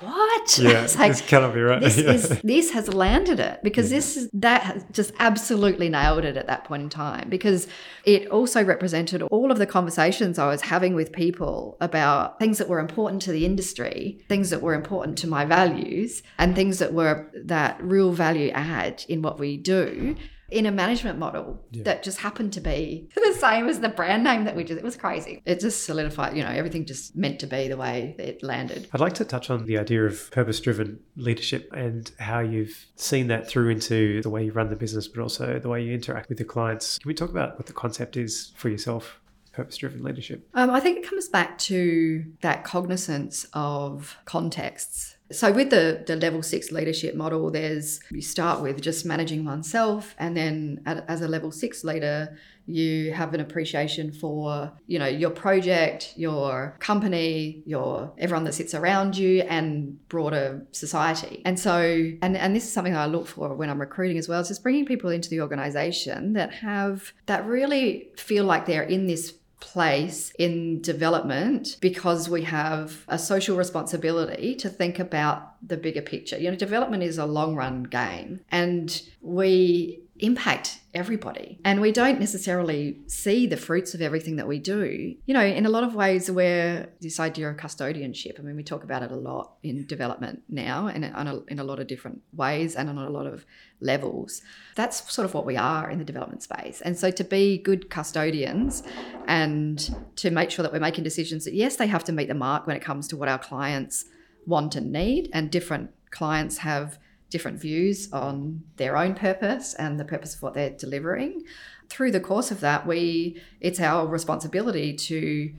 what? 0.02 0.58
Yeah, 0.60 0.84
It's 0.84 0.98
like, 0.98 1.12
this 1.12 1.22
cannot 1.22 1.54
be 1.54 1.62
right. 1.62 1.80
this 1.82 1.98
Yeah. 2.02 2.12
is 2.12 2.42
this 2.44 2.72
has 2.72 2.94
landed 2.94 3.40
it 3.40 3.62
because 3.64 3.90
this 3.90 4.18
is 4.18 4.30
that 4.34 4.62
has 4.64 4.86
just 4.92 5.14
absolutely 5.20 5.90
nailed 5.90 6.26
it 6.26 6.36
at 6.38 6.48
that 6.48 6.64
point 6.66 6.84
in 6.84 6.90
time 6.90 7.30
because 7.30 7.68
it 8.06 8.28
also 8.30 8.64
represented 8.64 9.22
all 9.24 9.52
of 9.52 9.58
the 9.60 9.66
conversations 9.66 10.38
I 10.40 10.48
was 10.48 10.62
having 10.62 10.94
with 10.96 11.12
people 11.12 11.78
about 11.82 12.40
things 12.40 12.58
that 12.58 12.68
were 12.68 12.80
important 12.80 13.22
to 13.24 13.32
the 13.32 13.46
industry, 13.46 14.20
things 14.28 14.50
that 14.50 14.62
were 14.62 14.74
important 14.74 15.18
to 15.20 15.28
my 15.28 15.46
values, 15.46 16.24
and 16.38 16.56
things 16.56 16.80
that 16.80 16.94
were 16.94 17.30
that 17.46 17.82
real 17.82 18.12
value 18.12 18.50
add 18.52 19.06
in 19.08 19.22
what 19.22 19.40
we 19.40 19.58
do 19.58 20.16
in 20.52 20.66
a 20.66 20.72
management 20.72 21.18
model 21.18 21.60
that 21.72 22.04
just 22.04 22.20
happened 22.20 22.54
to 22.54 22.62
be 22.62 23.10
the 23.16 23.34
same 23.40 23.68
as 23.68 23.80
the 23.80 23.90
brand 23.90 24.24
name 24.24 24.44
that 24.44 24.56
we 24.56 24.64
just 24.64 24.78
it 24.78 24.84
was 24.84 24.98
crazy. 24.98 25.42
It 25.46 25.60
just 25.60 25.86
solidified 25.86 26.36
you 26.36 26.44
know 26.44 26.50
everything 26.50 26.86
just 26.86 27.16
meant 27.16 27.40
to 27.40 27.48
be 27.48 27.68
the 27.68 27.78
way 27.78 28.16
it 28.20 28.44
landed. 28.44 28.90
I'd 28.94 29.02
like 29.02 29.14
to 29.14 29.26
touch 29.26 29.50
on 29.50 29.66
the 29.66 29.78
idea 29.78 30.04
of 30.04 30.30
purpose 30.32 30.60
driven 30.60 31.00
leadership 31.16 31.72
and 31.74 32.12
how 32.20 32.40
you've 32.40 32.88
seen 32.96 33.28
that 33.28 33.48
through 33.48 33.70
into 33.70 34.22
the 34.22 34.30
way 34.30 34.46
you 34.46 34.52
run 34.52 34.70
the 34.70 34.76
business, 34.76 35.08
but 35.08 35.22
also 35.22 35.60
the 35.60 35.70
way 35.70 35.82
you 35.82 35.94
interact 35.94 36.30
with 36.30 36.40
your 36.40 36.48
clients. 36.48 37.00
Can 37.00 37.08
we 37.08 37.14
talk 37.14 37.30
about 37.30 37.58
what 37.58 37.68
the 37.68 37.74
concept 37.74 38.18
is 38.18 38.52
for 38.58 38.70
yourself, 38.70 39.21
purpose 39.52 39.78
driven 39.78 40.04
leadership? 40.04 40.48
Um, 40.54 40.70
I 40.70 40.80
think 40.80 40.98
it 40.98 41.10
comes 41.10 41.28
back 41.28 41.58
to 41.60 42.26
that 42.42 42.64
cognizance 42.64 43.46
of 43.54 44.18
contexts. 44.26 45.18
So, 45.32 45.52
with 45.52 45.70
the, 45.70 46.04
the 46.06 46.18
level 46.18 46.44
six 46.44 46.72
leadership 46.72 47.16
model, 47.16 47.52
there's 47.52 48.02
you 48.10 48.22
start 48.22 48.62
with 48.62 48.82
just 48.82 49.06
managing 49.06 49.46
oneself, 49.46 50.14
and 50.20 50.36
then 50.36 50.82
at, 50.86 51.06
as 51.08 51.22
a 51.22 51.28
level 51.28 51.52
six 51.52 51.86
leader, 51.86 52.38
you 52.66 53.14
have 53.14 53.34
an 53.34 53.40
appreciation 53.40 54.12
for 54.12 54.72
you 54.88 55.00
know 55.00 55.08
your 55.08 55.30
project, 55.30 56.14
your 56.18 56.76
company, 56.80 57.64
your 57.66 58.12
everyone 58.18 58.44
that 58.44 58.54
sits 58.54 58.74
around 58.74 59.18
you, 59.18 59.42
and 59.44 60.06
broader 60.10 60.66
society. 60.72 61.42
And 61.46 61.58
so, 61.58 61.80
and 62.22 62.36
and 62.36 62.54
this 62.54 62.66
is 62.66 62.74
something 62.74 62.96
I 62.96 63.06
look 63.06 63.28
for 63.28 63.56
when 63.56 63.70
I'm 63.70 63.80
recruiting 63.80 64.18
as 64.18 64.28
well. 64.28 64.42
Is 64.42 64.50
just 64.50 64.64
bringing 64.64 64.86
people 64.86 65.12
into 65.12 65.30
the 65.30 65.40
organisation 65.40 66.34
that 66.34 66.54
have 66.56 67.14
that 67.28 67.46
really 67.46 68.10
feel 68.18 68.44
like 68.44 68.66
they're 68.66 68.84
in 68.84 69.08
this 69.08 69.34
place 69.62 70.34
in 70.38 70.82
development 70.82 71.78
because 71.80 72.28
we 72.28 72.42
have 72.44 73.06
a 73.08 73.18
social 73.18 73.56
responsibility 73.56 74.56
to 74.56 74.68
think 74.68 75.00
about 75.00 75.56
the 75.66 75.78
bigger 75.78 76.02
picture. 76.02 76.38
You 76.38 76.52
know, 76.52 76.58
development 76.58 77.04
is 77.04 77.18
a 77.18 77.26
long 77.26 77.56
run 77.56 77.84
game 77.84 78.42
and 78.52 79.02
we 79.22 80.02
impact 80.22 80.80
everybody 80.94 81.58
and 81.64 81.80
we 81.80 81.92
don't 81.92 82.20
necessarily 82.20 83.00
see 83.08 83.48
the 83.48 83.56
fruits 83.56 83.94
of 83.94 84.02
everything 84.02 84.36
that 84.36 84.48
we 84.48 84.60
do. 84.60 85.16
You 85.26 85.34
know, 85.34 85.44
in 85.44 85.66
a 85.66 85.70
lot 85.70 85.84
of 85.84 85.96
ways, 85.96 86.30
we're 86.30 86.90
this 87.00 87.20
idea 87.20 87.50
of 87.50 87.58
custodianship. 87.58 88.40
I 88.40 88.44
mean, 88.44 88.56
we 88.56 88.64
talk 88.64 88.84
about 88.84 89.02
it 89.02 89.12
a 89.12 89.16
lot 89.16 89.54
in 89.64 89.86
development 89.86 90.44
now 90.50 90.88
and 90.88 91.06
in 91.06 91.14
a, 91.14 91.40
in 91.48 91.60
a 91.60 91.64
lot 91.64 91.80
of 91.80 91.88
different 91.88 92.22
ways 92.34 92.76
and 92.76 92.90
on 92.90 92.98
a 92.98 93.10
lot 93.10 93.26
of 93.26 93.46
levels. 93.80 94.42
That's 94.76 95.12
sort 95.12 95.26
of 95.26 95.34
what 95.34 95.46
we 95.46 95.58
are 95.58 95.90
in 95.90 95.98
the 95.98 96.06
development 96.06 96.44
space. 96.44 96.82
And 96.82 96.98
so 96.98 97.10
to 97.12 97.24
be 97.24 97.58
good 97.58 97.90
custodians 97.90 98.84
and 99.28 99.96
to 100.18 100.30
make 100.30 100.52
sure 100.52 100.64
that 100.64 100.72
we're 100.74 100.80
making 100.80 101.04
decisions 101.04 101.46
that, 101.46 101.54
yes, 101.54 101.78
they 101.78 101.88
have 101.88 102.04
to 102.06 102.12
meet 102.12 102.28
the 102.28 102.36
mark 102.36 102.68
when 102.68 102.76
it 102.76 102.84
comes 102.84 103.08
to 103.10 103.18
what 103.18 103.30
our 103.30 103.40
clients 103.40 104.06
want 104.46 104.76
and 104.76 104.92
need, 104.92 105.30
and 105.34 105.52
different 105.52 105.92
clients 106.10 106.58
have 106.60 107.00
different 107.32 107.60
views 107.60 108.12
on 108.14 108.62
their 108.76 108.96
own 108.96 109.16
purpose 109.16 109.74
and 109.74 110.00
the 110.00 110.06
purpose 110.06 110.36
of 110.36 110.44
what 110.44 110.54
they're 110.54 110.70
delivering. 110.70 111.44
Through 111.90 112.12
the 112.12 112.20
course 112.20 112.52
of 112.52 112.60
that, 112.60 112.86
we 112.86 113.42
it's 113.60 113.80
our 113.80 114.06
responsibility 114.06 114.94
to 114.94 115.52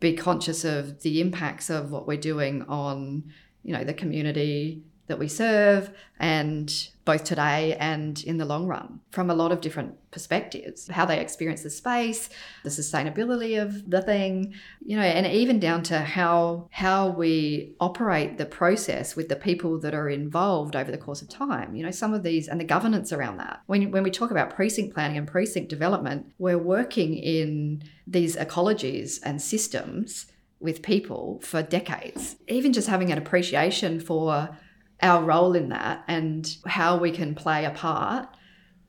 be 0.00 0.14
conscious 0.14 0.64
of 0.64 1.02
the 1.02 1.20
impacts 1.20 1.68
of 1.68 1.90
what 1.90 2.06
we're 2.06 2.16
doing 2.16 2.62
on, 2.62 3.24
you 3.62 3.74
know, 3.74 3.84
the 3.84 3.94
community 3.94 4.82
that 5.06 5.18
we 5.18 5.28
serve 5.28 5.90
and 6.18 6.88
both 7.04 7.24
today 7.24 7.76
and 7.78 8.24
in 8.24 8.38
the 8.38 8.44
long 8.44 8.66
run 8.66 9.00
from 9.10 9.30
a 9.30 9.34
lot 9.34 9.52
of 9.52 9.60
different 9.60 9.94
perspectives 10.10 10.88
how 10.88 11.04
they 11.04 11.20
experience 11.20 11.62
the 11.62 11.70
space 11.70 12.28
the 12.64 12.70
sustainability 12.70 13.60
of 13.60 13.88
the 13.90 14.02
thing 14.02 14.52
you 14.84 14.96
know 14.96 15.02
and 15.02 15.26
even 15.26 15.60
down 15.60 15.82
to 15.82 15.98
how 15.98 16.68
how 16.70 17.08
we 17.08 17.74
operate 17.80 18.38
the 18.38 18.46
process 18.46 19.14
with 19.14 19.28
the 19.28 19.36
people 19.36 19.78
that 19.78 19.94
are 19.94 20.08
involved 20.08 20.74
over 20.74 20.90
the 20.90 20.98
course 20.98 21.22
of 21.22 21.28
time. 21.28 21.74
You 21.74 21.84
know 21.84 21.90
some 21.90 22.14
of 22.14 22.22
these 22.22 22.48
and 22.48 22.60
the 22.60 22.64
governance 22.64 23.12
around 23.12 23.38
that. 23.38 23.62
When 23.66 23.90
when 23.90 24.02
we 24.02 24.10
talk 24.10 24.30
about 24.30 24.54
precinct 24.54 24.94
planning 24.94 25.16
and 25.16 25.26
precinct 25.26 25.68
development 25.68 26.32
we're 26.38 26.58
working 26.58 27.16
in 27.16 27.82
these 28.06 28.36
ecologies 28.36 29.20
and 29.22 29.40
systems 29.40 30.26
with 30.60 30.82
people 30.82 31.40
for 31.42 31.62
decades. 31.62 32.36
Even 32.48 32.72
just 32.72 32.88
having 32.88 33.12
an 33.12 33.18
appreciation 33.18 34.00
for 34.00 34.56
our 35.02 35.22
role 35.22 35.54
in 35.54 35.68
that 35.68 36.04
and 36.08 36.56
how 36.66 36.96
we 36.96 37.10
can 37.10 37.34
play 37.34 37.64
a 37.64 37.70
part 37.70 38.28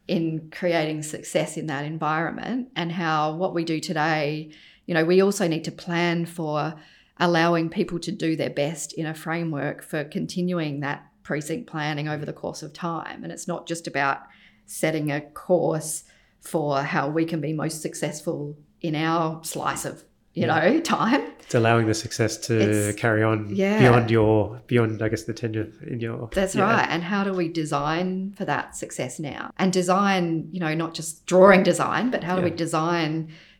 in 0.07 0.49
creating 0.51 1.03
success 1.03 1.57
in 1.57 1.67
that 1.67 1.83
environment 1.83 2.69
and 2.75 2.91
how 2.91 3.35
what 3.35 3.53
we 3.53 3.65
do 3.65 3.79
today 3.79 4.49
you 4.85 4.93
know 4.93 5.03
we 5.03 5.21
also 5.21 5.47
need 5.47 5.65
to 5.65 5.71
plan 5.71 6.25
for 6.25 6.73
allowing 7.19 7.69
people 7.69 7.99
to 7.99 8.11
do 8.11 8.35
their 8.35 8.49
best 8.49 8.93
in 8.93 9.05
a 9.05 9.13
framework 9.13 9.83
for 9.83 10.03
continuing 10.03 10.79
that 10.79 11.07
precinct 11.23 11.69
planning 11.69 12.07
over 12.07 12.25
the 12.25 12.33
course 12.33 12.63
of 12.63 12.71
time. 12.73 13.23
And 13.23 13.33
it's 13.33 13.47
not 13.47 13.67
just 13.67 13.87
about 13.87 14.21
setting 14.65 15.11
a 15.11 15.21
course 15.21 16.03
for 16.39 16.81
how 16.81 17.09
we 17.09 17.25
can 17.25 17.41
be 17.41 17.53
most 17.53 17.81
successful 17.81 18.57
in 18.81 18.95
our 18.95 19.43
slice 19.43 19.83
of 19.83 20.03
you 20.37 20.45
Yeah. 20.45 20.69
know 20.69 20.79
time 20.81 21.21
It's 21.45 21.55
allowing 21.61 21.85
the 21.91 21.93
success 22.05 22.33
to 22.47 22.53
It's- 22.65 22.95
carry 23.03 23.23
on 23.31 23.37
yeah. 23.63 23.79
beyond 23.83 24.05
your 24.17 24.61
beyond 24.71 25.01
I 25.05 25.07
guess 25.11 25.23
the 25.23 25.33
tenure 25.41 25.67
in 25.91 25.99
your 26.05 26.29
That's 26.39 26.55
yeah. 26.55 26.63
right. 26.69 26.87
And 26.93 27.01
how 27.13 27.21
do 27.27 27.31
we 27.41 27.45
design 27.63 28.07
for 28.37 28.45
that 28.53 28.65
success 28.83 29.13
now? 29.33 29.43
And 29.61 29.69
design, 29.81 30.23
you 30.53 30.59
know, 30.63 30.73
not 30.83 30.91
just 30.99 31.11
drawing 31.25 31.63
design, 31.71 32.05
but 32.11 32.21
how 32.27 32.35
do 32.37 32.41
we 32.47 32.51
design 32.65 33.11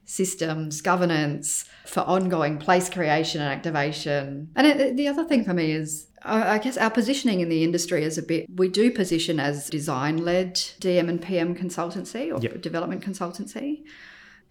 systems, 0.06 0.82
governance 0.82 1.66
for 1.86 2.02
ongoing 2.02 2.58
place 2.58 2.90
creation 2.90 3.42
and 3.42 3.50
activation? 3.58 4.50
And 4.56 4.68
it, 4.68 4.98
the 4.98 5.08
other 5.08 5.26
thing 5.26 5.44
for 5.44 5.54
me 5.54 5.72
is, 5.82 6.08
I 6.24 6.56
I 6.56 6.58
guess 6.60 6.78
our 6.78 6.90
positioning 6.90 7.40
in 7.44 7.50
the 7.50 7.64
industry 7.64 8.04
is 8.04 8.18
a 8.18 8.24
bit, 8.34 8.46
we 8.62 8.68
do 8.70 8.86
position 8.92 9.40
as 9.40 9.70
design 9.70 10.16
led 10.30 10.56
DM 10.84 11.08
and 11.10 11.22
PM 11.22 11.56
consultancy 11.56 12.24
or 12.34 12.40
Yep. 12.42 12.62
development 12.62 13.02
consultancy. 13.10 13.70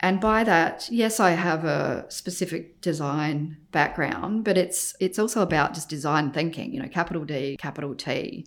And 0.00 0.20
by 0.20 0.44
that, 0.44 0.88
yes, 0.90 1.20
I 1.20 1.30
have 1.30 1.64
a 1.64 2.04
specific 2.08 2.80
design 2.80 3.56
background, 3.72 4.44
but 4.44 4.58
it's 4.58 4.94
it's 5.00 5.18
also 5.18 5.42
about 5.42 5.74
just 5.74 5.88
design 5.88 6.32
thinking, 6.32 6.72
you 6.72 6.82
know, 6.82 6.88
capital 6.88 7.24
D, 7.24 7.56
capital 7.58 7.94
T. 7.94 8.46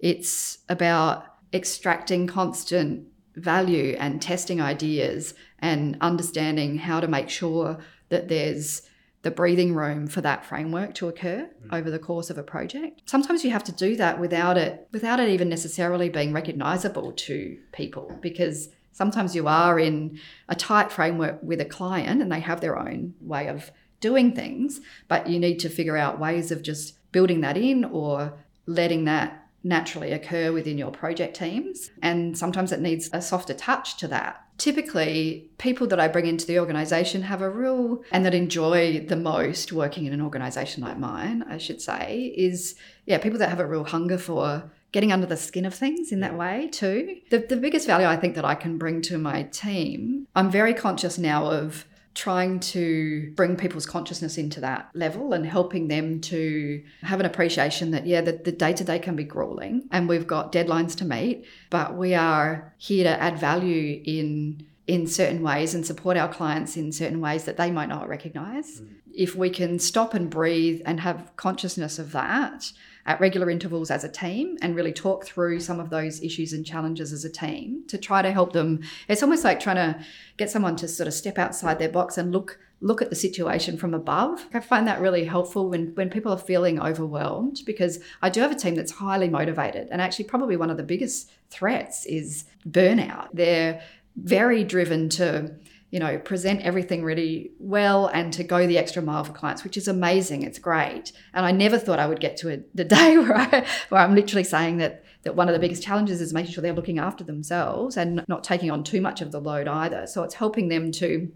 It's 0.00 0.58
about 0.68 1.24
extracting 1.52 2.26
constant 2.26 3.06
value 3.36 3.96
and 3.98 4.20
testing 4.20 4.60
ideas 4.60 5.34
and 5.60 5.96
understanding 6.00 6.78
how 6.78 7.00
to 7.00 7.08
make 7.08 7.28
sure 7.28 7.78
that 8.08 8.28
there's 8.28 8.82
the 9.22 9.30
breathing 9.30 9.74
room 9.74 10.06
for 10.06 10.20
that 10.20 10.44
framework 10.44 10.94
to 10.94 11.08
occur 11.08 11.48
mm. 11.66 11.76
over 11.76 11.90
the 11.90 11.98
course 11.98 12.30
of 12.30 12.38
a 12.38 12.42
project. 12.42 13.02
Sometimes 13.06 13.44
you 13.44 13.50
have 13.50 13.64
to 13.64 13.72
do 13.72 13.96
that 13.96 14.20
without 14.20 14.56
it 14.56 14.88
without 14.92 15.20
it 15.20 15.28
even 15.28 15.48
necessarily 15.48 16.08
being 16.08 16.32
recognizable 16.32 17.12
to 17.12 17.58
people 17.72 18.16
because 18.20 18.68
sometimes 18.98 19.36
you 19.36 19.46
are 19.46 19.78
in 19.78 20.18
a 20.48 20.56
tight 20.56 20.90
framework 20.90 21.40
with 21.40 21.60
a 21.60 21.64
client 21.64 22.20
and 22.20 22.32
they 22.32 22.40
have 22.40 22.60
their 22.60 22.76
own 22.76 23.14
way 23.20 23.46
of 23.46 23.70
doing 24.00 24.34
things, 24.34 24.80
but 25.06 25.28
you 25.28 25.38
need 25.38 25.60
to 25.60 25.68
figure 25.68 25.96
out 25.96 26.18
ways 26.18 26.50
of 26.50 26.62
just 26.62 26.98
building 27.12 27.40
that 27.40 27.56
in 27.56 27.84
or 27.84 28.36
letting 28.66 29.04
that 29.04 29.46
naturally 29.62 30.10
occur 30.10 30.50
within 30.50 30.76
your 30.76 30.90
project 30.90 31.36
teams. 31.36 31.92
And 32.02 32.36
sometimes 32.36 32.72
it 32.72 32.80
needs 32.80 33.08
a 33.12 33.22
softer 33.22 33.54
touch 33.54 33.96
to 33.98 34.08
that. 34.08 34.44
Typically, 34.58 35.48
people 35.58 35.86
that 35.86 36.00
I 36.00 36.08
bring 36.08 36.26
into 36.26 36.46
the 36.46 36.58
organization 36.58 37.22
have 37.22 37.40
a 37.40 37.48
real 37.48 38.02
and 38.10 38.26
that 38.26 38.34
enjoy 38.34 39.06
the 39.06 39.14
most 39.14 39.72
working 39.72 40.06
in 40.06 40.12
an 40.12 40.20
organization 40.20 40.82
like 40.82 40.98
mine, 40.98 41.44
I 41.48 41.58
should 41.58 41.80
say, 41.80 42.34
is 42.36 42.74
yeah, 43.06 43.18
people 43.18 43.38
that 43.38 43.50
have 43.50 43.60
a 43.60 43.66
real 43.66 43.84
hunger 43.84 44.18
for 44.18 44.72
getting 44.92 45.12
under 45.12 45.26
the 45.26 45.36
skin 45.36 45.64
of 45.64 45.74
things 45.74 46.12
in 46.12 46.20
that 46.20 46.36
way 46.36 46.68
too. 46.72 47.18
The, 47.30 47.38
the 47.38 47.56
biggest 47.56 47.86
value 47.86 48.06
I 48.06 48.16
think 48.16 48.34
that 48.36 48.44
I 48.44 48.54
can 48.54 48.78
bring 48.78 49.02
to 49.02 49.18
my 49.18 49.44
team, 49.44 50.26
I'm 50.34 50.50
very 50.50 50.74
conscious 50.74 51.18
now 51.18 51.50
of 51.50 51.84
trying 52.14 52.58
to 52.58 53.32
bring 53.36 53.54
people's 53.54 53.86
consciousness 53.86 54.38
into 54.38 54.60
that 54.60 54.90
level 54.92 55.32
and 55.32 55.46
helping 55.46 55.86
them 55.86 56.20
to 56.20 56.82
have 57.02 57.20
an 57.20 57.26
appreciation 57.26 57.92
that 57.92 58.08
yeah 58.08 58.20
the, 58.20 58.32
the 58.32 58.50
day-to-day 58.50 58.98
can 58.98 59.14
be 59.14 59.22
grueling 59.22 59.86
and 59.92 60.08
we've 60.08 60.26
got 60.26 60.50
deadlines 60.50 60.96
to 60.96 61.04
meet 61.04 61.46
but 61.70 61.96
we 61.96 62.16
are 62.16 62.74
here 62.76 63.04
to 63.04 63.22
add 63.22 63.38
value 63.38 64.02
in 64.04 64.66
in 64.88 65.06
certain 65.06 65.42
ways 65.42 65.74
and 65.74 65.86
support 65.86 66.16
our 66.16 66.28
clients 66.32 66.76
in 66.76 66.90
certain 66.90 67.20
ways 67.20 67.44
that 67.44 67.58
they 67.58 67.70
might 67.70 67.90
not 67.90 68.08
recognize. 68.08 68.80
Mm. 68.80 68.88
If 69.14 69.36
we 69.36 69.50
can 69.50 69.78
stop 69.78 70.14
and 70.14 70.30
breathe 70.30 70.80
and 70.86 71.00
have 71.00 71.36
consciousness 71.36 71.98
of 71.98 72.12
that 72.12 72.72
at 73.08 73.18
regular 73.20 73.48
intervals 73.48 73.90
as 73.90 74.04
a 74.04 74.08
team 74.08 74.58
and 74.60 74.76
really 74.76 74.92
talk 74.92 75.24
through 75.24 75.58
some 75.58 75.80
of 75.80 75.88
those 75.88 76.22
issues 76.22 76.52
and 76.52 76.64
challenges 76.64 77.10
as 77.10 77.24
a 77.24 77.30
team 77.30 77.82
to 77.88 77.96
try 77.96 78.20
to 78.20 78.30
help 78.30 78.52
them. 78.52 78.80
It's 79.08 79.22
almost 79.22 79.44
like 79.44 79.58
trying 79.58 79.76
to 79.76 79.98
get 80.36 80.50
someone 80.50 80.76
to 80.76 80.86
sort 80.86 81.06
of 81.06 81.14
step 81.14 81.38
outside 81.38 81.78
their 81.78 81.88
box 81.88 82.18
and 82.18 82.30
look 82.30 82.60
look 82.80 83.02
at 83.02 83.10
the 83.10 83.16
situation 83.16 83.76
from 83.76 83.92
above. 83.92 84.46
I 84.54 84.60
find 84.60 84.86
that 84.86 85.00
really 85.00 85.24
helpful 85.24 85.68
when, 85.68 85.88
when 85.96 86.10
people 86.10 86.30
are 86.30 86.38
feeling 86.38 86.80
overwhelmed 86.80 87.62
because 87.66 87.98
I 88.22 88.30
do 88.30 88.40
have 88.40 88.52
a 88.52 88.54
team 88.54 88.76
that's 88.76 88.92
highly 88.92 89.28
motivated. 89.28 89.88
And 89.90 90.00
actually, 90.00 90.26
probably 90.26 90.56
one 90.56 90.70
of 90.70 90.76
the 90.76 90.84
biggest 90.84 91.28
threats 91.50 92.06
is 92.06 92.44
burnout. 92.68 93.30
They're 93.32 93.82
very 94.16 94.62
driven 94.62 95.08
to 95.08 95.52
you 95.90 95.98
know, 95.98 96.18
present 96.18 96.60
everything 96.62 97.02
really 97.02 97.52
well 97.58 98.08
and 98.08 98.32
to 98.34 98.44
go 98.44 98.66
the 98.66 98.76
extra 98.76 99.00
mile 99.00 99.24
for 99.24 99.32
clients, 99.32 99.64
which 99.64 99.76
is 99.76 99.88
amazing. 99.88 100.42
It's 100.42 100.58
great. 100.58 101.12
And 101.32 101.46
I 101.46 101.50
never 101.50 101.78
thought 101.78 101.98
I 101.98 102.06
would 102.06 102.20
get 102.20 102.36
to 102.38 102.52
a, 102.52 102.58
the 102.74 102.84
day 102.96 103.16
where, 103.16 103.36
I, 103.36 103.66
where 103.88 104.00
I'm 104.00 104.14
literally 104.14 104.44
saying 104.44 104.78
that, 104.78 105.04
that 105.22 105.34
one 105.34 105.48
of 105.48 105.54
the 105.54 105.58
biggest 105.58 105.82
challenges 105.82 106.20
is 106.20 106.34
making 106.34 106.52
sure 106.52 106.62
they're 106.62 106.72
looking 106.72 106.98
after 106.98 107.24
themselves 107.24 107.96
and 107.96 108.22
not 108.28 108.44
taking 108.44 108.70
on 108.70 108.84
too 108.84 109.00
much 109.00 109.20
of 109.20 109.32
the 109.32 109.40
load 109.40 109.66
either. 109.66 110.06
So 110.06 110.22
it's 110.22 110.34
helping 110.34 110.68
them 110.68 110.92
to 110.92 111.32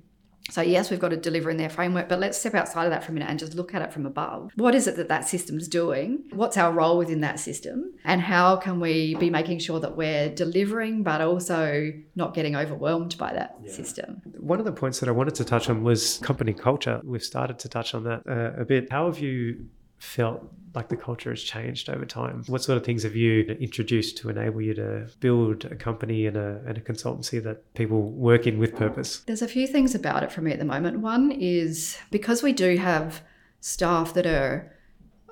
so, 0.51 0.61
yes, 0.61 0.91
we've 0.91 1.01
got 1.01 1.11
to 1.11 1.17
deliver 1.17 1.51
in 1.51 1.57
their 1.57 1.69
framework, 1.69 2.09
but 2.09 2.19
let's 2.19 2.37
step 2.37 2.55
outside 2.55 2.85
of 2.85 2.91
that 2.91 3.05
for 3.05 3.13
a 3.13 3.15
minute 3.15 3.31
and 3.31 3.39
just 3.39 3.55
look 3.55 3.75
at 3.75 3.83
it 3.83 3.93
from 3.93 4.07
above. 4.07 4.53
What 4.57 4.75
is 4.75 4.87
it 4.87 4.97
that 4.97 5.09
that 5.09 5.29
system's 5.29 5.69
doing? 5.69 6.25
What's 6.33 6.57
our 6.57 6.73
role 6.73 6.99
within 6.99 7.21
that 7.21 7.39
system? 7.39 7.93
And 8.05 8.21
how 8.21 8.57
can 8.57 8.81
we 8.81 9.15
be 9.15 9.31
making 9.31 9.61
sure 9.61 9.79
that 9.81 9.97
we're 9.97 10.29
delivering, 10.35 11.05
but 11.05 11.21
also 11.21 11.93
not 12.17 12.35
getting 12.35 12.57
overwhelmed 12.57 13.17
by 13.19 13.33
that 13.33 13.57
yeah. 13.63 13.73
system? 13.73 14.23
One 14.39 14.59
of 14.59 14.65
the 14.65 14.73
points 14.73 15.01
that 15.01 15.09
I 15.09 15.13
wanted 15.13 15.35
to 15.37 15.45
touch 15.45 15.71
on 15.71 15.85
was 15.85 16.19
company 16.19 16.53
culture. 16.53 17.01
We've 17.05 17.23
started 17.23 17.59
to 17.61 17.69
touch 17.69 17.95
on 17.95 18.05
that 18.05 18.23
uh, 18.29 18.61
a 18.61 18.65
bit. 18.65 18.91
How 18.91 19.07
have 19.07 19.21
you 19.21 19.67
felt 20.03 20.43
like 20.75 20.89
the 20.89 20.97
culture 20.97 21.31
has 21.31 21.43
changed 21.43 21.89
over 21.89 22.05
time? 22.05 22.43
What 22.49 22.63
sort 22.63 22.77
of 22.77 22.85
things 22.85 23.05
have 23.05 23.15
you 23.15 23.43
introduced 23.61 24.17
to 24.19 24.31
enable 24.31 24.61
you 24.61 24.75
to 24.75 25.09
build 25.21 25.65
a 25.67 25.77
company 25.77 26.27
and 26.27 26.37
a, 26.37 26.61
and 26.67 26.77
a 26.77 26.81
consultancy 26.81 27.43
that 27.45 27.73
people 27.75 28.11
work 28.11 28.47
in 28.47 28.59
with 28.59 28.75
purpose? 28.75 29.21
There's 29.21 29.43
a 29.43 29.49
few 29.49 29.67
things 29.67 29.95
about 29.95 30.25
it 30.25 30.33
for 30.33 30.41
me 30.41 30.51
at 30.51 30.59
the 30.59 30.65
moment. 30.65 31.01
One 31.01 31.31
is 31.31 31.97
because 32.11 32.43
we 32.43 32.53
do 32.53 32.77
have 32.79 33.23
staff 33.61 34.13
that 34.15 34.27
are 34.27 34.73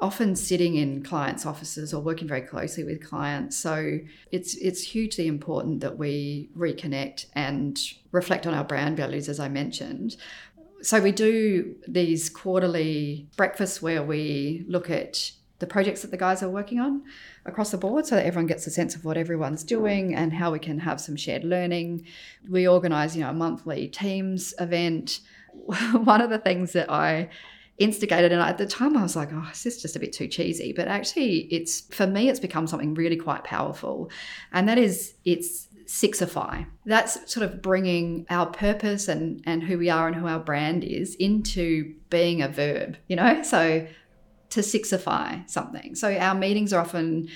often 0.00 0.34
sitting 0.34 0.76
in 0.76 1.02
clients' 1.02 1.44
offices 1.44 1.92
or 1.92 2.00
working 2.00 2.28
very 2.28 2.40
closely 2.40 2.84
with 2.84 3.04
clients. 3.04 3.56
So 3.56 3.98
it's 4.30 4.54
it's 4.56 4.82
hugely 4.82 5.26
important 5.26 5.80
that 5.80 5.98
we 5.98 6.48
reconnect 6.56 7.26
and 7.34 7.78
reflect 8.12 8.46
on 8.46 8.54
our 8.54 8.64
brand 8.64 8.96
values, 8.96 9.28
as 9.28 9.38
I 9.40 9.48
mentioned 9.48 10.16
so 10.82 11.00
we 11.00 11.12
do 11.12 11.74
these 11.86 12.30
quarterly 12.30 13.28
breakfasts 13.36 13.82
where 13.82 14.02
we 14.02 14.64
look 14.68 14.90
at 14.90 15.32
the 15.60 15.66
projects 15.66 16.02
that 16.02 16.10
the 16.10 16.16
guys 16.16 16.42
are 16.42 16.48
working 16.48 16.80
on 16.80 17.02
across 17.44 17.70
the 17.70 17.76
board 17.76 18.06
so 18.06 18.16
that 18.16 18.26
everyone 18.26 18.46
gets 18.46 18.66
a 18.66 18.70
sense 18.70 18.94
of 18.94 19.04
what 19.04 19.16
everyone's 19.16 19.62
doing 19.62 20.14
and 20.14 20.32
how 20.32 20.50
we 20.50 20.58
can 20.58 20.78
have 20.78 21.00
some 21.00 21.16
shared 21.16 21.44
learning. 21.44 22.06
We 22.48 22.66
organize, 22.66 23.14
you 23.14 23.22
know, 23.22 23.30
a 23.30 23.34
monthly 23.34 23.86
teams 23.88 24.54
event. 24.58 25.20
One 25.92 26.22
of 26.22 26.30
the 26.30 26.38
things 26.38 26.72
that 26.72 26.90
I 26.90 27.28
instigated 27.78 28.30
and 28.30 28.42
at 28.42 28.58
the 28.58 28.66
time 28.66 28.96
I 28.96 29.02
was 29.02 29.16
like, 29.16 29.30
oh, 29.32 29.46
this 29.48 29.66
is 29.66 29.82
just 29.82 29.96
a 29.96 29.98
bit 29.98 30.12
too 30.12 30.28
cheesy? 30.28 30.72
But 30.72 30.88
actually 30.88 31.40
it's 31.50 31.82
for 31.94 32.06
me 32.06 32.30
it's 32.30 32.40
become 32.40 32.66
something 32.66 32.94
really 32.94 33.16
quite 33.16 33.44
powerful. 33.44 34.10
And 34.52 34.68
that 34.68 34.78
is 34.78 35.14
it's 35.24 35.68
sixify. 35.91 36.64
That's 36.86 37.32
sort 37.32 37.45
of 37.45 37.61
bringing 37.61 38.24
our 38.30 38.47
purpose 38.47 39.09
and, 39.09 39.43
and 39.45 39.61
who 39.64 39.76
we 39.76 39.91
are 39.91 40.07
and 40.07 40.14
who 40.14 40.28
our 40.28 40.38
brand 40.38 40.84
is 40.84 41.16
into 41.16 41.95
being 42.11 42.43
a 42.43 42.49
verb, 42.49 42.97
you 43.09 43.16
know? 43.16 43.43
So 43.43 43.88
to 44.51 44.61
sixify 44.61 45.49
something. 45.51 45.97
So 45.97 46.16
our 46.16 46.36
meetings 46.36 46.72
are 46.72 46.80
often 46.80 47.28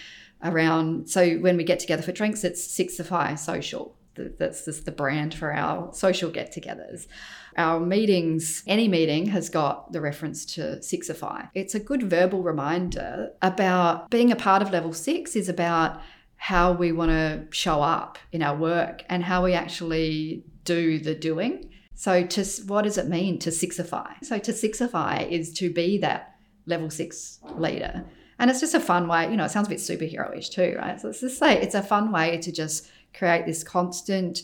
around, 0.45 1.11
so 1.11 1.37
when 1.39 1.57
we 1.57 1.65
get 1.65 1.81
together 1.81 2.03
for 2.03 2.13
drinks, 2.13 2.45
it's 2.45 2.65
sixify 2.65 3.37
social. 3.37 3.97
That's 4.15 4.65
just 4.65 4.85
the 4.85 4.93
brand 4.93 5.35
for 5.35 5.53
our 5.53 5.93
social 5.93 6.31
get 6.31 6.55
togethers. 6.55 7.09
Our 7.57 7.81
meetings, 7.81 8.63
any 8.69 8.87
meeting 8.87 9.27
has 9.27 9.49
got 9.49 9.93
the 9.93 10.01
reference 10.01 10.45
to 10.55 10.79
Sixify. 10.81 11.49
It's 11.55 11.75
a 11.75 11.81
good 11.81 12.05
verbal 12.05 12.43
reminder 12.43 13.31
about 13.43 14.11
being 14.11 14.31
a 14.31 14.37
part 14.37 14.63
of 14.63 14.71
level 14.71 14.93
six 14.93 15.35
is 15.35 15.49
about 15.49 16.01
how 16.37 16.73
we 16.73 16.93
want 16.93 17.11
to 17.11 17.47
show 17.51 17.81
up 17.81 18.19
in 18.33 18.43
our 18.43 18.57
work 18.57 19.05
and 19.09 19.25
how 19.25 19.45
we 19.45 19.55
actually 19.55 20.45
do 20.65 20.99
the 20.99 21.15
doing. 21.15 21.71
So, 21.95 22.25
to 22.25 22.45
what 22.67 22.83
does 22.83 22.99
it 22.99 23.09
mean 23.09 23.39
to 23.41 23.51
sixify? 23.51 24.13
So, 24.23 24.39
to 24.39 24.53
sixify 24.53 25.29
is 25.29 25.53
to 25.55 25.73
be 25.73 25.99
that 25.99 26.35
level 26.67 26.91
six 26.91 27.39
leader. 27.57 28.05
And 28.39 28.51
it's 28.51 28.61
just 28.61 28.75
a 28.75 28.81
fun 28.81 29.07
way, 29.07 29.31
you 29.31 29.37
know, 29.37 29.45
it 29.45 29.51
sounds 29.51 29.69
a 29.69 29.71
bit 29.71 29.79
superhero-ish 29.79 30.51
too, 30.51 30.75
right? 30.79 31.01
So 31.01 31.09
let's 31.09 31.21
just 31.21 31.39
say 31.39 31.61
it's 31.61 31.75
a 31.75 31.83
fun 31.83 32.11
way 32.11 32.39
to 32.39 32.51
just 32.51 32.91
create 33.17 33.47
this 33.47 33.63
constant 33.63 34.43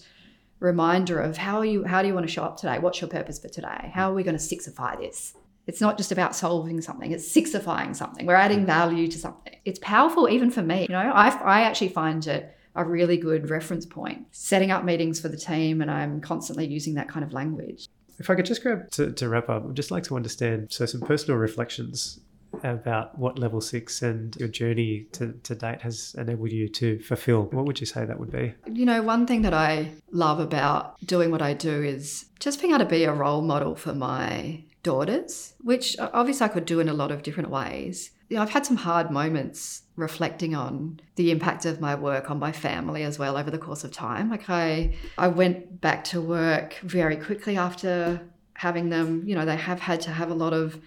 reminder 0.61 1.19
of 1.19 1.39
how 1.39 1.63
you 1.63 1.85
how 1.85 2.03
do 2.03 2.09
you 2.09 2.15
want 2.15 2.27
to 2.27 2.33
show 2.33 2.45
up 2.45 2.57
today? 2.57 2.79
What's 2.79 3.01
your 3.01 3.11
purpose 3.11 3.39
for 3.39 3.49
today? 3.49 3.91
How 3.93 4.11
are 4.11 4.15
we 4.15 4.23
going 4.23 4.39
to 4.39 4.43
sixify 4.43 4.99
this? 4.99 5.35
It's 5.71 5.81
not 5.81 5.97
just 5.97 6.11
about 6.11 6.35
solving 6.35 6.81
something, 6.81 7.13
it's 7.13 7.33
sixifying 7.33 7.95
something. 7.95 8.27
We're 8.27 8.35
adding 8.35 8.65
mm. 8.65 8.67
value 8.67 9.07
to 9.07 9.17
something. 9.17 9.55
It's 9.65 9.79
powerful 9.79 10.29
even 10.29 10.51
for 10.51 10.63
me. 10.63 10.83
You 10.83 10.89
know, 10.89 10.99
I, 10.99 11.29
I 11.29 11.61
actually 11.61 11.91
find 11.91 12.27
it 12.27 12.53
a 12.75 12.85
really 12.85 13.17
good 13.17 13.49
reference 13.51 13.87
point. 13.87 14.27
Setting 14.33 14.73
up 14.73 14.85
meetings 14.85 15.21
for 15.21 15.29
the 15.29 15.37
team, 15.37 15.81
and 15.81 15.89
I'm 15.89 16.21
constantly 16.21 16.67
using 16.67 16.95
that 16.95 17.09
kind 17.09 17.25
of 17.25 17.33
language. 17.33 17.87
If 18.19 18.29
I 18.31 18.35
could 18.35 18.47
just 18.47 18.65
grab 18.65 18.91
to, 18.91 19.13
to 19.13 19.29
wrap 19.29 19.49
up, 19.49 19.65
I'd 19.65 19.77
just 19.77 19.93
like 19.93 20.03
to 20.05 20.17
understand 20.17 20.73
so 20.73 20.87
some 20.87 21.03
personal 21.03 21.39
reflections 21.39 22.19
about 22.65 23.17
what 23.17 23.39
level 23.39 23.61
six 23.61 24.03
and 24.03 24.35
your 24.41 24.49
journey 24.49 25.07
to, 25.13 25.35
to 25.45 25.55
date 25.55 25.83
has 25.83 26.17
enabled 26.19 26.51
you 26.51 26.69
to 26.69 26.99
fulfill. 26.99 27.45
What 27.45 27.65
would 27.67 27.79
you 27.79 27.87
say 27.87 28.05
that 28.05 28.19
would 28.19 28.33
be? 28.33 28.55
You 28.73 28.87
know, 28.87 29.03
one 29.03 29.25
thing 29.25 29.43
that 29.43 29.55
I 29.55 29.93
love 30.11 30.41
about 30.41 30.99
doing 31.07 31.31
what 31.31 31.43
I 31.43 31.55
do 31.55 31.81
is 31.81 32.27
just 32.41 32.61
being 32.61 32.73
able 32.75 32.85
to 32.85 32.91
be 32.91 33.05
a 33.05 33.13
role 33.13 33.43
model 33.43 33.77
for 33.77 33.95
my 33.95 34.65
daughters, 34.83 35.55
which 35.61 35.97
obviously 35.99 36.45
I 36.45 36.49
could 36.49 36.65
do 36.65 36.81
in 36.81 36.89
a 36.89 36.95
lot 36.95 37.11
of 37.11 37.23
different 37.23 37.51
ways. 37.51 38.11
You 38.29 38.37
know, 38.37 38.43
I've 38.43 38.51
had 38.51 38.65
some 38.65 38.77
hard 38.77 39.11
moments 39.11 39.83
reflecting 39.97 40.55
on 40.55 41.01
the 41.17 41.31
impact 41.31 41.67
of 41.67 41.81
my 41.81 41.95
work 41.95 42.31
on 42.31 42.39
my 42.39 42.53
family 42.53 43.03
as 43.03 43.19
well 43.19 43.37
over 43.37 43.51
the 43.51 43.59
course 43.59 43.85
of 43.85 43.93
time. 43.93 44.31
Like 44.31 44.49
I 44.49 44.95
I 45.19 45.29
went 45.29 45.81
back 45.81 46.05
to 46.05 46.21
work 46.21 46.75
very 46.83 47.17
quickly 47.17 47.57
after 47.57 48.23
having 48.55 48.91
them, 48.91 49.23
you 49.27 49.35
know, 49.35 49.45
they 49.45 49.57
have 49.57 49.81
had 49.81 50.01
to 50.03 50.11
have 50.11 50.31
a 50.31 50.35
lot 50.35 50.53
of 50.53 50.81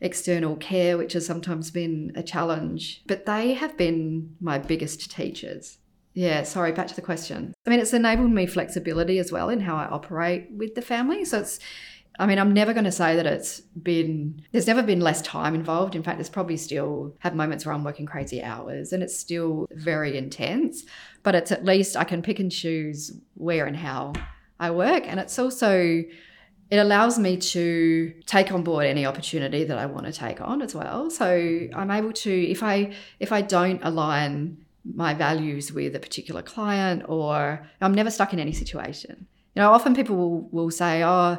external 0.00 0.56
care, 0.56 0.98
which 0.98 1.14
has 1.14 1.24
sometimes 1.24 1.70
been 1.70 2.12
a 2.14 2.22
challenge. 2.22 3.02
But 3.06 3.24
they 3.24 3.54
have 3.54 3.76
been 3.76 4.36
my 4.40 4.58
biggest 4.58 5.10
teachers. 5.10 5.78
Yeah, 6.12 6.44
sorry, 6.44 6.72
back 6.72 6.86
to 6.88 6.94
the 6.94 7.02
question. 7.02 7.54
I 7.66 7.70
mean, 7.70 7.80
it's 7.80 7.92
enabled 7.92 8.30
me 8.30 8.46
flexibility 8.46 9.18
as 9.18 9.32
well 9.32 9.48
in 9.48 9.60
how 9.60 9.76
I 9.76 9.86
operate 9.86 10.48
with 10.50 10.76
the 10.76 10.82
family. 10.82 11.24
So 11.24 11.40
it's 11.40 11.58
I 12.18 12.26
mean, 12.26 12.38
I'm 12.38 12.52
never 12.52 12.72
going 12.72 12.84
to 12.84 12.92
say 12.92 13.16
that 13.16 13.26
it's 13.26 13.60
been, 13.60 14.42
there's 14.52 14.68
never 14.68 14.82
been 14.82 15.00
less 15.00 15.20
time 15.22 15.54
involved. 15.54 15.96
In 15.96 16.02
fact, 16.02 16.18
there's 16.18 16.28
probably 16.28 16.56
still 16.56 17.14
have 17.18 17.34
moments 17.34 17.66
where 17.66 17.74
I'm 17.74 17.82
working 17.82 18.06
crazy 18.06 18.40
hours 18.42 18.92
and 18.92 19.02
it's 19.02 19.18
still 19.18 19.66
very 19.72 20.16
intense, 20.16 20.84
but 21.24 21.34
it's 21.34 21.50
at 21.50 21.64
least 21.64 21.96
I 21.96 22.04
can 22.04 22.22
pick 22.22 22.38
and 22.38 22.52
choose 22.52 23.12
where 23.34 23.66
and 23.66 23.76
how 23.76 24.12
I 24.60 24.70
work. 24.70 25.04
And 25.08 25.18
it's 25.18 25.36
also, 25.40 26.04
it 26.70 26.76
allows 26.76 27.18
me 27.18 27.36
to 27.36 28.14
take 28.26 28.52
on 28.52 28.62
board 28.62 28.86
any 28.86 29.04
opportunity 29.04 29.64
that 29.64 29.76
I 29.76 29.86
want 29.86 30.06
to 30.06 30.12
take 30.12 30.40
on 30.40 30.62
as 30.62 30.72
well. 30.72 31.10
So 31.10 31.68
I'm 31.74 31.90
able 31.90 32.12
to, 32.12 32.32
if 32.32 32.62
I, 32.62 32.94
if 33.18 33.32
I 33.32 33.42
don't 33.42 33.80
align 33.82 34.64
my 34.84 35.14
values 35.14 35.72
with 35.72 35.96
a 35.96 36.00
particular 36.00 36.42
client 36.42 37.02
or 37.08 37.66
I'm 37.80 37.94
never 37.94 38.10
stuck 38.10 38.32
in 38.32 38.38
any 38.38 38.52
situation. 38.52 39.26
You 39.56 39.62
know, 39.62 39.72
often 39.72 39.96
people 39.96 40.16
will, 40.16 40.40
will 40.50 40.70
say, 40.70 41.02
oh, 41.02 41.38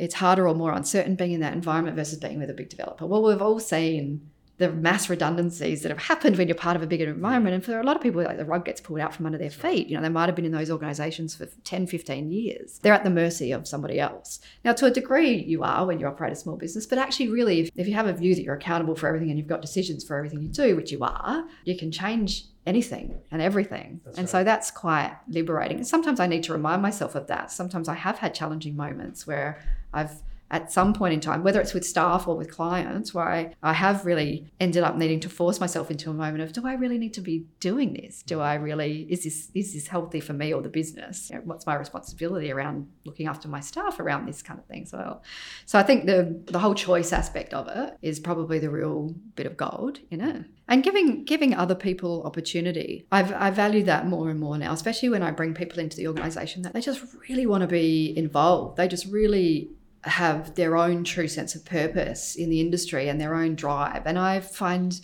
it's 0.00 0.14
harder 0.14 0.48
or 0.48 0.54
more 0.54 0.72
uncertain 0.72 1.14
being 1.14 1.32
in 1.32 1.40
that 1.40 1.52
environment 1.52 1.96
versus 1.96 2.18
being 2.18 2.38
with 2.38 2.50
a 2.50 2.54
big 2.54 2.70
developer. 2.70 3.06
Well, 3.06 3.22
we've 3.22 3.42
all 3.42 3.60
seen 3.60 4.30
the 4.60 4.70
mass 4.70 5.08
redundancies 5.08 5.82
that 5.82 5.88
have 5.88 6.02
happened 6.02 6.36
when 6.36 6.46
you're 6.46 6.54
part 6.54 6.76
of 6.76 6.82
a 6.82 6.86
bigger 6.86 7.08
environment. 7.08 7.54
And 7.54 7.64
for 7.64 7.80
a 7.80 7.82
lot 7.82 7.96
of 7.96 8.02
people, 8.02 8.22
like 8.22 8.36
the 8.36 8.44
rug 8.44 8.66
gets 8.66 8.78
pulled 8.78 9.00
out 9.00 9.14
from 9.14 9.24
under 9.24 9.38
their 9.38 9.50
feet. 9.50 9.88
You 9.88 9.96
know, 9.96 10.02
they 10.02 10.10
might 10.10 10.26
have 10.26 10.36
been 10.36 10.44
in 10.44 10.52
those 10.52 10.70
organizations 10.70 11.34
for 11.34 11.46
10, 11.46 11.86
15 11.86 12.30
years. 12.30 12.78
They're 12.82 12.92
at 12.92 13.02
the 13.02 13.10
mercy 13.10 13.52
of 13.52 13.66
somebody 13.66 13.98
else. 13.98 14.38
Now, 14.62 14.74
to 14.74 14.84
a 14.84 14.90
degree, 14.90 15.42
you 15.42 15.62
are 15.62 15.86
when 15.86 15.98
you 15.98 16.06
operate 16.06 16.34
a 16.34 16.36
small 16.36 16.56
business, 16.56 16.84
but 16.84 16.98
actually, 16.98 17.30
really, 17.30 17.60
if, 17.60 17.70
if 17.74 17.88
you 17.88 17.94
have 17.94 18.06
a 18.06 18.12
view 18.12 18.34
that 18.34 18.42
you're 18.42 18.54
accountable 18.54 18.94
for 18.94 19.06
everything 19.06 19.30
and 19.30 19.38
you've 19.38 19.48
got 19.48 19.62
decisions 19.62 20.04
for 20.04 20.16
everything 20.18 20.42
you 20.42 20.48
do, 20.48 20.76
which 20.76 20.92
you 20.92 21.02
are, 21.02 21.44
you 21.64 21.78
can 21.78 21.90
change 21.90 22.44
anything 22.66 23.18
and 23.30 23.40
everything. 23.40 24.02
That's 24.04 24.18
and 24.18 24.26
right. 24.26 24.30
so 24.30 24.44
that's 24.44 24.70
quite 24.70 25.16
liberating. 25.26 25.78
And 25.78 25.86
sometimes 25.86 26.20
I 26.20 26.26
need 26.26 26.42
to 26.44 26.52
remind 26.52 26.82
myself 26.82 27.14
of 27.14 27.28
that. 27.28 27.50
Sometimes 27.50 27.88
I 27.88 27.94
have 27.94 28.18
had 28.18 28.34
challenging 28.34 28.76
moments 28.76 29.26
where 29.26 29.58
I've 29.92 30.22
at 30.50 30.72
some 30.72 30.92
point 30.92 31.14
in 31.14 31.20
time, 31.20 31.44
whether 31.44 31.60
it's 31.60 31.74
with 31.74 31.86
staff 31.86 32.26
or 32.26 32.36
with 32.36 32.50
clients, 32.50 33.14
where 33.14 33.28
I, 33.28 33.54
I 33.62 33.72
have 33.72 34.04
really 34.04 34.50
ended 34.58 34.82
up 34.82 34.96
needing 34.96 35.20
to 35.20 35.28
force 35.28 35.60
myself 35.60 35.90
into 35.90 36.10
a 36.10 36.12
moment 36.12 36.42
of, 36.42 36.52
do 36.52 36.66
I 36.66 36.74
really 36.74 36.98
need 36.98 37.14
to 37.14 37.20
be 37.20 37.46
doing 37.60 37.94
this? 37.94 38.22
Do 38.22 38.40
I 38.40 38.54
really, 38.54 39.06
is 39.08 39.22
this, 39.22 39.50
is 39.54 39.74
this 39.74 39.86
healthy 39.86 40.18
for 40.18 40.32
me 40.32 40.52
or 40.52 40.60
the 40.60 40.68
business? 40.68 41.30
You 41.30 41.36
know, 41.36 41.42
what's 41.44 41.66
my 41.66 41.76
responsibility 41.76 42.50
around 42.50 42.88
looking 43.04 43.28
after 43.28 43.46
my 43.46 43.60
staff 43.60 44.00
around 44.00 44.26
this 44.26 44.42
kind 44.42 44.58
of 44.58 44.66
thing? 44.66 44.86
So, 44.86 45.20
so 45.66 45.78
I 45.78 45.84
think 45.84 46.06
the, 46.06 46.42
the 46.46 46.58
whole 46.58 46.74
choice 46.74 47.12
aspect 47.12 47.54
of 47.54 47.68
it 47.68 47.96
is 48.02 48.18
probably 48.18 48.58
the 48.58 48.70
real 48.70 49.14
bit 49.36 49.46
of 49.46 49.56
gold 49.56 50.00
in 50.10 50.20
it. 50.20 50.46
And 50.66 50.84
giving 50.84 51.24
giving 51.24 51.52
other 51.52 51.74
people 51.74 52.22
opportunity. 52.24 53.04
I've, 53.10 53.32
I 53.32 53.50
value 53.50 53.82
that 53.84 54.06
more 54.06 54.30
and 54.30 54.38
more 54.38 54.56
now, 54.56 54.72
especially 54.72 55.08
when 55.08 55.22
I 55.22 55.32
bring 55.32 55.52
people 55.52 55.80
into 55.80 55.96
the 55.96 56.06
organization 56.06 56.62
that 56.62 56.74
they 56.74 56.80
just 56.80 57.04
really 57.28 57.44
want 57.44 57.62
to 57.62 57.66
be 57.66 58.16
involved. 58.16 58.76
They 58.76 58.86
just 58.86 59.06
really 59.06 59.70
have 60.04 60.54
their 60.54 60.76
own 60.76 61.04
true 61.04 61.28
sense 61.28 61.54
of 61.54 61.64
purpose 61.64 62.34
in 62.34 62.50
the 62.50 62.60
industry 62.60 63.08
and 63.08 63.20
their 63.20 63.34
own 63.34 63.54
drive. 63.54 64.02
And 64.06 64.18
I 64.18 64.40
find 64.40 64.98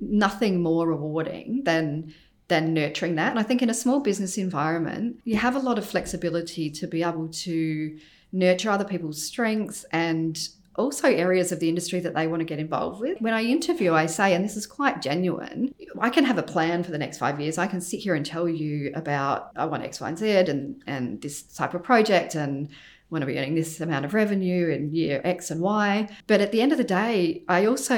nothing 0.00 0.62
more 0.62 0.88
rewarding 0.88 1.62
than 1.64 2.14
than 2.48 2.74
nurturing 2.74 3.14
that. 3.14 3.30
And 3.30 3.38
I 3.38 3.44
think 3.44 3.62
in 3.62 3.70
a 3.70 3.74
small 3.74 4.00
business 4.00 4.36
environment, 4.36 5.20
you 5.24 5.36
have 5.36 5.54
a 5.54 5.60
lot 5.60 5.78
of 5.78 5.86
flexibility 5.86 6.68
to 6.70 6.88
be 6.88 7.04
able 7.04 7.28
to 7.28 7.96
nurture 8.32 8.70
other 8.70 8.84
people's 8.84 9.22
strengths 9.22 9.84
and 9.92 10.36
also 10.74 11.08
areas 11.08 11.52
of 11.52 11.60
the 11.60 11.68
industry 11.68 12.00
that 12.00 12.14
they 12.14 12.26
want 12.26 12.40
to 12.40 12.44
get 12.44 12.58
involved 12.58 13.00
with. 13.00 13.20
When 13.20 13.34
I 13.34 13.42
interview, 13.42 13.92
I 13.92 14.06
say, 14.06 14.34
and 14.34 14.44
this 14.44 14.56
is 14.56 14.66
quite 14.66 15.02
genuine, 15.02 15.74
I 16.00 16.10
can 16.10 16.24
have 16.24 16.38
a 16.38 16.42
plan 16.42 16.82
for 16.82 16.90
the 16.90 16.98
next 16.98 17.18
five 17.18 17.40
years. 17.40 17.58
I 17.58 17.66
can 17.66 17.80
sit 17.80 18.00
here 18.00 18.14
and 18.14 18.24
tell 18.26 18.48
you 18.48 18.92
about 18.94 19.50
I 19.56 19.66
want 19.66 19.84
X, 19.84 20.00
Y, 20.00 20.08
and 20.08 20.18
Z 20.18 20.30
and, 20.30 20.82
and 20.86 21.20
this 21.22 21.42
type 21.42 21.74
of 21.74 21.82
project 21.82 22.34
and 22.34 22.68
want 23.10 23.22
to 23.22 23.26
be 23.26 23.38
earning 23.38 23.54
this 23.54 23.80
amount 23.80 24.04
of 24.04 24.14
revenue 24.14 24.68
in 24.68 24.94
year 24.94 25.20
X 25.24 25.50
and 25.50 25.60
Y. 25.60 26.08
But 26.26 26.40
at 26.40 26.52
the 26.52 26.62
end 26.62 26.72
of 26.72 26.78
the 26.78 26.84
day, 26.84 27.42
I 27.48 27.66
also 27.66 27.96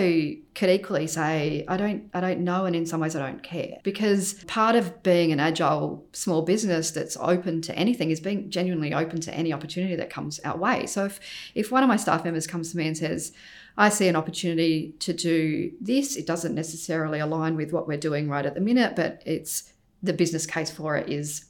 could 0.55 0.71
equally 0.71 1.07
say 1.07 1.65
I 1.69 1.77
don't 1.77 2.11
I 2.15 2.21
don't 2.21 2.41
know 2.41 2.65
and 2.65 2.75
in 2.75 2.87
some 2.87 3.01
ways 3.01 3.15
I 3.15 3.21
don't 3.21 3.43
care. 3.43 3.79
Because 3.83 4.35
part 4.45 4.75
of 4.75 5.03
being 5.03 5.33
an 5.33 5.41
agile 5.41 6.07
small 6.13 6.43
business 6.43 6.91
that's 6.91 7.17
open 7.19 7.61
to 7.63 7.77
anything 7.77 8.11
is 8.11 8.21
being 8.21 8.51
genuinely 8.51 8.95
open 8.95 9.21
to 9.21 9.35
any 9.35 9.53
opportunity 9.53 9.97
that 9.97 10.11
comes 10.11 10.41
our 10.41 10.57
way. 10.57 10.87
So 10.87 11.05
if 11.05 11.21
if 11.55 11.71
one 11.71 11.83
of 11.83 11.89
my 11.89 11.97
staff 11.97 12.25
members 12.25 12.47
comes 12.47 12.71
to 12.73 12.77
me 12.79 12.87
and 12.87 12.97
says, 12.97 13.33
I 13.77 13.89
see 13.89 14.09
an 14.09 14.17
opportunity 14.17 14.95
to 15.01 15.13
do 15.13 15.73
this. 15.81 16.17
It 16.17 16.27
doesn't 16.27 16.55
necessarily 16.55 17.21
align 17.21 17.57
with 17.57 17.73
what 17.73 17.87
we're 17.87 17.97
doing 17.97 18.29
right 18.29 18.45
at 18.45 18.55
the 18.55 18.61
minute, 18.61 18.95
but 18.97 19.23
it's 19.25 19.73
the 20.03 20.13
business 20.13 20.47
case 20.47 20.71
for 20.71 20.97
it 20.97 21.09
is 21.09 21.47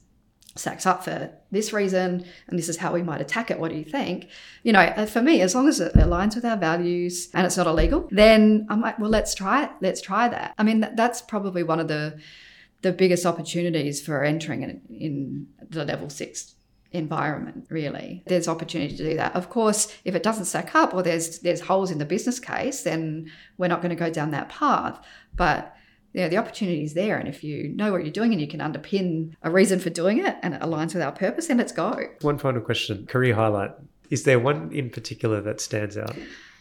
stacks 0.55 0.85
up 0.85 1.03
for 1.03 1.31
this 1.51 1.73
reason 1.73 2.25
and 2.47 2.59
this 2.59 2.69
is 2.69 2.77
how 2.77 2.93
we 2.93 3.01
might 3.01 3.21
attack 3.21 3.49
it 3.49 3.59
what 3.59 3.71
do 3.71 3.77
you 3.77 3.83
think? 3.83 4.27
You 4.63 4.73
know 4.73 4.81
uh, 4.81 5.05
for 5.05 5.21
me 5.21 5.41
as 5.41 5.55
long 5.55 5.67
as 5.67 5.79
it 5.79 5.93
aligns 5.95 6.35
with 6.35 6.45
our 6.45 6.57
values 6.57 7.29
and 7.33 7.45
it's 7.45 7.57
not 7.57 7.67
illegal 7.67 8.07
then 8.11 8.67
i'm 8.69 8.81
like 8.81 8.99
well 8.99 9.09
let's 9.09 9.33
try 9.33 9.63
it 9.63 9.71
let's 9.81 10.01
try 10.01 10.27
that. 10.27 10.53
I 10.57 10.63
mean 10.63 10.87
that's 10.95 11.21
probably 11.21 11.63
one 11.63 11.79
of 11.79 11.87
the 11.87 12.19
the 12.81 12.91
biggest 12.91 13.25
opportunities 13.25 14.05
for 14.05 14.23
entering 14.23 14.61
in, 14.63 14.81
in 14.89 15.47
the 15.69 15.85
level 15.85 16.09
six 16.09 16.55
environment 16.91 17.65
really. 17.69 18.23
There's 18.27 18.47
opportunity 18.47 18.95
to 18.95 19.09
do 19.09 19.15
that. 19.15 19.35
Of 19.35 19.49
course 19.49 19.91
if 20.05 20.13
it 20.13 20.21
doesn't 20.21 20.45
stack 20.45 20.75
up 20.75 20.93
or 20.93 21.01
there's 21.01 21.39
there's 21.39 21.61
holes 21.61 21.89
in 21.89 21.97
the 21.97 22.05
business 22.05 22.39
case 22.39 22.83
then 22.83 23.31
we're 23.57 23.67
not 23.69 23.81
going 23.81 23.89
to 23.89 23.95
go 23.95 24.11
down 24.11 24.31
that 24.31 24.49
path. 24.49 25.03
But 25.35 25.75
you 26.13 26.21
know, 26.21 26.29
the 26.29 26.37
opportunity 26.37 26.83
is 26.83 26.93
there. 26.93 27.17
And 27.17 27.27
if 27.27 27.43
you 27.43 27.69
know 27.69 27.91
what 27.91 28.03
you're 28.03 28.11
doing 28.11 28.31
and 28.31 28.39
you 28.39 28.47
can 28.47 28.59
underpin 28.59 29.35
a 29.41 29.51
reason 29.51 29.79
for 29.79 29.89
doing 29.89 30.19
it 30.19 30.37
and 30.41 30.53
it 30.53 30.61
aligns 30.61 30.93
with 30.93 31.03
our 31.03 31.11
purpose, 31.11 31.47
then 31.47 31.57
let's 31.57 31.71
go. 31.71 31.99
One 32.21 32.37
final 32.37 32.61
question 32.61 33.05
career 33.07 33.35
highlight. 33.35 33.71
Is 34.09 34.23
there 34.23 34.39
one 34.39 34.71
in 34.71 34.89
particular 34.89 35.41
that 35.41 35.59
stands 35.59 35.97
out? 35.97 36.15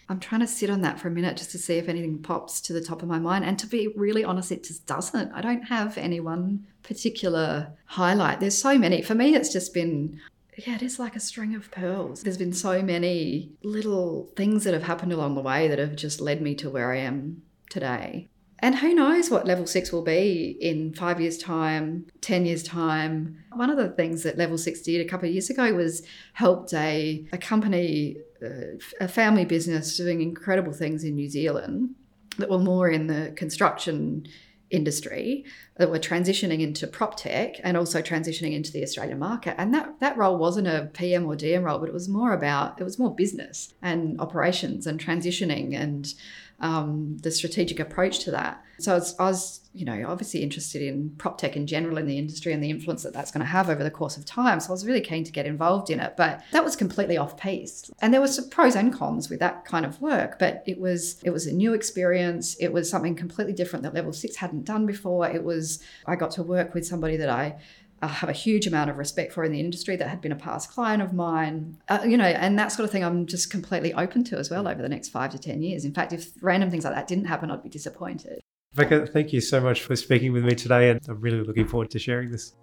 I'm 0.08 0.20
trying 0.20 0.40
to 0.40 0.46
sit 0.46 0.70
on 0.70 0.80
that 0.82 0.98
for 0.98 1.08
a 1.08 1.10
minute 1.10 1.36
just 1.36 1.52
to 1.52 1.58
see 1.58 1.74
if 1.74 1.88
anything 1.88 2.22
pops 2.22 2.60
to 2.62 2.72
the 2.72 2.80
top 2.80 3.02
of 3.02 3.08
my 3.08 3.18
mind. 3.18 3.44
And 3.44 3.58
to 3.58 3.66
be 3.66 3.88
really 3.94 4.24
honest, 4.24 4.52
it 4.52 4.64
just 4.64 4.86
doesn't. 4.86 5.32
I 5.32 5.40
don't 5.40 5.62
have 5.62 5.96
any 5.96 6.20
one 6.20 6.66
particular 6.82 7.72
highlight. 7.86 8.40
There's 8.40 8.58
so 8.58 8.78
many. 8.78 9.02
For 9.02 9.14
me, 9.14 9.34
it's 9.34 9.52
just 9.52 9.72
been 9.72 10.20
yeah, 10.56 10.74
it 10.74 10.82
is 10.82 10.98
like 10.98 11.16
a 11.16 11.20
string 11.20 11.54
of 11.54 11.70
pearls. 11.70 12.22
There's 12.22 12.36
been 12.36 12.52
so 12.52 12.82
many 12.82 13.52
little 13.62 14.30
things 14.36 14.64
that 14.64 14.74
have 14.74 14.82
happened 14.82 15.12
along 15.12 15.34
the 15.34 15.40
way 15.40 15.66
that 15.68 15.78
have 15.78 15.96
just 15.96 16.20
led 16.20 16.42
me 16.42 16.54
to 16.56 16.68
where 16.68 16.92
I 16.92 16.98
am 16.98 17.42
today. 17.70 18.28
And 18.62 18.76
who 18.76 18.94
knows 18.94 19.28
what 19.28 19.44
level 19.44 19.66
six 19.66 19.92
will 19.92 20.04
be 20.04 20.56
in 20.60 20.94
five 20.94 21.20
years' 21.20 21.36
time, 21.36 22.06
10 22.20 22.46
years' 22.46 22.62
time. 22.62 23.42
One 23.52 23.70
of 23.70 23.76
the 23.76 23.88
things 23.88 24.22
that 24.22 24.38
level 24.38 24.56
six 24.56 24.82
did 24.82 25.04
a 25.04 25.08
couple 25.08 25.28
of 25.28 25.34
years 25.34 25.50
ago 25.50 25.74
was 25.74 26.04
helped 26.34 26.72
a, 26.72 27.26
a 27.32 27.38
company, 27.38 28.18
uh, 28.40 28.78
a 29.00 29.08
family 29.08 29.44
business 29.44 29.96
doing 29.96 30.22
incredible 30.22 30.72
things 30.72 31.02
in 31.02 31.16
New 31.16 31.28
Zealand 31.28 31.96
that 32.38 32.48
were 32.48 32.58
more 32.58 32.88
in 32.88 33.08
the 33.08 33.32
construction 33.34 34.26
industry 34.70 35.44
that 35.76 35.90
were 35.90 35.98
transitioning 35.98 36.60
into 36.60 36.86
prop 36.86 37.16
tech 37.16 37.56
and 37.62 37.76
also 37.76 38.00
transitioning 38.00 38.54
into 38.54 38.72
the 38.72 38.82
Australian 38.82 39.18
market. 39.18 39.54
And 39.58 39.74
that 39.74 40.00
that 40.00 40.16
role 40.16 40.38
wasn't 40.38 40.66
a 40.66 40.88
PM 40.94 41.26
or 41.26 41.36
DM 41.36 41.62
role, 41.64 41.78
but 41.78 41.88
it 41.88 41.92
was 41.92 42.08
more 42.08 42.32
about 42.32 42.80
it 42.80 42.84
was 42.84 42.98
more 42.98 43.14
business 43.14 43.74
and 43.82 44.18
operations 44.20 44.86
and 44.86 44.98
transitioning 44.98 45.78
and 45.78 46.14
um, 46.62 47.18
the 47.18 47.30
strategic 47.30 47.80
approach 47.80 48.20
to 48.20 48.30
that. 48.30 48.62
So 48.78 48.94
was, 48.94 49.14
I 49.18 49.24
was, 49.24 49.68
you 49.74 49.84
know, 49.84 50.04
obviously 50.08 50.42
interested 50.42 50.82
in 50.82 51.10
prop 51.18 51.38
tech 51.38 51.56
in 51.56 51.66
general 51.66 51.98
in 51.98 52.06
the 52.06 52.18
industry 52.18 52.52
and 52.52 52.62
the 52.62 52.70
influence 52.70 53.02
that 53.02 53.12
that's 53.12 53.30
going 53.30 53.44
to 53.44 53.46
have 53.46 53.68
over 53.68 53.82
the 53.82 53.90
course 53.90 54.16
of 54.16 54.24
time. 54.24 54.58
So 54.60 54.68
I 54.68 54.72
was 54.72 54.86
really 54.86 55.00
keen 55.00 55.24
to 55.24 55.32
get 55.32 55.46
involved 55.46 55.90
in 55.90 56.00
it, 56.00 56.14
but 56.16 56.42
that 56.52 56.64
was 56.64 56.74
completely 56.74 57.16
off 57.16 57.36
piece. 57.36 57.90
And 58.00 58.14
there 58.14 58.20
was 58.20 58.40
pros 58.46 58.74
and 58.74 58.92
cons 58.92 59.28
with 59.28 59.40
that 59.40 59.64
kind 59.64 59.84
of 59.84 60.00
work, 60.00 60.38
but 60.38 60.62
it 60.66 60.80
was 60.80 61.20
it 61.22 61.30
was 61.30 61.46
a 61.46 61.52
new 61.52 61.74
experience. 61.74 62.56
It 62.60 62.72
was 62.72 62.88
something 62.88 63.14
completely 63.14 63.52
different 63.52 63.82
that 63.84 63.94
Level 63.94 64.12
Six 64.12 64.36
hadn't 64.36 64.64
done 64.64 64.86
before. 64.86 65.28
It 65.28 65.44
was 65.44 65.82
I 66.06 66.16
got 66.16 66.30
to 66.32 66.42
work 66.42 66.74
with 66.74 66.86
somebody 66.86 67.16
that 67.18 67.28
I 67.28 67.58
I 68.02 68.08
have 68.08 68.28
a 68.28 68.32
huge 68.32 68.66
amount 68.66 68.90
of 68.90 68.98
respect 68.98 69.32
for 69.32 69.44
in 69.44 69.52
the 69.52 69.60
industry 69.60 69.94
that 69.94 70.08
had 70.08 70.20
been 70.20 70.32
a 70.32 70.36
past 70.36 70.72
client 70.72 71.00
of 71.00 71.12
mine, 71.12 71.78
uh, 71.88 72.00
you 72.04 72.16
know, 72.16 72.24
and 72.24 72.58
that 72.58 72.72
sort 72.72 72.84
of 72.84 72.90
thing 72.90 73.04
I'm 73.04 73.26
just 73.26 73.48
completely 73.48 73.94
open 73.94 74.24
to 74.24 74.38
as 74.38 74.50
well 74.50 74.66
over 74.66 74.82
the 74.82 74.88
next 74.88 75.10
five 75.10 75.30
to 75.30 75.38
10 75.38 75.62
years. 75.62 75.84
In 75.84 75.94
fact, 75.94 76.12
if 76.12 76.32
random 76.42 76.68
things 76.68 76.84
like 76.84 76.94
that 76.94 77.06
didn't 77.06 77.26
happen, 77.26 77.52
I'd 77.52 77.62
be 77.62 77.68
disappointed. 77.68 78.40
Rebecca, 78.74 79.06
thank 79.06 79.32
you 79.32 79.40
so 79.40 79.60
much 79.60 79.82
for 79.82 79.94
speaking 79.94 80.32
with 80.32 80.44
me 80.44 80.56
today, 80.56 80.90
and 80.90 81.00
I'm 81.08 81.20
really 81.20 81.42
looking 81.42 81.68
forward 81.68 81.90
to 81.90 82.00
sharing 82.00 82.32
this. 82.32 82.56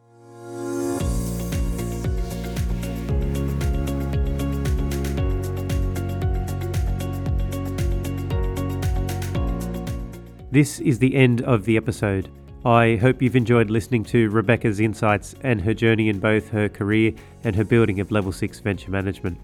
This 10.51 10.81
is 10.81 10.99
the 10.99 11.15
end 11.15 11.43
of 11.43 11.63
the 11.63 11.77
episode. 11.77 12.29
I 12.65 12.97
hope 12.97 13.21
you've 13.21 13.37
enjoyed 13.37 13.69
listening 13.69 14.03
to 14.05 14.29
Rebecca's 14.29 14.81
insights 14.81 15.33
and 15.43 15.61
her 15.61 15.73
journey 15.73 16.09
in 16.09 16.19
both 16.19 16.49
her 16.49 16.67
career 16.67 17.13
and 17.45 17.55
her 17.55 17.63
building 17.63 18.01
of 18.01 18.11
Level 18.11 18.33
6 18.33 18.59
venture 18.59 18.91
management. 18.91 19.39